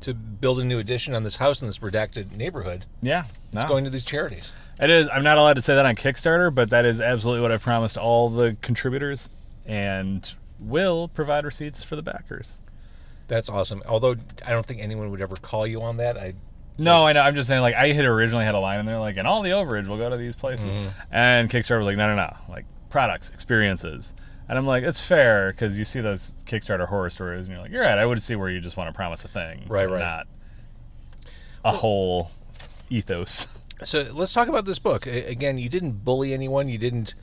to 0.00 0.12
build 0.12 0.60
a 0.60 0.64
new 0.64 0.78
addition 0.78 1.14
on 1.14 1.22
this 1.22 1.36
house 1.36 1.62
in 1.62 1.68
this 1.68 1.78
redacted 1.78 2.32
neighborhood. 2.36 2.84
Yeah, 3.00 3.24
It's 3.52 3.64
going 3.64 3.84
to 3.84 3.90
these 3.90 4.04
charities. 4.04 4.52
It 4.80 4.90
is. 4.90 5.08
I'm 5.08 5.22
not 5.22 5.38
allowed 5.38 5.54
to 5.54 5.62
say 5.62 5.74
that 5.76 5.86
on 5.86 5.94
Kickstarter, 5.94 6.54
but 6.54 6.70
that 6.70 6.84
is 6.84 7.00
absolutely 7.00 7.42
what 7.42 7.52
I've 7.52 7.62
promised 7.62 7.96
all 7.96 8.28
the 8.28 8.56
contributors, 8.60 9.30
and 9.64 10.34
will 10.58 11.08
provide 11.08 11.44
receipts 11.44 11.82
for 11.84 11.96
the 11.96 12.02
backers. 12.02 12.60
That's 13.28 13.48
awesome. 13.48 13.82
Although 13.86 14.16
I 14.44 14.50
don't 14.50 14.66
think 14.66 14.80
anyone 14.80 15.10
would 15.10 15.20
ever 15.20 15.36
call 15.36 15.66
you 15.66 15.80
on 15.80 15.96
that. 15.98 16.16
I 16.16 16.34
No, 16.76 17.06
I 17.06 17.12
know. 17.12 17.20
I'm 17.20 17.34
just 17.34 17.48
saying. 17.48 17.62
Like, 17.62 17.74
I 17.74 17.92
had 17.92 18.04
originally 18.04 18.44
had 18.44 18.54
a 18.54 18.60
line 18.60 18.80
in 18.80 18.86
there, 18.86 18.98
like, 18.98 19.16
and 19.16 19.26
all 19.26 19.42
the 19.42 19.50
overage 19.50 19.86
will 19.86 19.96
go 19.96 20.10
to 20.10 20.16
these 20.16 20.36
places, 20.36 20.76
mm-hmm. 20.76 20.88
and 21.10 21.48
Kickstarter 21.48 21.78
was 21.78 21.86
like, 21.86 21.96
no, 21.96 22.14
no, 22.14 22.16
no, 22.16 22.36
like 22.48 22.66
products, 22.88 23.30
experiences, 23.30 24.14
and 24.48 24.56
I'm 24.58 24.66
like, 24.66 24.84
it's 24.84 25.00
fair 25.00 25.50
because 25.52 25.78
you 25.78 25.84
see 25.84 26.00
those 26.00 26.44
Kickstarter 26.46 26.86
horror 26.88 27.10
stories, 27.10 27.46
and 27.46 27.52
you're 27.54 27.60
like, 27.62 27.70
you're 27.70 27.82
right. 27.82 27.98
I 27.98 28.06
would 28.06 28.22
see 28.22 28.36
where 28.36 28.48
you 28.48 28.60
just 28.60 28.76
want 28.76 28.88
to 28.88 28.92
promise 28.96 29.24
a 29.24 29.28
thing, 29.28 29.64
Right, 29.68 29.88
right. 29.90 29.98
not 30.00 30.26
a 31.64 31.72
whole 31.72 32.30
ethos. 32.90 33.48
So 33.82 34.04
let's 34.14 34.32
talk 34.32 34.48
about 34.48 34.64
this 34.64 34.78
book. 34.78 35.06
Again, 35.06 35.58
you 35.58 35.68
didn't 35.68 36.04
bully 36.04 36.32
anyone. 36.32 36.68
You 36.68 36.78
didn't 36.78 37.14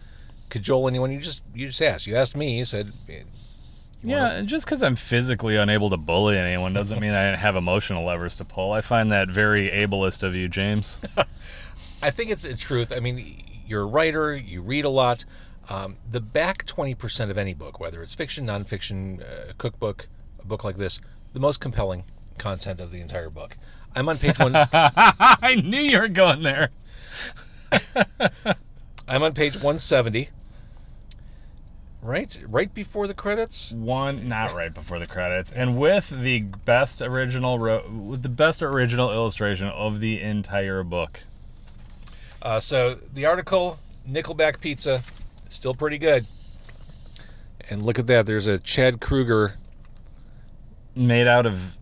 cajole 0.49 0.88
anyone. 0.88 1.12
You 1.12 1.19
just 1.19 1.41
you 1.56 1.67
just 1.67 1.82
asked. 1.82 2.06
You 2.06 2.15
asked 2.15 2.36
me. 2.36 2.60
You 2.60 2.65
said, 2.65 2.91
you 3.08 3.21
Yeah, 4.04 4.23
wanna- 4.34 4.43
just 4.43 4.65
because 4.65 4.84
I'm 4.84 4.95
physically 4.95 5.56
unable 5.56 5.89
to 5.89 5.97
bully 5.97 6.38
anyone 6.38 6.73
doesn't 6.73 6.99
mean 6.99 7.12
I 7.12 7.26
didn't 7.32 7.39
have 7.39 7.56
emotional 7.56 8.04
levers 8.06 8.36
to 8.36 8.45
pull. 8.45 8.71
I 8.73 8.82
find 8.82 9.12
that 9.13 9.30
very 9.30 9.69
ableist 9.69 10.21
of 10.23 10.36
you, 10.36 10.47
James. 10.49 10.99
I 12.04 12.12
think 12.12 12.30
it's 12.30 12.43
the 12.43 12.56
truth. 12.56 12.91
I 12.95 12.99
mean, 12.99 13.41
you're 13.65 13.82
a 13.84 13.86
writer. 13.88 14.36
You 14.36 14.62
read 14.62 14.84
a 14.86 14.89
lot. 14.89 15.23
Um, 15.69 15.97
the 16.10 16.19
back 16.19 16.65
twenty 16.65 16.93
percent 16.93 17.32
of 17.32 17.38
any 17.38 17.54
book, 17.54 17.80
whether 17.80 18.04
it's 18.04 18.13
fiction, 18.15 18.45
nonfiction, 18.47 19.21
uh, 19.21 19.54
cookbook, 19.58 20.08
a 20.41 20.45
book 20.45 20.63
like 20.63 20.78
this, 20.78 20.99
the 21.34 21.39
most 21.39 21.62
compelling 21.62 22.04
content 22.38 22.80
of 22.82 22.91
the 22.91 22.99
entire 22.99 23.30
book. 23.30 23.58
I'm 23.95 24.10
on 24.10 24.17
page 24.17 24.39
one. 24.39 24.54
I 24.73 25.62
knew 25.63 25.80
you 25.80 25.99
were 25.99 26.08
going 26.08 26.43
there. 26.43 26.69
I'm 29.08 29.23
on 29.23 29.34
page 29.34 29.62
one 29.62 29.80
seventy. 29.80 30.30
Right, 32.02 32.43
right 32.49 32.73
before 32.73 33.08
the 33.08 33.13
credits. 33.13 33.71
One, 33.71 34.28
not 34.28 34.54
right 34.54 34.73
before 34.73 34.99
the 34.99 35.06
credits, 35.06 35.54
and 35.54 35.78
with 35.78 36.10
the 36.10 36.41
best 36.41 37.02
original, 37.02 37.60
ro- 37.60 37.89
with 37.89 38.23
the 38.23 38.30
best 38.30 38.62
original 38.62 39.13
illustration 39.13 39.69
of 39.69 40.02
the 40.02 40.19
entire 40.19 40.84
book. 40.84 41.21
Uh, 42.41 42.60
so 42.60 42.95
the 42.95 43.26
article, 43.26 43.80
Nickelback 44.10 44.60
Pizza, 44.60 45.02
still 45.49 45.73
pretty 45.73 45.97
good. 45.97 46.25
And 47.69 47.82
look 47.84 47.97
at 47.99 48.08
that. 48.08 48.25
There's 48.25 48.47
a 48.47 48.60
Chad 48.60 48.99
Kroeger. 48.99 49.53
made 50.95 51.27
out 51.27 51.45
of 51.45 51.77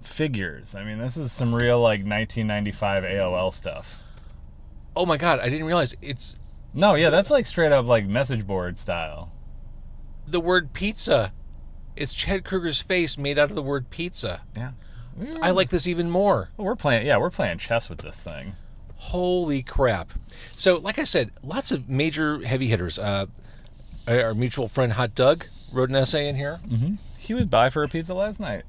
figures. 0.00 0.74
I 0.74 0.84
mean, 0.84 0.98
this 0.98 1.16
is 1.16 1.32
some 1.32 1.54
real 1.54 1.80
like 1.80 2.00
1995 2.00 3.04
AOL 3.04 3.52
stuff. 3.52 4.00
Oh 4.94 5.06
my 5.06 5.16
god, 5.16 5.40
I 5.40 5.48
didn't 5.48 5.66
realize 5.66 5.96
it's 6.02 6.36
No, 6.74 6.94
yeah, 6.94 7.08
that's 7.10 7.30
like 7.30 7.46
straight 7.46 7.72
up 7.72 7.86
like 7.86 8.06
message 8.06 8.46
board 8.46 8.78
style. 8.78 9.32
the 10.26 10.40
word 10.40 10.72
pizza. 10.74 11.32
It's 11.96 12.14
Chad 12.14 12.44
Kroeger's 12.44 12.80
face 12.80 13.16
made 13.18 13.38
out 13.38 13.50
of 13.50 13.56
the 13.56 13.62
word 13.62 13.90
pizza. 13.90 14.42
Yeah. 14.56 14.72
I 15.42 15.50
like 15.50 15.68
this 15.70 15.86
even 15.86 16.08
more. 16.10 16.50
We're 16.56 16.74
playing. 16.76 17.06
Yeah, 17.06 17.18
we're 17.18 17.30
playing 17.30 17.58
chess 17.58 17.90
with 17.90 17.98
this 18.00 18.22
thing. 18.22 18.54
Holy 19.06 19.62
crap. 19.62 20.10
So, 20.52 20.76
like 20.78 20.98
I 20.98 21.04
said, 21.04 21.30
lots 21.42 21.72
of 21.72 21.88
major 21.88 22.40
heavy 22.46 22.68
hitters. 22.68 22.98
Uh, 22.98 23.26
our 24.06 24.32
mutual 24.34 24.68
friend 24.68 24.92
Hot 24.92 25.14
Doug 25.14 25.46
wrote 25.72 25.88
an 25.90 25.96
essay 25.96 26.28
in 26.28 26.36
here. 26.36 26.60
He 27.18 27.34
was 27.34 27.46
by 27.46 27.68
for 27.68 27.82
a 27.82 27.88
pizza 27.88 28.14
last 28.14 28.40
night. 28.40 28.62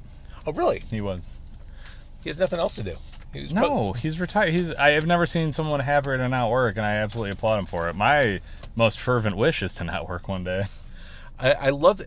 Oh, 0.45 0.51
really? 0.51 0.83
He 0.89 1.01
was. 1.01 1.37
He 2.23 2.29
has 2.29 2.37
nothing 2.37 2.59
else 2.59 2.75
to 2.75 2.83
do. 2.83 2.95
He 3.31 3.41
was 3.43 3.53
pro- 3.53 3.61
No, 3.61 3.93
he's 3.93 4.19
retired. 4.19 4.49
He's. 4.53 4.73
I 4.75 4.89
have 4.91 5.05
never 5.05 5.25
seen 5.25 5.51
someone 5.51 5.79
happier 5.79 6.17
to 6.17 6.27
not 6.27 6.49
work, 6.49 6.77
and 6.77 6.85
I 6.85 6.93
absolutely 6.95 7.31
applaud 7.31 7.59
him 7.59 7.65
for 7.65 7.87
it. 7.89 7.95
My 7.95 8.41
most 8.75 8.99
fervent 8.99 9.37
wish 9.37 9.61
is 9.61 9.73
to 9.75 9.83
not 9.83 10.09
work 10.09 10.27
one 10.27 10.43
day. 10.43 10.63
I, 11.39 11.53
I 11.53 11.69
love, 11.69 12.01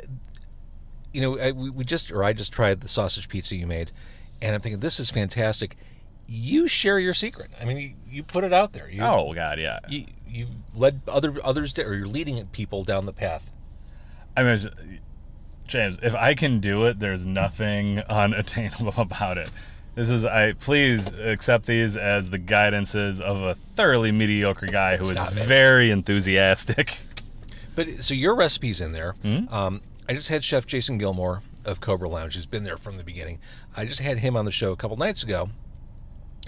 you 1.12 1.20
know, 1.20 1.38
I, 1.38 1.52
we, 1.52 1.70
we 1.70 1.84
just, 1.84 2.10
or 2.12 2.22
I 2.24 2.32
just 2.32 2.52
tried 2.52 2.80
the 2.80 2.88
sausage 2.88 3.28
pizza 3.28 3.56
you 3.56 3.66
made, 3.66 3.90
and 4.42 4.54
I'm 4.54 4.60
thinking, 4.60 4.80
this 4.80 4.98
is 5.00 5.10
fantastic. 5.10 5.76
You 6.28 6.66
share 6.68 6.98
your 6.98 7.14
secret. 7.14 7.50
I 7.60 7.64
mean, 7.64 7.76
you, 7.76 7.92
you 8.08 8.22
put 8.22 8.44
it 8.44 8.52
out 8.52 8.72
there. 8.72 8.90
You, 8.90 9.02
Oh 9.02 9.32
God, 9.32 9.60
yeah. 9.60 9.78
You, 9.88 10.04
you've 10.28 10.48
led 10.74 11.00
other 11.08 11.34
others, 11.44 11.72
to, 11.74 11.84
or 11.84 11.94
you're 11.94 12.06
leading 12.08 12.44
people 12.46 12.84
down 12.84 13.06
the 13.06 13.12
path. 13.12 13.50
I 14.36 14.42
mean, 14.42 14.58
James, 15.66 15.98
if 16.02 16.14
I 16.14 16.34
can 16.34 16.60
do 16.60 16.84
it, 16.84 16.98
there's 16.98 17.24
nothing 17.24 18.00
unattainable 18.10 18.94
about 19.00 19.38
it. 19.38 19.50
This 19.94 20.10
is 20.10 20.24
I 20.26 20.52
please 20.52 21.10
accept 21.12 21.64
these 21.66 21.96
as 21.96 22.28
the 22.30 22.38
guidances 22.38 23.20
of 23.20 23.40
a 23.42 23.54
thoroughly 23.54 24.12
mediocre 24.12 24.66
guy 24.66 24.96
who 24.96 25.04
is 25.04 25.12
Stop 25.12 25.28
it. 25.32 25.44
very 25.44 25.90
enthusiastic. 25.90 26.98
But 27.74 27.88
so 28.04 28.12
your 28.14 28.34
recipe's 28.36 28.80
in 28.80 28.92
there. 28.92 29.14
Um, 29.50 29.80
I 30.08 30.12
just 30.14 30.28
had 30.28 30.44
Chef 30.44 30.66
Jason 30.66 30.98
Gilmore 30.98 31.42
of 31.64 31.80
Cobra 31.80 32.08
Lounge, 32.08 32.34
who's 32.34 32.46
been 32.46 32.62
there 32.62 32.76
from 32.76 32.96
the 32.96 33.04
beginning. 33.04 33.38
I 33.76 33.84
just 33.86 34.00
had 34.00 34.18
him 34.18 34.36
on 34.36 34.44
the 34.44 34.52
show 34.52 34.72
a 34.72 34.76
couple 34.76 34.96
nights 34.96 35.22
ago, 35.22 35.50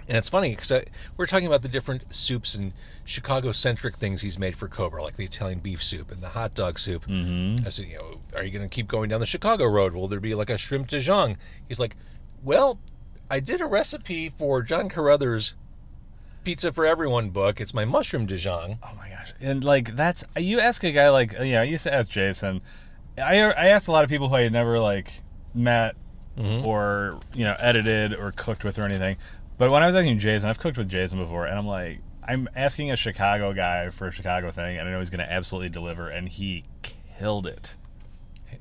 and 0.09 0.17
it's 0.17 0.29
funny 0.31 0.51
because 0.51 0.73
we're 1.17 1.27
talking 1.27 1.47
about 1.47 1.61
the 1.61 1.69
different 1.69 2.15
soups 2.15 2.55
and 2.55 2.73
Chicago-centric 3.05 3.97
things 3.97 4.23
he's 4.23 4.39
made 4.39 4.57
for 4.57 4.67
Cobra, 4.67 5.03
like 5.03 5.17
the 5.17 5.25
Italian 5.25 5.59
beef 5.59 5.83
soup 5.83 6.11
and 6.11 6.23
the 6.23 6.31
hot 6.31 6.55
dog 6.55 6.79
soup. 6.79 7.05
Mm-hmm. 7.07 7.67
I 7.67 7.69
said, 7.69 7.87
you 7.87 7.99
know, 7.99 8.21
are 8.35 8.43
you 8.43 8.51
going 8.51 8.67
to 8.67 8.75
keep 8.75 8.89
going 8.89 9.11
down 9.11 9.21
the 9.21 9.27
Chicago 9.27 9.67
road? 9.67 9.95
Will 9.95 10.09
there 10.09 10.19
be 10.19 10.35
like 10.35 10.49
a 10.49 10.57
shrimp 10.57 10.89
dijon? 10.89 11.37
He's 11.69 11.79
like, 11.79 11.95
well, 12.43 12.79
I 13.31 13.41
did 13.41 13.61
a 13.61 13.67
recipe 13.67 14.31
for 14.31 14.63
John 14.63 14.89
Carruthers' 14.89 15.55
Pizza 16.43 16.73
for 16.73 16.87
Everyone 16.87 17.29
book. 17.29 17.61
It's 17.61 17.75
my 17.75 17.85
mushroom 17.85 18.25
dijon. 18.25 18.79
Oh 18.83 18.93
my 18.97 19.11
gosh! 19.11 19.35
And 19.39 19.63
like 19.63 19.95
that's 19.97 20.25
you 20.37 20.61
ask 20.61 20.83
a 20.85 20.93
guy 20.93 21.11
like 21.11 21.33
you 21.33 21.53
know 21.53 21.61
I 21.61 21.65
used 21.65 21.85
to 21.85 21.93
ask 21.93 22.11
Jason. 22.11 22.63
I 23.19 23.39
I 23.43 23.67
asked 23.67 23.89
a 23.89 23.93
lot 23.93 24.05
of 24.05 24.09
people 24.09 24.31
who 24.31 24.37
I 24.37 24.43
had 24.43 24.53
never 24.53 24.79
like 24.79 25.23
met 25.55 25.97
or 26.39 27.19
you 27.35 27.45
know 27.45 27.57
edited 27.59 28.15
or 28.15 28.33
cooked 28.33 28.65
with 28.65 28.79
or 28.79 28.85
anything. 28.85 29.17
But 29.59 29.71
when 29.71 29.83
I 29.83 29.87
was 29.87 29.97
asking 29.97 30.21
Jason, 30.21 30.49
I've 30.49 30.59
cooked 30.59 30.79
with 30.79 30.89
Jason 30.89 31.19
before, 31.19 31.47
and 31.47 31.59
I'm 31.59 31.67
like, 31.67 32.01
I'm 32.23 32.49
asking 32.55 32.91
a 32.91 32.97
Chicago 32.97 33.53
guy 33.53 33.91
for 33.91 34.07
a 34.07 34.13
Chicago 34.13 34.51
thing, 34.51 34.79
and 34.79 34.89
I 34.89 34.93
know 34.93 35.01
he's 35.01 35.11
going 35.11 35.27
to 35.27 35.31
absolutely 35.31 35.69
deliver, 35.69 36.09
and 36.09 36.29
he 36.29 36.65
killed 37.19 37.47
it. 37.47 37.77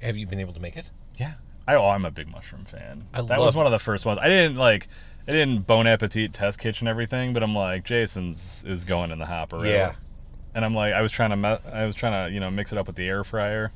Have 0.02 0.18
you 0.18 0.26
been 0.26 0.40
able 0.40 0.54
to 0.54 0.60
make 0.60 0.76
it? 0.76 0.92
Yeah. 1.16 1.34
I, 1.68 1.76
oh, 1.76 1.90
I'm 1.90 2.06
a 2.06 2.12
big 2.12 2.30
mushroom 2.30 2.66
fan. 2.66 3.04
I 3.14 3.22
that 3.22 3.40
was 3.40 3.56
one 3.56 3.66
of 3.66 3.72
the 3.72 3.80
first 3.80 4.06
ones. 4.06 4.20
I 4.22 4.30
didn't 4.30 4.56
like. 4.58 4.88
I 5.28 5.34
didn't 5.34 5.68
Bon 5.68 5.86
Appetit 5.86 6.34
test 6.34 6.58
kitchen 6.58 6.88
everything, 6.88 7.34
but 7.34 7.44
I'm 7.44 7.54
like 7.54 7.84
Jason's 7.84 8.64
is 8.66 8.86
going 8.86 9.12
in 9.12 9.20
the 9.20 9.26
hopper. 9.26 9.66
Yeah. 9.66 9.96
And 10.56 10.64
I'm 10.64 10.74
like, 10.74 10.94
I 10.94 11.02
was 11.02 11.12
trying 11.12 11.30
to, 11.42 11.62
I 11.72 11.86
was 11.86 11.94
trying 11.94 12.28
to, 12.28 12.34
you 12.34 12.40
know, 12.40 12.50
mix 12.50 12.72
it 12.72 12.78
up 12.78 12.88
with 12.88 12.96
the 12.96 13.06
air 13.06 13.26
fryer. 13.26 13.74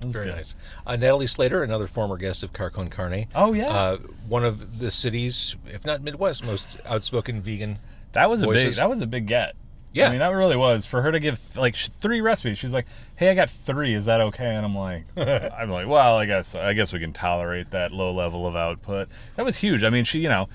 Very 0.00 0.26
good. 0.26 0.36
nice. 0.36 0.54
Uh, 0.86 0.96
Natalie 0.96 1.26
Slater, 1.26 1.62
another 1.62 1.86
former 1.86 2.16
guest 2.16 2.42
of 2.42 2.52
Car 2.52 2.70
Con 2.70 2.88
Carne. 2.88 3.26
Oh, 3.34 3.52
yeah. 3.52 3.68
Uh, 3.68 3.96
one 4.28 4.44
of 4.44 4.78
the 4.78 4.90
city's, 4.90 5.56
if 5.66 5.84
not 5.84 6.02
Midwest, 6.02 6.44
most 6.44 6.66
outspoken 6.86 7.40
vegan. 7.40 7.78
That 8.12 8.30
was 8.30 8.42
a 8.42 8.48
big. 8.48 8.72
That 8.74 8.88
was 8.88 9.02
a 9.02 9.06
big 9.06 9.26
get. 9.26 9.54
Yeah. 9.92 10.08
I 10.08 10.10
mean, 10.10 10.18
that 10.20 10.28
really 10.28 10.56
was 10.56 10.86
for 10.86 11.02
her 11.02 11.10
to 11.10 11.18
give 11.18 11.56
like 11.56 11.74
three 11.74 12.20
recipes. 12.20 12.58
She's 12.58 12.72
like, 12.72 12.86
"Hey, 13.16 13.30
I 13.30 13.34
got 13.34 13.50
three. 13.50 13.94
Is 13.94 14.04
that 14.04 14.20
okay?" 14.20 14.54
And 14.54 14.64
I'm 14.64 14.76
like, 14.76 15.04
"I'm 15.16 15.70
like, 15.70 15.88
well, 15.88 16.16
I 16.16 16.26
guess 16.26 16.54
I 16.54 16.72
guess 16.74 16.92
we 16.92 17.00
can 17.00 17.12
tolerate 17.12 17.70
that 17.70 17.92
low 17.92 18.12
level 18.12 18.46
of 18.46 18.54
output." 18.54 19.08
That 19.36 19.44
was 19.44 19.56
huge. 19.56 19.84
I 19.84 19.90
mean, 19.90 20.04
she, 20.04 20.20
you 20.20 20.28
know, 20.28 20.48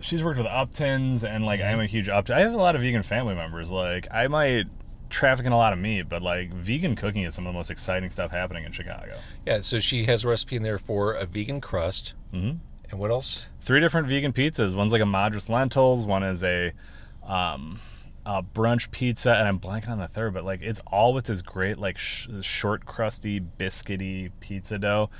she's 0.00 0.24
worked 0.24 0.38
with 0.38 0.46
Uptons, 0.46 1.24
and 1.28 1.44
like 1.44 1.60
I'm 1.60 1.80
a 1.80 1.86
huge 1.86 2.08
Upton. 2.08 2.36
I 2.36 2.40
have 2.40 2.54
a 2.54 2.58
lot 2.58 2.74
of 2.74 2.82
vegan 2.82 3.02
family 3.02 3.34
members. 3.34 3.70
Like, 3.70 4.08
I 4.10 4.28
might 4.28 4.66
traffic 5.08 5.46
in 5.46 5.52
a 5.52 5.56
lot 5.56 5.72
of 5.72 5.78
meat, 5.78 6.08
but 6.08 6.22
like 6.22 6.52
vegan 6.52 6.96
cooking 6.96 7.22
is 7.22 7.34
some 7.34 7.46
of 7.46 7.52
the 7.52 7.56
most 7.56 7.70
exciting 7.70 8.10
stuff 8.10 8.30
happening 8.30 8.64
in 8.64 8.72
Chicago. 8.72 9.18
Yeah, 9.46 9.60
so 9.62 9.78
she 9.78 10.04
has 10.04 10.24
a 10.24 10.28
recipe 10.28 10.56
in 10.56 10.62
there 10.62 10.78
for 10.78 11.14
a 11.14 11.26
vegan 11.26 11.60
crust. 11.60 12.14
Mm-hmm. 12.32 12.58
And 12.90 12.98
what 12.98 13.10
else? 13.10 13.48
three 13.60 13.80
different 13.80 14.08
vegan 14.08 14.32
pizzas. 14.32 14.74
One's 14.74 14.92
like 14.92 15.02
a 15.02 15.06
Madras 15.06 15.50
lentils. 15.50 16.06
One 16.06 16.22
is 16.22 16.42
a, 16.42 16.72
um, 17.22 17.80
a 18.24 18.42
brunch 18.42 18.90
pizza, 18.90 19.34
and 19.34 19.46
I'm 19.46 19.60
blanking 19.60 19.90
on 19.90 19.98
the 19.98 20.08
third. 20.08 20.32
But 20.32 20.44
like, 20.44 20.62
it's 20.62 20.80
all 20.86 21.12
with 21.12 21.26
this 21.26 21.42
great 21.42 21.76
like 21.78 21.98
sh- 21.98 22.28
short, 22.40 22.86
crusty, 22.86 23.40
biscuity 23.40 24.30
pizza 24.40 24.78
dough. 24.78 25.10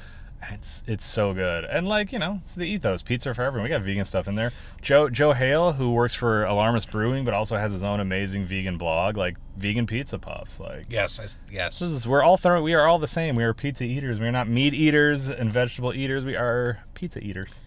It's 0.51 0.83
it's 0.87 1.05
so 1.05 1.35
good, 1.35 1.64
and 1.64 1.87
like 1.88 2.12
you 2.12 2.18
know, 2.18 2.37
it's 2.38 2.55
the 2.55 2.64
ethos 2.64 3.03
pizza 3.03 3.35
for 3.35 3.42
everyone. 3.42 3.64
We 3.64 3.68
got 3.70 3.83
vegan 3.83 4.05
stuff 4.05 4.29
in 4.29 4.35
there. 4.35 4.53
Joe 4.81 5.09
Joe 5.11 5.33
Hale, 5.33 5.72
who 5.72 5.92
works 5.92 6.14
for 6.14 6.44
Alarmist 6.44 6.90
Brewing, 6.90 7.24
but 7.24 7.35
also 7.35 7.57
has 7.57 7.72
his 7.72 7.83
own 7.85 8.01
amazing 8.01 8.44
vegan 8.44 8.79
blog, 8.79 9.16
like 9.16 9.37
vegan 9.57 9.87
pizza 9.87 10.18
puffs. 10.18 10.61
Like 10.61 10.87
Yes, 10.88 11.18
I, 11.20 11.24
yes. 11.53 11.81
this 11.81 11.88
is 11.90 12.07
we're 12.07 12.22
all 12.22 12.37
thorough. 12.37 12.62
We 12.62 12.74
are 12.74 12.87
all 12.87 12.98
the 12.98 13.07
same. 13.07 13.35
We 13.35 13.44
are 13.44 13.53
pizza 13.53 13.85
eaters. 13.85 14.20
We 14.20 14.27
are 14.27 14.33
not 14.33 14.48
meat 14.48 14.74
eaters 14.74 15.29
and 15.29 15.53
vegetable 15.53 15.92
eaters. 15.92 16.24
We 16.24 16.37
are 16.37 16.81
pizza 16.94 17.20
eaters. 17.22 17.62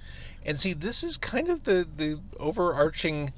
And 0.45 0.60
see, 0.60 0.73
this 0.73 1.03
is 1.03 1.17
kind 1.17 1.49
of 1.49 1.65
the, 1.65 1.86
the 1.95 2.19
overarching 2.39 3.31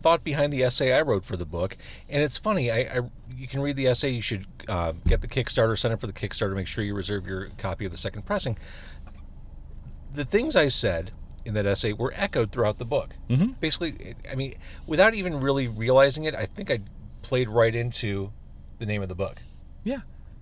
thought 0.00 0.24
behind 0.24 0.52
the 0.52 0.62
essay 0.62 0.92
I 0.92 1.02
wrote 1.02 1.24
for 1.24 1.36
the 1.36 1.46
book. 1.46 1.76
And 2.08 2.22
it's 2.22 2.38
funny, 2.38 2.70
I, 2.70 2.78
I 2.78 3.00
you 3.36 3.46
can 3.46 3.60
read 3.60 3.76
the 3.76 3.86
essay. 3.86 4.10
You 4.10 4.22
should 4.22 4.46
uh, 4.68 4.92
get 5.06 5.20
the 5.20 5.28
Kickstarter, 5.28 5.78
sign 5.78 5.92
up 5.92 6.00
for 6.00 6.06
the 6.06 6.12
Kickstarter, 6.12 6.54
make 6.54 6.66
sure 6.66 6.84
you 6.84 6.94
reserve 6.94 7.26
your 7.26 7.48
copy 7.58 7.84
of 7.84 7.92
the 7.92 7.98
second 7.98 8.26
pressing. 8.26 8.58
The 10.12 10.24
things 10.24 10.56
I 10.56 10.68
said 10.68 11.12
in 11.44 11.54
that 11.54 11.66
essay 11.66 11.92
were 11.92 12.12
echoed 12.16 12.52
throughout 12.52 12.78
the 12.78 12.84
book. 12.84 13.10
Mm-hmm. 13.28 13.52
Basically, 13.60 14.14
I 14.30 14.34
mean, 14.34 14.54
without 14.86 15.14
even 15.14 15.40
really 15.40 15.68
realizing 15.68 16.24
it, 16.24 16.34
I 16.34 16.46
think 16.46 16.70
I 16.70 16.80
played 17.22 17.48
right 17.48 17.74
into 17.74 18.32
the 18.78 18.86
name 18.86 19.02
of 19.02 19.08
the 19.08 19.14
book. 19.14 19.38
Yeah, 19.84 20.00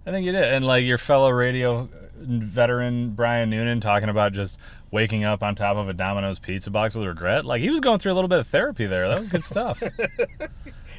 I 0.08 0.10
think 0.10 0.24
you 0.24 0.32
did. 0.32 0.42
And 0.44 0.64
like 0.64 0.84
your 0.84 0.98
fellow 0.98 1.30
radio 1.30 1.88
veteran 2.16 3.10
Brian 3.10 3.50
Noonan 3.50 3.80
talking 3.80 4.08
about 4.08 4.32
just 4.32 4.58
waking 4.90 5.24
up 5.24 5.42
on 5.42 5.54
top 5.54 5.76
of 5.76 5.88
a 5.88 5.92
Domino's 5.92 6.38
pizza 6.38 6.70
box 6.70 6.94
with 6.94 7.06
regret. 7.06 7.44
Like 7.44 7.60
he 7.60 7.70
was 7.70 7.80
going 7.80 7.98
through 7.98 8.12
a 8.12 8.14
little 8.14 8.28
bit 8.28 8.38
of 8.38 8.46
therapy 8.46 8.86
there. 8.86 9.08
That 9.08 9.18
was 9.20 9.28
good 9.28 9.44
stuff. 9.44 9.82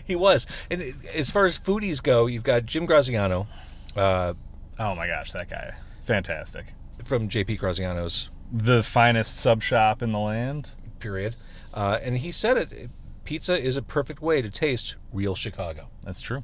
He 0.05 0.15
was. 0.15 0.47
And 0.71 0.95
as 1.13 1.29
far 1.29 1.45
as 1.45 1.59
foodies 1.59 2.01
go, 2.01 2.25
you've 2.25 2.43
got 2.43 2.65
Jim 2.65 2.87
Graziano 2.87 3.45
uh, 3.95 4.33
oh 4.79 4.95
my 4.95 5.05
gosh, 5.05 5.31
that 5.33 5.49
guy. 5.49 5.75
Fantastic. 6.03 6.73
from 7.05 7.29
JP 7.29 7.59
Graziano's 7.59 8.31
The 8.51 8.81
finest 8.81 9.37
sub 9.37 9.61
shop 9.61 10.01
in 10.01 10.11
the 10.11 10.19
land. 10.19 10.71
period. 10.99 11.35
Uh, 11.73 11.99
and 12.01 12.17
he 12.17 12.31
said 12.31 12.57
it 12.57 12.89
pizza 13.23 13.55
is 13.63 13.77
a 13.77 13.83
perfect 13.83 14.21
way 14.21 14.41
to 14.41 14.49
taste 14.49 14.95
real 15.13 15.35
Chicago. 15.35 15.89
That's 16.03 16.21
true. 16.21 16.43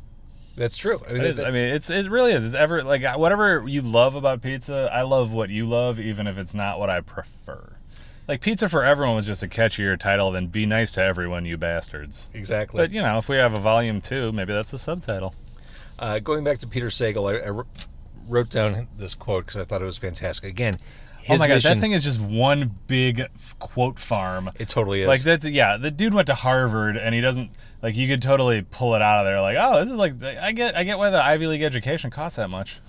That's 0.56 0.78
true. 0.78 1.00
I 1.08 1.14
mean, 1.14 1.22
It 1.22 1.30
is. 1.32 1.40
I 1.40 1.52
mean, 1.52 1.66
it's 1.66 1.90
it 1.90 2.10
really 2.10 2.32
is. 2.32 2.46
It's 2.46 2.56
ever 2.56 2.84
like 2.84 3.04
whatever 3.18 3.68
you 3.68 3.82
love 3.82 4.16
about 4.16 4.42
pizza. 4.42 4.90
I 4.94 5.02
love 5.02 5.32
what 5.34 5.50
you 5.50 5.68
love, 5.68 6.00
even 6.00 6.28
if 6.28 6.38
it's 6.38 6.54
not 6.54 6.80
what 6.80 6.90
I 6.90 7.02
prefer. 7.02 7.74
Like 8.28 8.42
pizza 8.42 8.68
for 8.70 8.84
everyone 8.84 9.16
was 9.16 9.26
just 9.26 9.44
a 9.44 9.48
catchier 9.48 10.00
title 10.00 10.32
than 10.32 10.48
"Be 10.48 10.66
nice 10.66 10.92
to 10.94 11.04
everyone, 11.04 11.46
you 11.46 11.58
bastards." 11.58 12.30
exactly. 12.34 12.82
But 12.82 12.92
you 12.92 13.02
know, 13.02 13.18
if 13.18 13.28
we 13.30 13.36
have 13.36 13.54
a 13.54 13.60
volume 13.60 14.02
two, 14.02 14.32
maybe 14.32 14.54
that's 14.54 14.72
the 14.72 14.78
subtitle. 14.78 15.36
uh, 16.00 16.20
going 16.20 16.44
back 16.44 16.58
to 16.60 16.68
Peter 16.68 16.88
Sagal, 16.88 17.32
I, 17.32 17.48
I 17.50 17.64
wrote 18.28 18.50
down 18.50 18.88
this 18.98 19.14
quote 19.14 19.46
because 19.46 19.62
I 19.62 19.66
thought 19.66 19.82
it 19.82 19.86
was 19.86 19.98
fantastic. 19.98 20.50
Again, 20.50 20.78
his 21.22 21.40
oh 21.40 21.44
my 21.44 21.48
god, 21.48 21.62
that 21.62 21.80
thing 21.80 21.92
is 21.92 22.04
just 22.04 22.20
one 22.20 22.72
big 22.88 23.28
quote 23.60 24.00
farm. 24.00 24.50
it 24.60 24.70
totally 24.70 25.02
is. 25.02 25.08
Like 25.08 25.22
that's 25.22 25.46
yeah, 25.46 25.78
the 25.78 25.92
dude 25.92 26.14
went 26.14 26.28
to 26.28 26.36
Harvard 26.36 26.98
and 26.98 27.14
he 27.14 27.22
doesn't 27.22 27.52
like 27.82 27.96
you 27.96 28.08
could 28.08 28.22
totally 28.22 28.62
pull 28.62 28.96
it 28.96 29.02
out 29.02 29.20
of 29.20 29.26
there. 29.26 29.42
Like 29.42 29.58
oh, 29.60 29.80
this 29.80 29.92
is 29.92 29.98
like 29.98 30.22
I 30.24 30.52
get 30.52 30.76
I 30.76 30.84
get 30.84 30.98
why 30.98 31.10
the 31.10 31.24
Ivy 31.24 31.48
League 31.48 31.64
education 31.64 32.10
costs 32.10 32.38
that 32.38 32.50
much. 32.50 32.80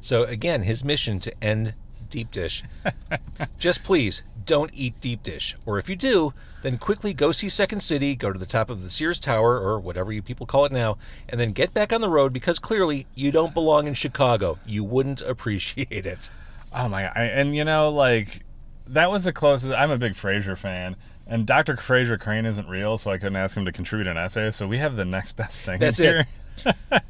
So 0.00 0.24
again, 0.24 0.62
his 0.62 0.84
mission 0.84 1.20
to 1.20 1.44
end 1.44 1.74
deep 2.10 2.30
dish. 2.30 2.62
Just 3.58 3.82
please 3.82 4.22
don't 4.44 4.70
eat 4.74 5.00
deep 5.00 5.22
dish, 5.22 5.56
or 5.64 5.78
if 5.78 5.88
you 5.88 5.96
do, 5.96 6.34
then 6.62 6.76
quickly 6.76 7.14
go 7.14 7.32
see 7.32 7.48
Second 7.48 7.82
City, 7.82 8.16
go 8.16 8.32
to 8.32 8.38
the 8.38 8.46
top 8.46 8.68
of 8.68 8.82
the 8.82 8.90
Sears 8.90 9.20
Tower 9.20 9.58
or 9.58 9.78
whatever 9.78 10.12
you 10.12 10.22
people 10.22 10.46
call 10.46 10.64
it 10.64 10.72
now, 10.72 10.98
and 11.28 11.40
then 11.40 11.52
get 11.52 11.72
back 11.72 11.92
on 11.92 12.00
the 12.00 12.08
road 12.08 12.32
because 12.32 12.58
clearly 12.58 13.06
you 13.14 13.30
don't 13.30 13.54
belong 13.54 13.86
in 13.86 13.94
Chicago. 13.94 14.58
You 14.66 14.84
wouldn't 14.84 15.22
appreciate 15.22 16.06
it. 16.06 16.30
Oh 16.74 16.88
my 16.88 17.02
god! 17.02 17.12
I, 17.14 17.24
and 17.24 17.54
you 17.54 17.64
know, 17.64 17.90
like 17.90 18.44
that 18.88 19.10
was 19.10 19.24
the 19.24 19.32
closest. 19.32 19.74
I'm 19.74 19.90
a 19.90 19.98
big 19.98 20.12
Frasier 20.12 20.58
fan, 20.58 20.96
And 21.30 21.46
Dr. 21.46 21.76
Frasier 21.76 22.20
Crane 22.20 22.44
isn't 22.44 22.68
real, 22.68 22.98
so 22.98 23.12
I 23.12 23.16
couldn't 23.16 23.36
ask 23.36 23.56
him 23.56 23.64
to 23.64 23.72
contribute 23.72 24.08
an 24.08 24.16
essay. 24.16 24.50
So 24.50 24.66
we 24.66 24.78
have 24.78 24.96
the 24.96 25.04
next 25.04 25.32
best 25.32 25.62
thing. 25.62 25.78
That's 25.78 25.98
here. 25.98 26.26
it. 26.66 26.74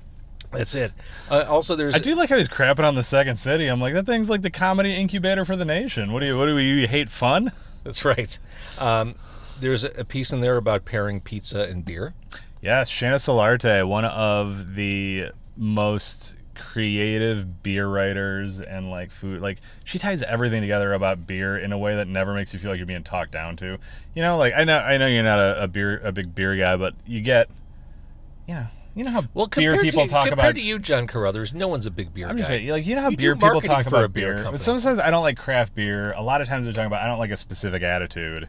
That's 0.52 0.74
it. 0.74 0.92
Uh, 1.30 1.46
also, 1.48 1.74
there's 1.74 1.94
I 1.94 2.00
do 2.00 2.14
like 2.14 2.28
how 2.28 2.36
he's 2.36 2.48
crapping 2.48 2.86
on 2.86 2.96
the 2.96 3.02
Second 3.02 3.36
City. 3.36 3.66
I'm 3.66 3.80
like, 3.80 3.94
that 3.94 4.04
thing's 4.04 4.28
like 4.28 4.42
the 4.42 4.50
comedy 4.50 4.94
incubator 4.94 5.44
for 5.44 5.56
the 5.56 5.64
nation. 5.64 6.12
What 6.12 6.20
do 6.20 6.26
you? 6.26 6.36
What 6.36 6.46
do 6.46 6.58
you, 6.58 6.74
you 6.74 6.86
hate 6.86 7.08
fun? 7.08 7.50
That's 7.84 8.04
right. 8.04 8.38
Um, 8.78 9.14
there's 9.60 9.84
a 9.84 10.00
a 10.00 10.04
piece 10.04 10.32
in 10.32 10.40
there 10.40 10.56
about 10.56 10.84
pairing 10.84 11.20
pizza 11.20 11.62
and 11.62 11.84
beer. 11.84 12.14
Yes, 12.60 12.88
Shanna 12.90 13.16
Solarte, 13.16 13.88
one 13.88 14.04
of 14.04 14.74
the 14.74 15.30
most 15.56 16.34
creative 16.60 17.62
beer 17.62 17.88
writers 17.88 18.60
and 18.60 18.90
like 18.90 19.10
food 19.10 19.40
like 19.40 19.58
she 19.84 19.98
ties 19.98 20.22
everything 20.22 20.60
together 20.60 20.92
about 20.92 21.26
beer 21.26 21.56
in 21.58 21.72
a 21.72 21.78
way 21.78 21.96
that 21.96 22.06
never 22.06 22.34
makes 22.34 22.52
you 22.52 22.60
feel 22.60 22.70
like 22.70 22.78
you're 22.78 22.86
being 22.86 23.02
talked 23.02 23.32
down 23.32 23.56
to. 23.56 23.78
You 24.14 24.22
know, 24.22 24.36
like 24.38 24.52
I 24.56 24.64
know 24.64 24.78
I 24.78 24.96
know 24.98 25.06
you're 25.06 25.22
not 25.22 25.38
a, 25.40 25.64
a 25.64 25.68
beer 25.68 25.98
a 26.04 26.12
big 26.12 26.34
beer 26.34 26.54
guy, 26.54 26.76
but 26.76 26.94
you 27.06 27.20
get 27.20 27.48
you 28.46 28.54
know 28.54 28.66
you 28.94 29.04
know 29.04 29.10
how 29.12 29.22
Well, 29.34 29.46
beer 29.46 29.72
compared, 29.72 29.80
people 29.80 30.02
to, 30.04 30.08
talk 30.08 30.26
compared 30.28 30.50
about 30.56 30.60
to 30.60 30.66
you, 30.66 30.78
John 30.78 31.06
Carruthers, 31.06 31.54
no 31.54 31.68
one's 31.68 31.86
a 31.86 31.90
big 31.90 32.12
beer 32.12 32.26
I'm 32.28 32.34
guy. 32.36 32.38
just 32.40 32.48
saying, 32.48 32.68
like 32.68 32.86
you 32.86 32.94
know 32.94 33.02
how 33.02 33.10
You 33.10 33.16
beer 33.16 33.34
people 33.34 33.60
talk 33.60 33.86
about 33.86 34.12
beer 34.12 34.34
beer. 34.34 34.42
company. 34.42 34.58
Sometimes 34.58 34.98
I 34.98 35.10
don't 35.10 35.22
like 35.22 35.38
craft 35.38 35.74
beer. 35.74 36.12
A 36.12 36.22
lot 36.22 36.40
of 36.40 36.48
times 36.48 36.64
they're 36.66 36.74
talking 36.74 36.86
about 36.88 37.02
I 37.02 37.06
don't 37.06 37.18
like 37.18 37.30
a 37.30 37.36
specific 37.36 37.82
attitude, 37.82 38.48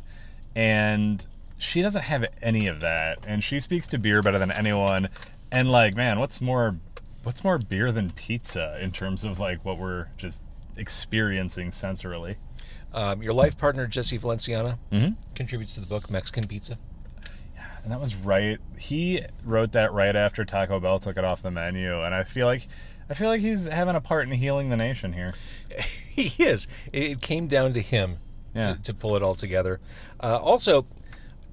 and 0.56 1.26
she 1.58 1.82
doesn't 1.82 2.04
have 2.04 2.26
any 2.42 2.68
of 2.68 2.82
that. 2.82 3.20
And 3.28 3.44
she 3.44 3.60
speaks 3.60 3.88
to 3.88 3.98
beer 4.00 4.22
better 4.22 4.40
than 4.40 4.52
anyone. 4.52 5.10
And 5.52 5.72
like, 5.72 5.96
man, 5.96 6.20
what's 6.20 6.42
more, 6.42 6.78
what's 7.24 7.44
more 7.44 7.58
beer 7.58 7.92
than 7.92 8.12
pizza 8.12 8.78
in 8.82 8.92
terms 8.92 9.24
of 9.26 9.40
like 9.40 9.64
what 9.66 9.78
we're 9.78 10.08
just 10.18 10.42
experiencing 10.78 11.72
sensorily? 11.72 12.36
Um, 12.94 13.22
your 13.24 13.34
life 13.34 13.58
partner, 13.58 13.88
Jesse 13.88 14.18
Valenciana, 14.18 14.78
Mhm. 14.92 15.16
contributes 15.36 15.76
to 15.76 15.80
the 15.82 15.88
book 15.88 16.10
Mexican 16.10 16.48
Pizza. 16.48 16.78
Yeah, 17.56 17.64
and 17.84 17.92
that 17.92 18.02
was 18.02 18.16
right. 18.16 18.60
He 18.78 19.24
wrote 19.46 19.72
that 19.74 19.94
right 19.94 20.16
after 20.16 20.44
Taco 20.44 20.80
Bell 20.80 21.00
took 21.00 21.18
it 21.18 21.24
off 21.24 21.42
the 21.42 21.52
menu, 21.52 22.04
and 22.04 22.14
I 22.14 22.24
feel 22.24 22.46
like. 22.48 22.68
I 23.10 23.14
feel 23.14 23.28
like 23.28 23.42
he's 23.42 23.66
having 23.68 23.96
a 23.98 24.00
part 24.02 24.26
in 24.26 24.34
healing 24.34 24.70
the 24.70 24.78
nation 24.78 25.12
here. 25.12 25.34
he 26.12 26.42
is. 26.44 26.68
It 26.94 27.04
it 27.04 27.22
came 27.22 27.48
down 27.48 27.74
to 27.74 27.82
him 27.82 28.18
Yeah. 28.56 28.76
to, 28.76 28.82
to 28.84 28.94
pull 28.94 29.16
it 29.18 29.22
all 29.22 29.36
together. 29.36 29.82
Uh, 30.22 30.38
also, 30.42 30.86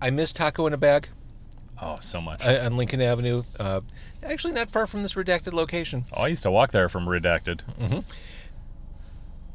I 0.00 0.10
miss 0.10 0.32
Taco 0.32 0.66
in 0.68 0.72
a 0.72 0.76
Bag 0.76 1.08
Oh, 1.80 1.98
so 2.00 2.20
much. 2.20 2.44
uh, 2.44 2.60
on 2.64 2.76
Lincoln 2.76 3.00
Avenue. 3.00 3.44
Uh, 3.58 3.82
actually, 4.22 4.52
not 4.52 4.68
far 4.70 4.86
from 4.86 5.02
this 5.02 5.14
redacted 5.14 5.52
location. 5.52 6.04
oh, 6.16 6.22
I 6.22 6.28
used 6.28 6.42
to 6.42 6.50
walk 6.50 6.72
there 6.72 6.88
from 6.88 7.06
Redacted. 7.06 7.60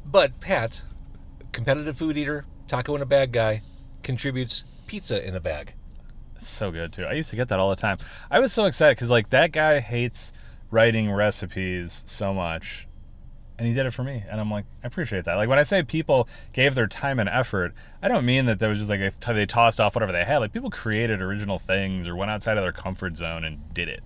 But 0.06 0.40
Pat, 0.40 0.82
competitive 1.52 1.96
food 1.96 2.16
eater, 2.16 2.44
taco 2.68 2.94
in 2.96 3.02
a 3.02 3.06
bag 3.06 3.32
guy, 3.32 3.62
contributes 4.02 4.64
pizza 4.86 5.26
in 5.26 5.34
a 5.34 5.40
bag. 5.40 5.74
It's 6.36 6.48
so 6.48 6.70
good 6.70 6.92
too. 6.92 7.04
I 7.04 7.12
used 7.12 7.30
to 7.30 7.36
get 7.36 7.48
that 7.48 7.58
all 7.58 7.70
the 7.70 7.76
time. 7.76 7.98
I 8.30 8.38
was 8.38 8.52
so 8.52 8.66
excited 8.66 8.96
because 8.96 9.10
like 9.10 9.30
that 9.30 9.52
guy 9.52 9.80
hates 9.80 10.32
writing 10.70 11.10
recipes 11.10 12.04
so 12.06 12.34
much, 12.34 12.86
and 13.58 13.68
he 13.68 13.74
did 13.74 13.86
it 13.86 13.92
for 13.92 14.02
me, 14.02 14.24
and 14.28 14.40
I'm 14.40 14.50
like, 14.50 14.64
I 14.82 14.86
appreciate 14.88 15.24
that. 15.26 15.36
Like 15.36 15.48
when 15.48 15.58
I 15.58 15.62
say 15.62 15.82
people 15.82 16.28
gave 16.52 16.74
their 16.74 16.86
time 16.86 17.18
and 17.18 17.28
effort, 17.28 17.72
I 18.02 18.08
don't 18.08 18.24
mean 18.24 18.46
that 18.46 18.58
there 18.58 18.68
was 18.68 18.78
just 18.78 18.90
like 18.90 19.00
they 19.00 19.32
they 19.32 19.46
tossed 19.46 19.80
off 19.80 19.94
whatever 19.94 20.12
they 20.12 20.24
had. 20.24 20.38
Like 20.38 20.52
people 20.52 20.70
created 20.70 21.22
original 21.22 21.58
things 21.58 22.08
or 22.08 22.16
went 22.16 22.30
outside 22.30 22.56
of 22.56 22.64
their 22.64 22.72
comfort 22.72 23.16
zone 23.16 23.44
and 23.44 23.72
did 23.72 23.88
it. 23.88 24.02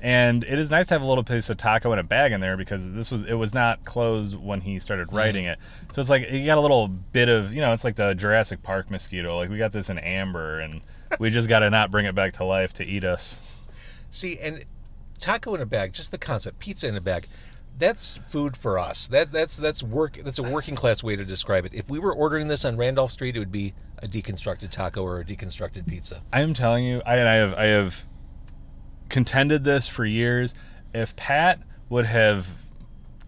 And 0.00 0.44
it 0.44 0.58
is 0.58 0.70
nice 0.70 0.88
to 0.88 0.94
have 0.94 1.02
a 1.02 1.06
little 1.06 1.24
piece 1.24 1.48
of 1.48 1.56
taco 1.56 1.92
in 1.92 1.98
a 1.98 2.02
bag 2.02 2.32
in 2.32 2.40
there 2.40 2.56
because 2.56 2.90
this 2.90 3.10
was 3.10 3.24
it 3.24 3.34
was 3.34 3.54
not 3.54 3.84
closed 3.84 4.36
when 4.36 4.60
he 4.60 4.78
started 4.78 5.08
mm-hmm. 5.08 5.16
writing 5.16 5.44
it. 5.46 5.58
So 5.92 6.00
it's 6.00 6.10
like 6.10 6.30
you 6.30 6.44
got 6.46 6.58
a 6.58 6.60
little 6.60 6.88
bit 6.88 7.28
of 7.28 7.52
you 7.52 7.60
know 7.60 7.72
it's 7.72 7.84
like 7.84 7.96
the 7.96 8.14
Jurassic 8.14 8.62
Park 8.62 8.90
mosquito. 8.90 9.36
Like 9.36 9.50
we 9.50 9.58
got 9.58 9.72
this 9.72 9.90
in 9.90 9.98
amber 9.98 10.60
and 10.60 10.80
we 11.18 11.30
just 11.30 11.48
got 11.48 11.60
to 11.60 11.70
not 11.70 11.90
bring 11.90 12.06
it 12.06 12.14
back 12.14 12.32
to 12.34 12.44
life 12.44 12.72
to 12.74 12.84
eat 12.84 13.04
us. 13.04 13.40
See, 14.10 14.38
and 14.38 14.64
taco 15.18 15.54
in 15.54 15.60
a 15.60 15.66
bag, 15.66 15.92
just 15.92 16.10
the 16.10 16.18
concept, 16.18 16.58
pizza 16.58 16.88
in 16.88 16.96
a 16.96 17.00
bag. 17.00 17.26
That's 17.78 18.20
food 18.28 18.56
for 18.56 18.78
us. 18.78 19.06
That 19.08 19.32
that's 19.32 19.56
that's 19.56 19.82
work. 19.82 20.18
That's 20.22 20.38
a 20.38 20.42
working 20.42 20.74
class 20.74 21.02
way 21.02 21.16
to 21.16 21.24
describe 21.24 21.66
it. 21.66 21.74
If 21.74 21.90
we 21.90 21.98
were 21.98 22.12
ordering 22.14 22.48
this 22.48 22.64
on 22.64 22.76
Randolph 22.76 23.10
Street, 23.10 23.36
it 23.36 23.38
would 23.38 23.52
be 23.52 23.74
a 23.98 24.08
deconstructed 24.08 24.70
taco 24.70 25.02
or 25.02 25.20
a 25.20 25.24
deconstructed 25.24 25.86
pizza. 25.86 26.22
I 26.32 26.40
am 26.40 26.54
telling 26.54 26.84
you, 26.84 27.02
I 27.04 27.16
and 27.16 27.28
I 27.28 27.34
have 27.34 27.54
I 27.54 27.64
have 27.64 28.06
contended 29.08 29.64
this 29.64 29.88
for 29.88 30.04
years. 30.04 30.54
If 30.94 31.14
Pat 31.16 31.60
would 31.88 32.06
have 32.06 32.48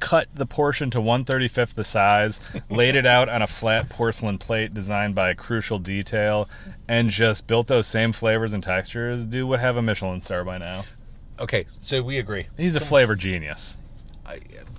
cut 0.01 0.28
the 0.32 0.46
portion 0.46 0.90
to 0.90 0.99
135th 0.99 1.74
the 1.74 1.84
size, 1.84 2.40
laid 2.70 2.94
it 2.94 3.05
out 3.05 3.28
on 3.28 3.42
a 3.42 3.46
flat 3.46 3.88
porcelain 3.88 4.38
plate 4.38 4.72
designed 4.72 5.14
by 5.14 5.34
Crucial 5.34 5.78
Detail, 5.78 6.49
and 6.88 7.11
just 7.11 7.46
built 7.46 7.66
those 7.66 7.86
same 7.86 8.12
flavors 8.12 8.53
and 8.53 8.62
textures, 8.62 9.26
dude 9.26 9.49
would 9.49 9.61
have 9.61 9.76
a 9.76 9.82
Michelin 9.82 10.20
star 10.20 10.44
by 10.44 10.59
now. 10.59 10.84
Okay, 11.38 11.66
so 11.80 12.03
we 12.03 12.18
agree. 12.18 12.49
He's 12.57 12.74
a 12.74 12.80
flavor 12.80 13.14
genius. 13.14 13.78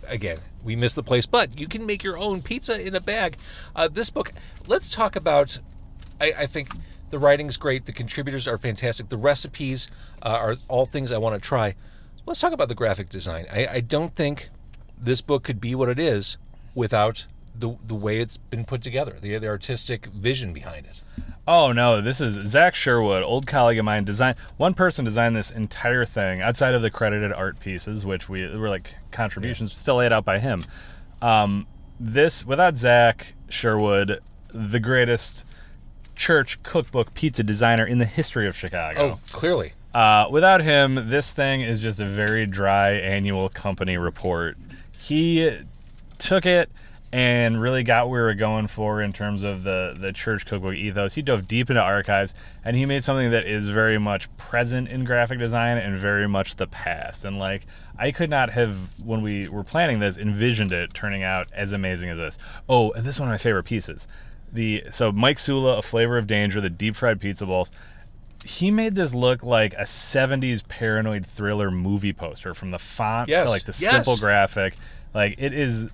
Again, 0.08 0.40
we 0.64 0.76
missed 0.76 0.96
the 0.96 1.04
place, 1.04 1.26
but 1.26 1.60
you 1.60 1.68
can 1.68 1.86
make 1.86 2.04
your 2.04 2.18
own 2.18 2.42
pizza 2.42 2.86
in 2.86 2.96
a 2.96 3.00
bag. 3.00 3.38
Uh, 3.76 3.88
this 3.88 4.10
book, 4.10 4.32
let's 4.68 4.90
talk 4.90 5.16
about. 5.16 5.60
I, 6.20 6.34
I 6.40 6.46
think 6.46 6.70
the 7.10 7.20
writing's 7.20 7.58
great. 7.58 7.86
The 7.86 7.94
contributors 7.94 8.48
are 8.48 8.58
fantastic. 8.58 9.10
The 9.10 9.18
recipes 9.18 9.90
uh, 10.22 10.30
are 10.30 10.56
all 10.68 10.86
things 10.86 11.12
I 11.12 11.18
want 11.18 11.36
to 11.36 11.42
try. 11.42 11.76
Let's 12.26 12.42
talk 12.42 12.54
about 12.54 12.70
the 12.70 12.76
graphic 12.76 13.10
design. 13.10 13.46
I, 13.52 13.68
I 13.68 13.80
don't 13.82 14.16
think 14.16 14.50
this 14.98 15.22
book 15.22 15.44
could 15.44 15.62
be 15.62 15.74
what 15.76 15.90
it 15.90 16.00
is 16.00 16.38
without 16.76 17.26
the 17.56 17.78
the 17.86 17.96
way 17.96 18.20
it's 18.20 18.38
been 18.38 18.66
put 18.66 18.82
together, 18.82 19.16
the, 19.20 19.38
the 19.38 19.48
artistic 19.48 20.08
vision 20.08 20.54
behind 20.54 20.86
it. 20.86 21.04
Oh 21.52 21.72
no, 21.72 22.00
this 22.00 22.22
is 22.22 22.36
Zach 22.48 22.76
Sherwood, 22.76 23.24
old 23.24 23.48
colleague 23.48 23.80
of 23.80 23.86
mine. 23.86 24.04
Design 24.04 24.36
one 24.58 24.76
person 24.76 25.04
designed 25.04 25.36
this 25.36 25.50
entire 25.50 26.06
thing 26.06 26.44
outside 26.44 26.76
of 26.76 26.84
the 26.84 26.92
credited 26.92 27.34
art 27.34 27.60
pieces, 27.60 28.06
which 28.06 28.30
we 28.30 28.46
were 28.56 28.70
like 28.70 28.94
contributions 29.10 29.74
still 29.74 29.96
laid 29.96 30.14
out 30.14 30.24
by 30.24 30.38
him. 30.38 30.64
Um, 31.24 31.66
this 32.00 32.46
without 32.46 32.78
Zach 32.78 33.34
Sherwood, 33.50 34.20
the 34.54 34.80
greatest 34.80 35.44
church 36.16 36.62
cookbook 36.62 37.16
pizza 37.16 37.42
designer 37.42 37.84
in 37.84 37.98
the 37.98 38.06
history 38.06 38.48
of 38.48 38.56
Chicago. 38.56 39.14
Oh, 39.14 39.20
clearly. 39.32 39.74
Uh, 39.92 40.28
without 40.30 40.62
him, 40.62 41.10
this 41.10 41.32
thing 41.32 41.62
is 41.62 41.82
just 41.82 42.00
a 42.00 42.06
very 42.06 42.46
dry 42.46 42.92
annual 42.92 43.50
company 43.50 43.98
report. 43.98 44.56
He 45.00 45.62
took 46.20 46.46
it 46.46 46.70
and 47.12 47.60
really 47.60 47.82
got 47.82 48.10
where 48.10 48.22
we 48.22 48.28
were 48.28 48.34
going 48.36 48.68
for 48.68 49.02
in 49.02 49.12
terms 49.12 49.44
of 49.44 49.64
the, 49.64 49.96
the 50.00 50.14
church 50.14 50.46
cookbook 50.46 50.76
ethos. 50.76 51.16
He 51.16 51.22
dove 51.22 51.48
deep 51.48 51.70
into 51.70 51.82
archives 51.82 52.36
and 52.64 52.76
he 52.76 52.86
made 52.86 53.04
something 53.04 53.32
that 53.32 53.46
is 53.46 53.70
very 53.70 53.98
much 53.98 54.36
present 54.38 54.90
in 54.90 55.06
graphic 55.06 55.40
design 55.40 55.78
and 55.78 55.98
very 55.98 56.28
much 56.28 56.58
the 56.58 56.68
past. 56.68 57.26
And 57.26 57.40
like, 57.40 57.66
I 57.98 58.12
could 58.12 58.30
not 58.30 58.52
have, 58.52 58.78
when 59.04 59.22
we 59.22 59.50
were 59.50 59.64
planning 59.64 60.00
this, 60.00 60.18
envisioned 60.18 60.72
it 60.72 60.94
turning 60.94 61.24
out 61.24 61.48
as 61.52 61.74
amazing 61.74 62.10
as 62.10 62.18
this. 62.18 62.38
Oh, 62.68 62.92
and 62.92 63.04
this 63.04 63.16
is 63.16 63.20
one 63.20 63.30
of 63.30 63.34
my 63.34 63.40
favorite 63.40 63.64
pieces. 63.64 64.08
The 64.52 64.84
so 64.92 65.12
Mike 65.12 65.40
Sula, 65.40 65.78
a 65.78 65.82
flavor 65.82 66.18
of 66.18 66.28
danger, 66.28 66.62
the 66.62 66.70
deep 66.70 66.96
fried 66.96 67.20
pizza 67.20 67.46
balls 67.46 67.72
he 68.46 68.72
made 68.72 68.96
this 68.96 69.14
look 69.14 69.44
like 69.44 69.74
a 69.74 69.82
70s 69.82 70.66
paranoid 70.68 71.26
thriller 71.26 71.70
movie 71.70 72.14
poster 72.14 72.54
from 72.54 72.72
the 72.72 72.80
font 72.80 73.28
Yes, 73.28 73.44
to 73.44 73.50
like 73.50 73.64
the 73.64 73.78
yes. 73.82 73.92
simple 73.92 74.16
graphic 74.16 74.78
like 75.14 75.36
it 75.40 75.54
is 75.54 75.90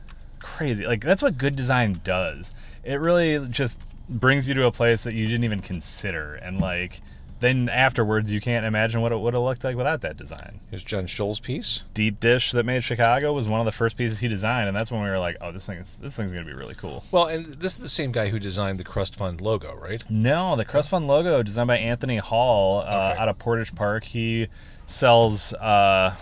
crazy 0.45 0.85
like 0.85 1.01
that's 1.01 1.21
what 1.23 1.37
good 1.37 1.55
design 1.55 1.99
does 2.03 2.53
it 2.83 2.99
really 2.99 3.45
just 3.49 3.81
brings 4.07 4.47
you 4.47 4.53
to 4.53 4.65
a 4.65 4.71
place 4.71 5.03
that 5.03 5.13
you 5.15 5.25
didn't 5.25 5.43
even 5.43 5.59
consider 5.61 6.35
and 6.35 6.61
like 6.61 7.01
then 7.41 7.67
afterwards 7.67 8.31
you 8.31 8.39
can't 8.39 8.65
imagine 8.65 9.01
what 9.01 9.11
it 9.11 9.19
would 9.19 9.33
have 9.33 9.43
looked 9.43 9.63
like 9.63 9.75
without 9.75 9.99
that 10.01 10.15
design 10.15 10.59
Here's 10.69 10.83
John 10.83 11.03
Scholl's 11.05 11.39
piece. 11.39 11.83
deep 11.93 12.19
dish 12.19 12.51
that 12.53 12.63
made 12.65 12.83
chicago 12.83 13.33
was 13.33 13.47
one 13.47 13.59
of 13.59 13.65
the 13.65 13.71
first 13.71 13.97
pieces 13.97 14.19
he 14.19 14.27
designed 14.27 14.67
and 14.67 14.77
that's 14.77 14.91
when 14.91 15.03
we 15.03 15.09
were 15.09 15.19
like 15.19 15.35
oh 15.41 15.51
this 15.51 15.65
thing 15.65 15.79
is 15.79 15.95
this 16.01 16.15
thing's 16.15 16.31
gonna 16.31 16.45
be 16.45 16.53
really 16.53 16.75
cool 16.75 17.03
Well, 17.11 17.27
and 17.27 17.43
this 17.45 17.73
is 17.73 17.77
the 17.79 17.89
same 17.89 18.11
guy 18.11 18.29
who 18.29 18.39
designed 18.39 18.79
the 18.79 18.83
Crust 18.85 19.15
Fund 19.15 19.41
logo, 19.41 19.75
right? 19.75 20.03
No, 20.09 20.55
the 20.55 20.63
Crust 20.65 20.89
Fund 20.89 21.07
logo 21.07 21.41
designed 21.43 21.67
by 21.67 21.77
Anthony 21.77 22.17
Hall 22.17 22.79
uh, 22.81 22.83
Okay. 23.11 23.19
out 23.21 23.27
of 23.29 23.37
Portage 23.39 23.73
Park. 23.75 24.03
He 24.05 24.47
sells 24.85 25.53
uh, 25.55 26.13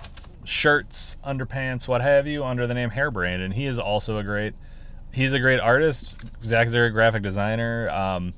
shirts, 0.46 1.18
underpants, 1.26 1.88
what 1.88 2.02
have 2.02 2.28
you, 2.28 2.44
under 2.44 2.68
the 2.68 2.74
name 2.74 2.92
Hairbrain, 2.92 3.44
and 3.44 3.54
he 3.54 3.66
is 3.66 3.80
also 3.80 4.18
a 4.18 4.24
great. 4.24 4.54
He's 5.12 5.34
a 5.34 5.40
great 5.40 5.60
artist. 5.60 6.20
Zach's 6.44 6.74
a 6.74 6.90
graphic 6.90 7.22
designer. 7.22 7.88
Um, 7.90 8.34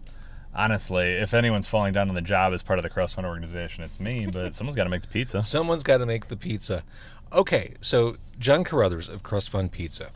honestly, 0.54 1.14
if 1.14 1.34
anyone's 1.34 1.68
falling 1.68 1.94
down 1.94 2.10
on 2.10 2.16
the 2.16 2.22
job 2.22 2.54
as 2.54 2.64
part 2.64 2.80
of 2.80 2.84
the 2.84 2.90
Crust 2.90 3.16
Fund 3.16 3.26
organization, 3.26 3.84
it's 3.84 4.00
me. 4.00 4.26
But 4.26 4.54
someone's 4.56 4.76
got 4.76 4.84
to 4.84 4.90
make 4.90 5.02
the 5.02 5.08
pizza. 5.08 5.42
Someone's 5.42 5.84
got 5.84 6.00
to 6.00 6.06
make 6.06 6.28
the 6.28 6.36
pizza. 6.36 6.84
Okay, 7.32 7.74
so 7.82 8.18
John 8.40 8.64
Carruthers 8.64 9.10
of 9.10 9.24
Crust 9.24 9.50
Fund 9.50 9.72
Pizza. 9.72 10.12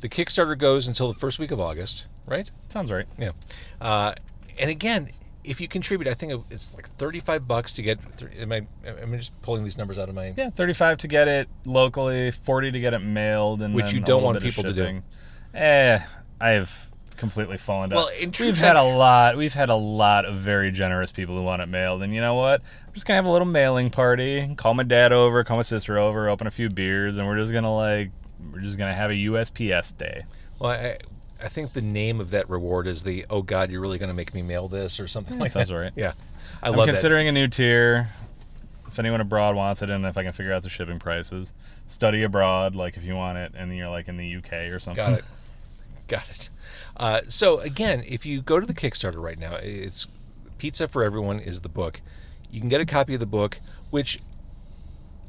The 0.00 0.08
Kickstarter 0.08 0.58
goes 0.58 0.86
until 0.86 1.08
the 1.08 1.18
first 1.18 1.38
week 1.38 1.50
of 1.50 1.60
August, 1.60 2.06
right? 2.26 2.50
Sounds 2.68 2.90
right. 2.90 3.06
Yeah. 3.18 3.32
Uh, 3.80 4.14
and 4.58 4.70
again, 4.70 5.10
if 5.46 5.60
you 5.60 5.68
contribute, 5.68 6.08
I 6.08 6.14
think 6.14 6.44
it's 6.50 6.74
like 6.74 6.88
thirty-five 6.96 7.46
bucks 7.46 7.72
to 7.74 7.82
get. 7.82 7.98
Am 8.38 8.52
I? 8.52 8.66
Am 8.84 9.12
I 9.12 9.16
just 9.16 9.40
pulling 9.42 9.64
these 9.64 9.78
numbers 9.78 9.98
out 9.98 10.08
of 10.08 10.14
my? 10.14 10.34
Yeah, 10.36 10.50
thirty-five 10.50 10.98
to 10.98 11.08
get 11.08 11.28
it 11.28 11.48
locally, 11.64 12.30
forty 12.30 12.70
to 12.70 12.80
get 12.80 12.94
it 12.94 12.98
mailed, 12.98 13.62
and 13.62 13.74
Which 13.74 13.86
then 13.86 13.94
you 13.94 14.00
don't 14.00 14.22
want 14.22 14.40
people 14.40 14.64
to 14.64 14.72
do. 14.72 15.02
Eh, 15.54 15.98
I've 16.40 16.90
completely 17.16 17.56
fallen 17.56 17.90
down. 17.90 17.96
Well, 17.96 18.08
we've 18.40 18.58
had 18.58 18.76
a 18.76 18.82
lot. 18.82 19.36
We've 19.36 19.54
had 19.54 19.68
a 19.68 19.74
lot 19.74 20.24
of 20.24 20.36
very 20.36 20.70
generous 20.70 21.12
people 21.12 21.36
who 21.36 21.42
want 21.42 21.62
it 21.62 21.66
mailed, 21.66 22.02
and 22.02 22.14
you 22.14 22.20
know 22.20 22.34
what? 22.34 22.62
I'm 22.86 22.92
just 22.92 23.06
gonna 23.06 23.16
have 23.16 23.26
a 23.26 23.30
little 23.30 23.46
mailing 23.46 23.90
party. 23.90 24.54
Call 24.56 24.74
my 24.74 24.82
dad 24.82 25.12
over, 25.12 25.42
call 25.44 25.56
my 25.56 25.62
sister 25.62 25.98
over, 25.98 26.28
open 26.28 26.46
a 26.46 26.50
few 26.50 26.68
beers, 26.68 27.16
and 27.16 27.26
we're 27.26 27.38
just 27.38 27.52
gonna 27.52 27.74
like, 27.74 28.10
we're 28.52 28.60
just 28.60 28.78
gonna 28.78 28.94
have 28.94 29.10
a 29.10 29.14
USPS 29.14 29.96
day. 29.96 30.24
Well, 30.58 30.72
I, 30.72 30.98
I 31.42 31.48
think 31.48 31.72
the 31.72 31.82
name 31.82 32.20
of 32.20 32.30
that 32.30 32.48
reward 32.48 32.86
is 32.86 33.02
the 33.02 33.26
"Oh 33.28 33.42
God, 33.42 33.70
you're 33.70 33.80
really 33.80 33.98
going 33.98 34.08
to 34.08 34.14
make 34.14 34.32
me 34.34 34.42
mail 34.42 34.68
this" 34.68 34.98
or 35.00 35.06
something 35.06 35.38
like 35.38 35.50
sounds 35.50 35.68
that. 35.68 35.72
Sounds 35.72 35.82
right. 35.84 35.92
Yeah, 35.96 36.12
I 36.62 36.68
I'm 36.68 36.76
love 36.76 36.86
considering 36.86 37.28
a 37.28 37.32
new 37.32 37.46
tier. 37.48 38.08
If 38.86 38.98
anyone 38.98 39.20
abroad 39.20 39.56
wants 39.56 39.82
it, 39.82 39.90
and 39.90 40.06
if 40.06 40.16
I 40.16 40.22
can 40.22 40.32
figure 40.32 40.52
out 40.52 40.62
the 40.62 40.70
shipping 40.70 40.98
prices, 40.98 41.52
study 41.86 42.22
abroad. 42.22 42.74
Like 42.74 42.96
if 42.96 43.04
you 43.04 43.14
want 43.14 43.38
it, 43.38 43.52
and 43.54 43.74
you're 43.76 43.90
like 43.90 44.08
in 44.08 44.16
the 44.16 44.36
UK 44.36 44.52
or 44.70 44.78
something. 44.78 45.04
Got 45.04 45.18
it. 45.18 45.24
Got 46.08 46.28
it. 46.30 46.50
Uh, 46.96 47.20
so 47.28 47.58
again, 47.60 48.02
if 48.06 48.24
you 48.24 48.40
go 48.40 48.58
to 48.58 48.66
the 48.66 48.74
Kickstarter 48.74 49.22
right 49.22 49.38
now, 49.38 49.56
it's 49.56 50.06
Pizza 50.58 50.88
for 50.88 51.04
Everyone 51.04 51.38
is 51.40 51.60
the 51.60 51.68
book. 51.68 52.00
You 52.50 52.60
can 52.60 52.68
get 52.68 52.80
a 52.80 52.86
copy 52.86 53.14
of 53.14 53.20
the 53.20 53.26
book, 53.26 53.60
which 53.90 54.20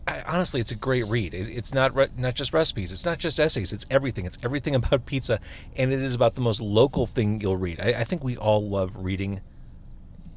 I, 0.07 0.23
honestly, 0.25 0.61
it's 0.61 0.71
a 0.71 0.75
great 0.75 1.05
read. 1.05 1.33
It, 1.33 1.49
it's 1.49 1.73
not 1.73 1.93
re- 1.95 2.07
not 2.17 2.33
just 2.33 2.53
recipes. 2.53 2.91
It's 2.91 3.05
not 3.05 3.17
just 3.17 3.39
essays. 3.39 3.73
It's 3.73 3.85
everything. 3.91 4.25
It's 4.25 4.37
everything 4.43 4.73
about 4.81 5.05
pizza, 5.05 5.39
and 5.75 5.91
it 5.91 6.01
is 6.01 6.15
about 6.15 6.35
the 6.35 6.41
most 6.41 6.61
local 6.61 7.05
thing 7.05 7.41
you'll 7.41 7.57
read. 7.57 7.79
I, 7.79 7.99
I 7.99 8.03
think 8.03 8.23
we 8.23 8.37
all 8.37 8.67
love 8.67 8.95
reading, 8.97 9.41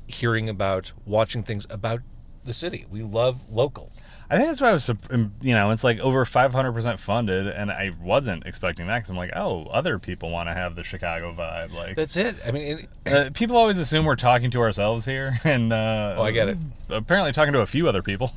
hearing 0.09 0.49
about, 0.49 0.93
watching 1.07 1.43
things 1.43 1.67
about 1.71 2.01
the 2.45 2.55
city. 2.55 2.87
We 2.91 3.03
love 3.03 3.49
local. 3.51 3.93
I 4.33 4.37
think 4.37 4.49
that's 4.49 4.61
why 4.61 4.71
I 4.71 4.73
was, 4.73 4.89
um, 4.89 5.35
you 5.41 5.55
know, 5.55 5.71
it's 5.71 5.83
like 5.83 5.99
over 5.99 6.25
500% 6.25 6.99
funded, 7.01 7.49
and 7.49 7.71
I 7.71 7.91
wasn't 8.01 8.47
expecting 8.47 8.87
that 8.87 8.95
because 8.95 9.11
I'm 9.11 9.17
like, 9.17 9.33
oh, 9.35 9.65
other 9.67 9.99
people 9.99 10.31
want 10.31 10.49
to 10.49 10.55
have 10.55 10.77
the 10.77 10.85
Chicago 10.85 11.33
vibe. 11.33 11.73
Like, 11.75 11.97
That's 11.97 12.17
it. 12.17 12.37
I 12.47 12.53
mean, 12.53 12.87
it, 13.05 13.13
uh, 13.13 13.31
people 13.35 13.57
always 13.57 13.79
assume 13.79 14.05
we're 14.05 14.15
talking 14.15 14.53
to 14.53 14.61
ourselves 14.61 15.05
here, 15.05 15.41
and 15.45 15.73
uh, 15.73 16.15
Oh, 16.17 16.23
I 16.23 16.31
get 16.31 16.49
it. 16.49 16.59
Apparently, 16.89 17.33
talking 17.33 17.53
to 17.55 17.61
a 17.61 17.67
few 17.67 17.89
other 17.89 18.03
people. 18.03 18.33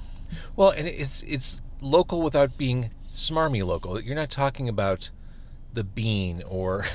Well, 0.56 0.72
and 0.72 0.88
it's 0.88 1.22
it's 1.24 1.62
local 1.82 2.22
without 2.22 2.58
being 2.58 2.92
smarmy 3.14 3.66
local. 3.66 4.00
You're 4.02 4.16
not 4.16 4.30
talking 4.30 4.68
about 4.68 5.12
the 5.74 5.84
Bean 5.84 6.44
or 6.48 6.86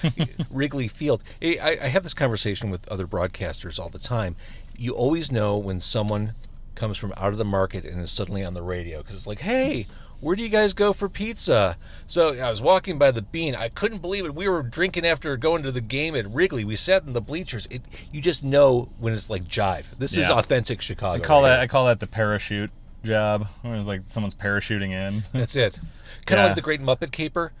Wrigley 0.50 0.88
Field. 0.88 1.22
I, 1.42 1.78
I 1.82 1.86
have 1.88 2.02
this 2.02 2.14
conversation 2.14 2.70
with 2.70 2.88
other 2.88 3.06
broadcasters 3.06 3.78
all 3.78 3.88
the 3.88 3.98
time. 3.98 4.36
You 4.76 4.92
always 4.92 5.30
know 5.30 5.58
when 5.58 5.80
someone 5.80 6.34
comes 6.74 6.96
from 6.96 7.12
out 7.16 7.32
of 7.32 7.38
the 7.38 7.44
market 7.44 7.84
and 7.84 8.00
is 8.00 8.10
suddenly 8.10 8.44
on 8.44 8.54
the 8.54 8.62
radio 8.62 8.98
because 8.98 9.16
it's 9.16 9.26
like, 9.26 9.40
hey. 9.40 9.86
Where 10.20 10.36
do 10.36 10.42
you 10.42 10.50
guys 10.50 10.74
go 10.74 10.92
for 10.92 11.08
pizza? 11.08 11.78
So 12.06 12.38
I 12.38 12.50
was 12.50 12.60
walking 12.60 12.98
by 12.98 13.10
the 13.10 13.22
Bean. 13.22 13.54
I 13.54 13.70
couldn't 13.70 14.02
believe 14.02 14.26
it. 14.26 14.34
We 14.34 14.50
were 14.50 14.62
drinking 14.62 15.06
after 15.06 15.34
going 15.38 15.62
to 15.62 15.72
the 15.72 15.80
game 15.80 16.14
at 16.14 16.30
Wrigley. 16.30 16.62
We 16.62 16.76
sat 16.76 17.04
in 17.04 17.14
the 17.14 17.22
bleachers. 17.22 17.66
It, 17.70 17.80
you 18.12 18.20
just 18.20 18.44
know 18.44 18.90
when 18.98 19.14
it's 19.14 19.30
like 19.30 19.44
jive. 19.44 19.86
This 19.98 20.18
is 20.18 20.28
authentic 20.28 20.82
Chicago. 20.82 21.22
I 21.22 21.26
call 21.26 21.40
right 21.40 21.48
that. 21.48 21.60
I 21.60 21.66
call 21.68 21.86
that 21.86 22.00
the 22.00 22.06
parachute 22.06 22.70
job. 23.04 23.46
Where 23.62 23.74
it's 23.76 23.86
like 23.86 24.02
someone's 24.06 24.34
parachuting 24.34 24.90
in. 24.92 25.22
That's 25.32 25.56
it. 25.56 25.78
Kind 26.26 26.38
of 26.40 26.44
Yeah. 26.44 26.46
like 26.46 26.54
the 26.56 26.62
Great 26.62 26.80
Muppet 26.82 27.12
Caper, 27.12 27.52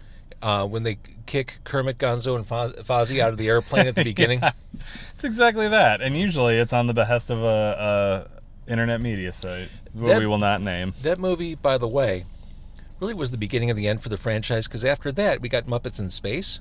uh, 0.42 0.66
when 0.66 0.82
they 0.82 0.98
kick 1.26 1.58
Kermit, 1.64 1.98
Gonzo, 1.98 2.36
and 2.36 2.46
Fo- 2.46 2.72
Fozzie 2.82 3.20
out 3.20 3.30
of 3.32 3.38
the 3.38 3.48
airplane 3.48 3.86
at 3.86 3.94
the 3.94 4.04
beginning. 4.12 4.40
it's 5.12 5.24
exactly 5.24 5.68
that, 5.68 6.00
and 6.00 6.16
usually 6.16 6.56
it's 6.56 6.72
on 6.72 6.86
the 6.86 6.94
behest 6.94 7.30
of 7.30 7.42
a, 7.42 8.26
a 8.66 8.70
internet 8.70 9.00
media 9.00 9.32
site 9.32 9.68
That- 9.94 10.18
we 10.18 10.26
will 10.26 10.38
not 10.38 10.60
name. 10.62 10.92
That 11.02 11.18
movie, 11.18 11.54
by 11.54 11.78
the 11.78 11.88
way, 11.88 12.24
really 13.00 13.14
was 13.14 13.30
the 13.30 13.38
beginning 13.38 13.70
of 13.70 13.76
the 13.76 13.88
end 13.88 14.02
for 14.02 14.08
the 14.10 14.16
franchise 14.16 14.66
because 14.68 14.84
after 14.84 15.10
that 15.12 15.40
we 15.40 15.48
got 15.48 15.66
Muppets 15.66 15.98
in 15.98 16.10
Space. 16.10 16.60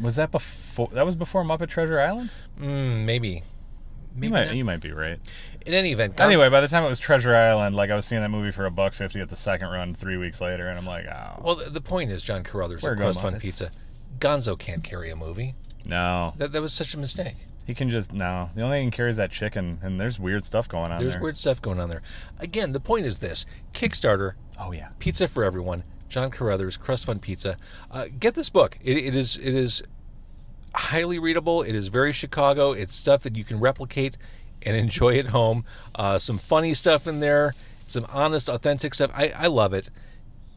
Was 0.00 0.14
that 0.16 0.30
before? 0.30 0.88
That 0.92 1.04
was 1.04 1.16
before 1.16 1.42
Muppet 1.42 1.68
Treasure 1.68 1.98
Island. 2.00 2.30
Mm, 2.60 3.04
maybe. 3.04 3.42
Maybe 4.14 4.26
You 4.26 4.32
might, 4.32 4.44
not. 4.46 4.56
you 4.56 4.64
might 4.64 4.80
be 4.80 4.92
right. 4.92 5.18
In 5.66 5.74
any 5.74 5.92
event, 5.92 6.16
Gon- 6.16 6.26
Anyway, 6.26 6.48
by 6.48 6.60
the 6.60 6.68
time 6.68 6.84
it 6.84 6.88
was 6.88 6.98
Treasure 6.98 7.34
Island, 7.34 7.76
like 7.76 7.90
I 7.90 7.94
was 7.94 8.06
seeing 8.06 8.20
that 8.22 8.30
movie 8.30 8.50
for 8.50 8.66
a 8.66 8.70
buck 8.70 8.92
fifty 8.94 9.20
at 9.20 9.28
the 9.28 9.36
second 9.36 9.68
run 9.68 9.94
three 9.94 10.16
weeks 10.16 10.40
later, 10.40 10.68
and 10.68 10.78
I'm 10.78 10.86
like, 10.86 11.06
oh 11.06 11.42
Well, 11.44 11.54
the, 11.56 11.70
the 11.70 11.80
point 11.80 12.10
is, 12.10 12.22
John 12.22 12.42
Carruthers 12.44 12.82
Where 12.82 12.92
of 12.94 12.98
Crust 12.98 13.20
Fund 13.20 13.38
Pizza. 13.40 13.70
Gonzo 14.18 14.58
can't 14.58 14.82
carry 14.84 15.10
a 15.10 15.16
movie. 15.16 15.54
no, 15.86 16.34
That, 16.38 16.52
that 16.52 16.60
was 16.62 16.72
such 16.72 16.94
a 16.94 16.98
mistake. 16.98 17.36
he 17.66 17.74
can 17.74 17.88
just 17.88 18.12
no. 18.12 18.50
The 18.54 18.62
only 18.62 18.76
thing 18.78 18.84
he 18.86 18.90
can 18.90 18.96
carry 18.96 19.10
is 19.10 19.16
that 19.18 19.30
chicken, 19.30 19.78
and 19.82 20.00
there's 20.00 20.18
weird 20.18 20.44
stuff 20.44 20.68
going 20.68 20.90
on 20.90 20.98
There's 21.00 21.14
there. 21.14 21.22
weird 21.22 21.38
stuff 21.38 21.60
going 21.62 21.78
on 21.80 21.88
there. 21.88 22.02
Again, 22.38 22.72
the 22.72 22.80
point 22.80 23.06
is 23.06 23.18
this 23.18 23.46
Kickstarter, 23.72 24.32
Oh 24.58 24.72
yeah, 24.72 24.88
Pizza 24.98 25.28
for 25.28 25.44
Everyone, 25.44 25.84
John 26.08 26.30
Carruthers, 26.30 26.76
Crust 26.76 27.04
Fund 27.06 27.22
Pizza. 27.22 27.56
Uh, 27.90 28.06
get 28.18 28.34
this 28.34 28.50
book. 28.50 28.76
It, 28.82 28.96
it 28.98 29.14
is 29.14 29.36
it 29.36 29.54
is 29.54 29.82
highly 30.74 31.18
readable. 31.18 31.62
It 31.62 31.74
is 31.74 31.88
very 31.88 32.12
Chicago. 32.12 32.72
It's 32.72 32.94
stuff 32.94 33.22
that 33.22 33.36
you 33.36 33.44
can 33.44 33.60
replicate 33.60 34.16
and 34.62 34.76
enjoy 34.76 35.18
at 35.18 35.26
home. 35.26 35.64
Uh, 35.94 36.18
some 36.18 36.38
funny 36.38 36.74
stuff 36.74 37.06
in 37.06 37.20
there, 37.20 37.54
some 37.86 38.06
honest, 38.10 38.48
authentic 38.48 38.94
stuff. 38.94 39.10
I, 39.14 39.32
I 39.36 39.46
love 39.46 39.72
it. 39.72 39.90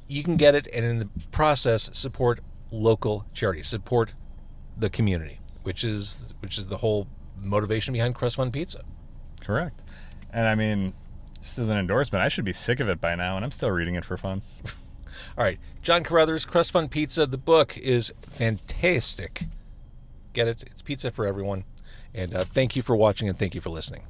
You 0.08 0.24
can 0.24 0.38
get 0.38 0.56
it, 0.56 0.68
and 0.74 0.86
in 0.86 1.00
the 1.00 1.10
process, 1.32 1.90
support 1.94 2.40
local 2.72 3.26
charities, 3.34 3.68
support 3.68 4.14
the 4.78 4.90
community, 4.90 5.40
which 5.64 5.84
is 5.84 6.34
which 6.42 6.58
is 6.58 6.68
the 6.68 6.78
whole 6.78 7.08
motivation 7.40 7.94
behind 7.94 8.16
Crust 8.16 8.36
Fund 8.36 8.52
Pizza. 8.54 8.84
correct. 9.42 9.82
And 10.32 10.48
I 10.48 10.56
mean, 10.56 10.94
just 11.42 11.60
as 11.60 11.70
an 11.70 11.78
endorsement, 11.78 12.24
I 12.24 12.28
should 12.28 12.46
be 12.46 12.54
sick 12.54 12.80
of 12.80 12.90
it 12.90 13.00
by 13.00 13.16
now, 13.16 13.36
and 13.36 13.46
I'm 13.46 13.52
still 13.52 13.70
reading 13.72 13.96
it 13.96 14.04
for 14.04 14.18
fun. 14.18 14.42
All 15.38 15.44
right, 15.44 15.60
John 15.82 16.04
Carruthers, 16.04 16.46
Crust 16.46 16.72
Fund 16.72 16.90
Pizza. 16.92 17.26
The 17.26 17.38
book 17.38 17.78
is 17.78 18.14
fantastic. 18.22 19.44
Get 20.34 20.48
it? 20.48 20.64
It's 20.64 20.82
pizza 20.82 21.12
for 21.12 21.26
everyone. 21.26 21.64
And 22.14 22.34
uh, 22.34 22.44
thank 22.44 22.76
you 22.76 22.82
for 22.82 22.96
watching 22.96 23.30
and 23.30 23.38
thank 23.38 23.56
you 23.56 23.62
for 23.62 23.70
listening. 23.70 24.04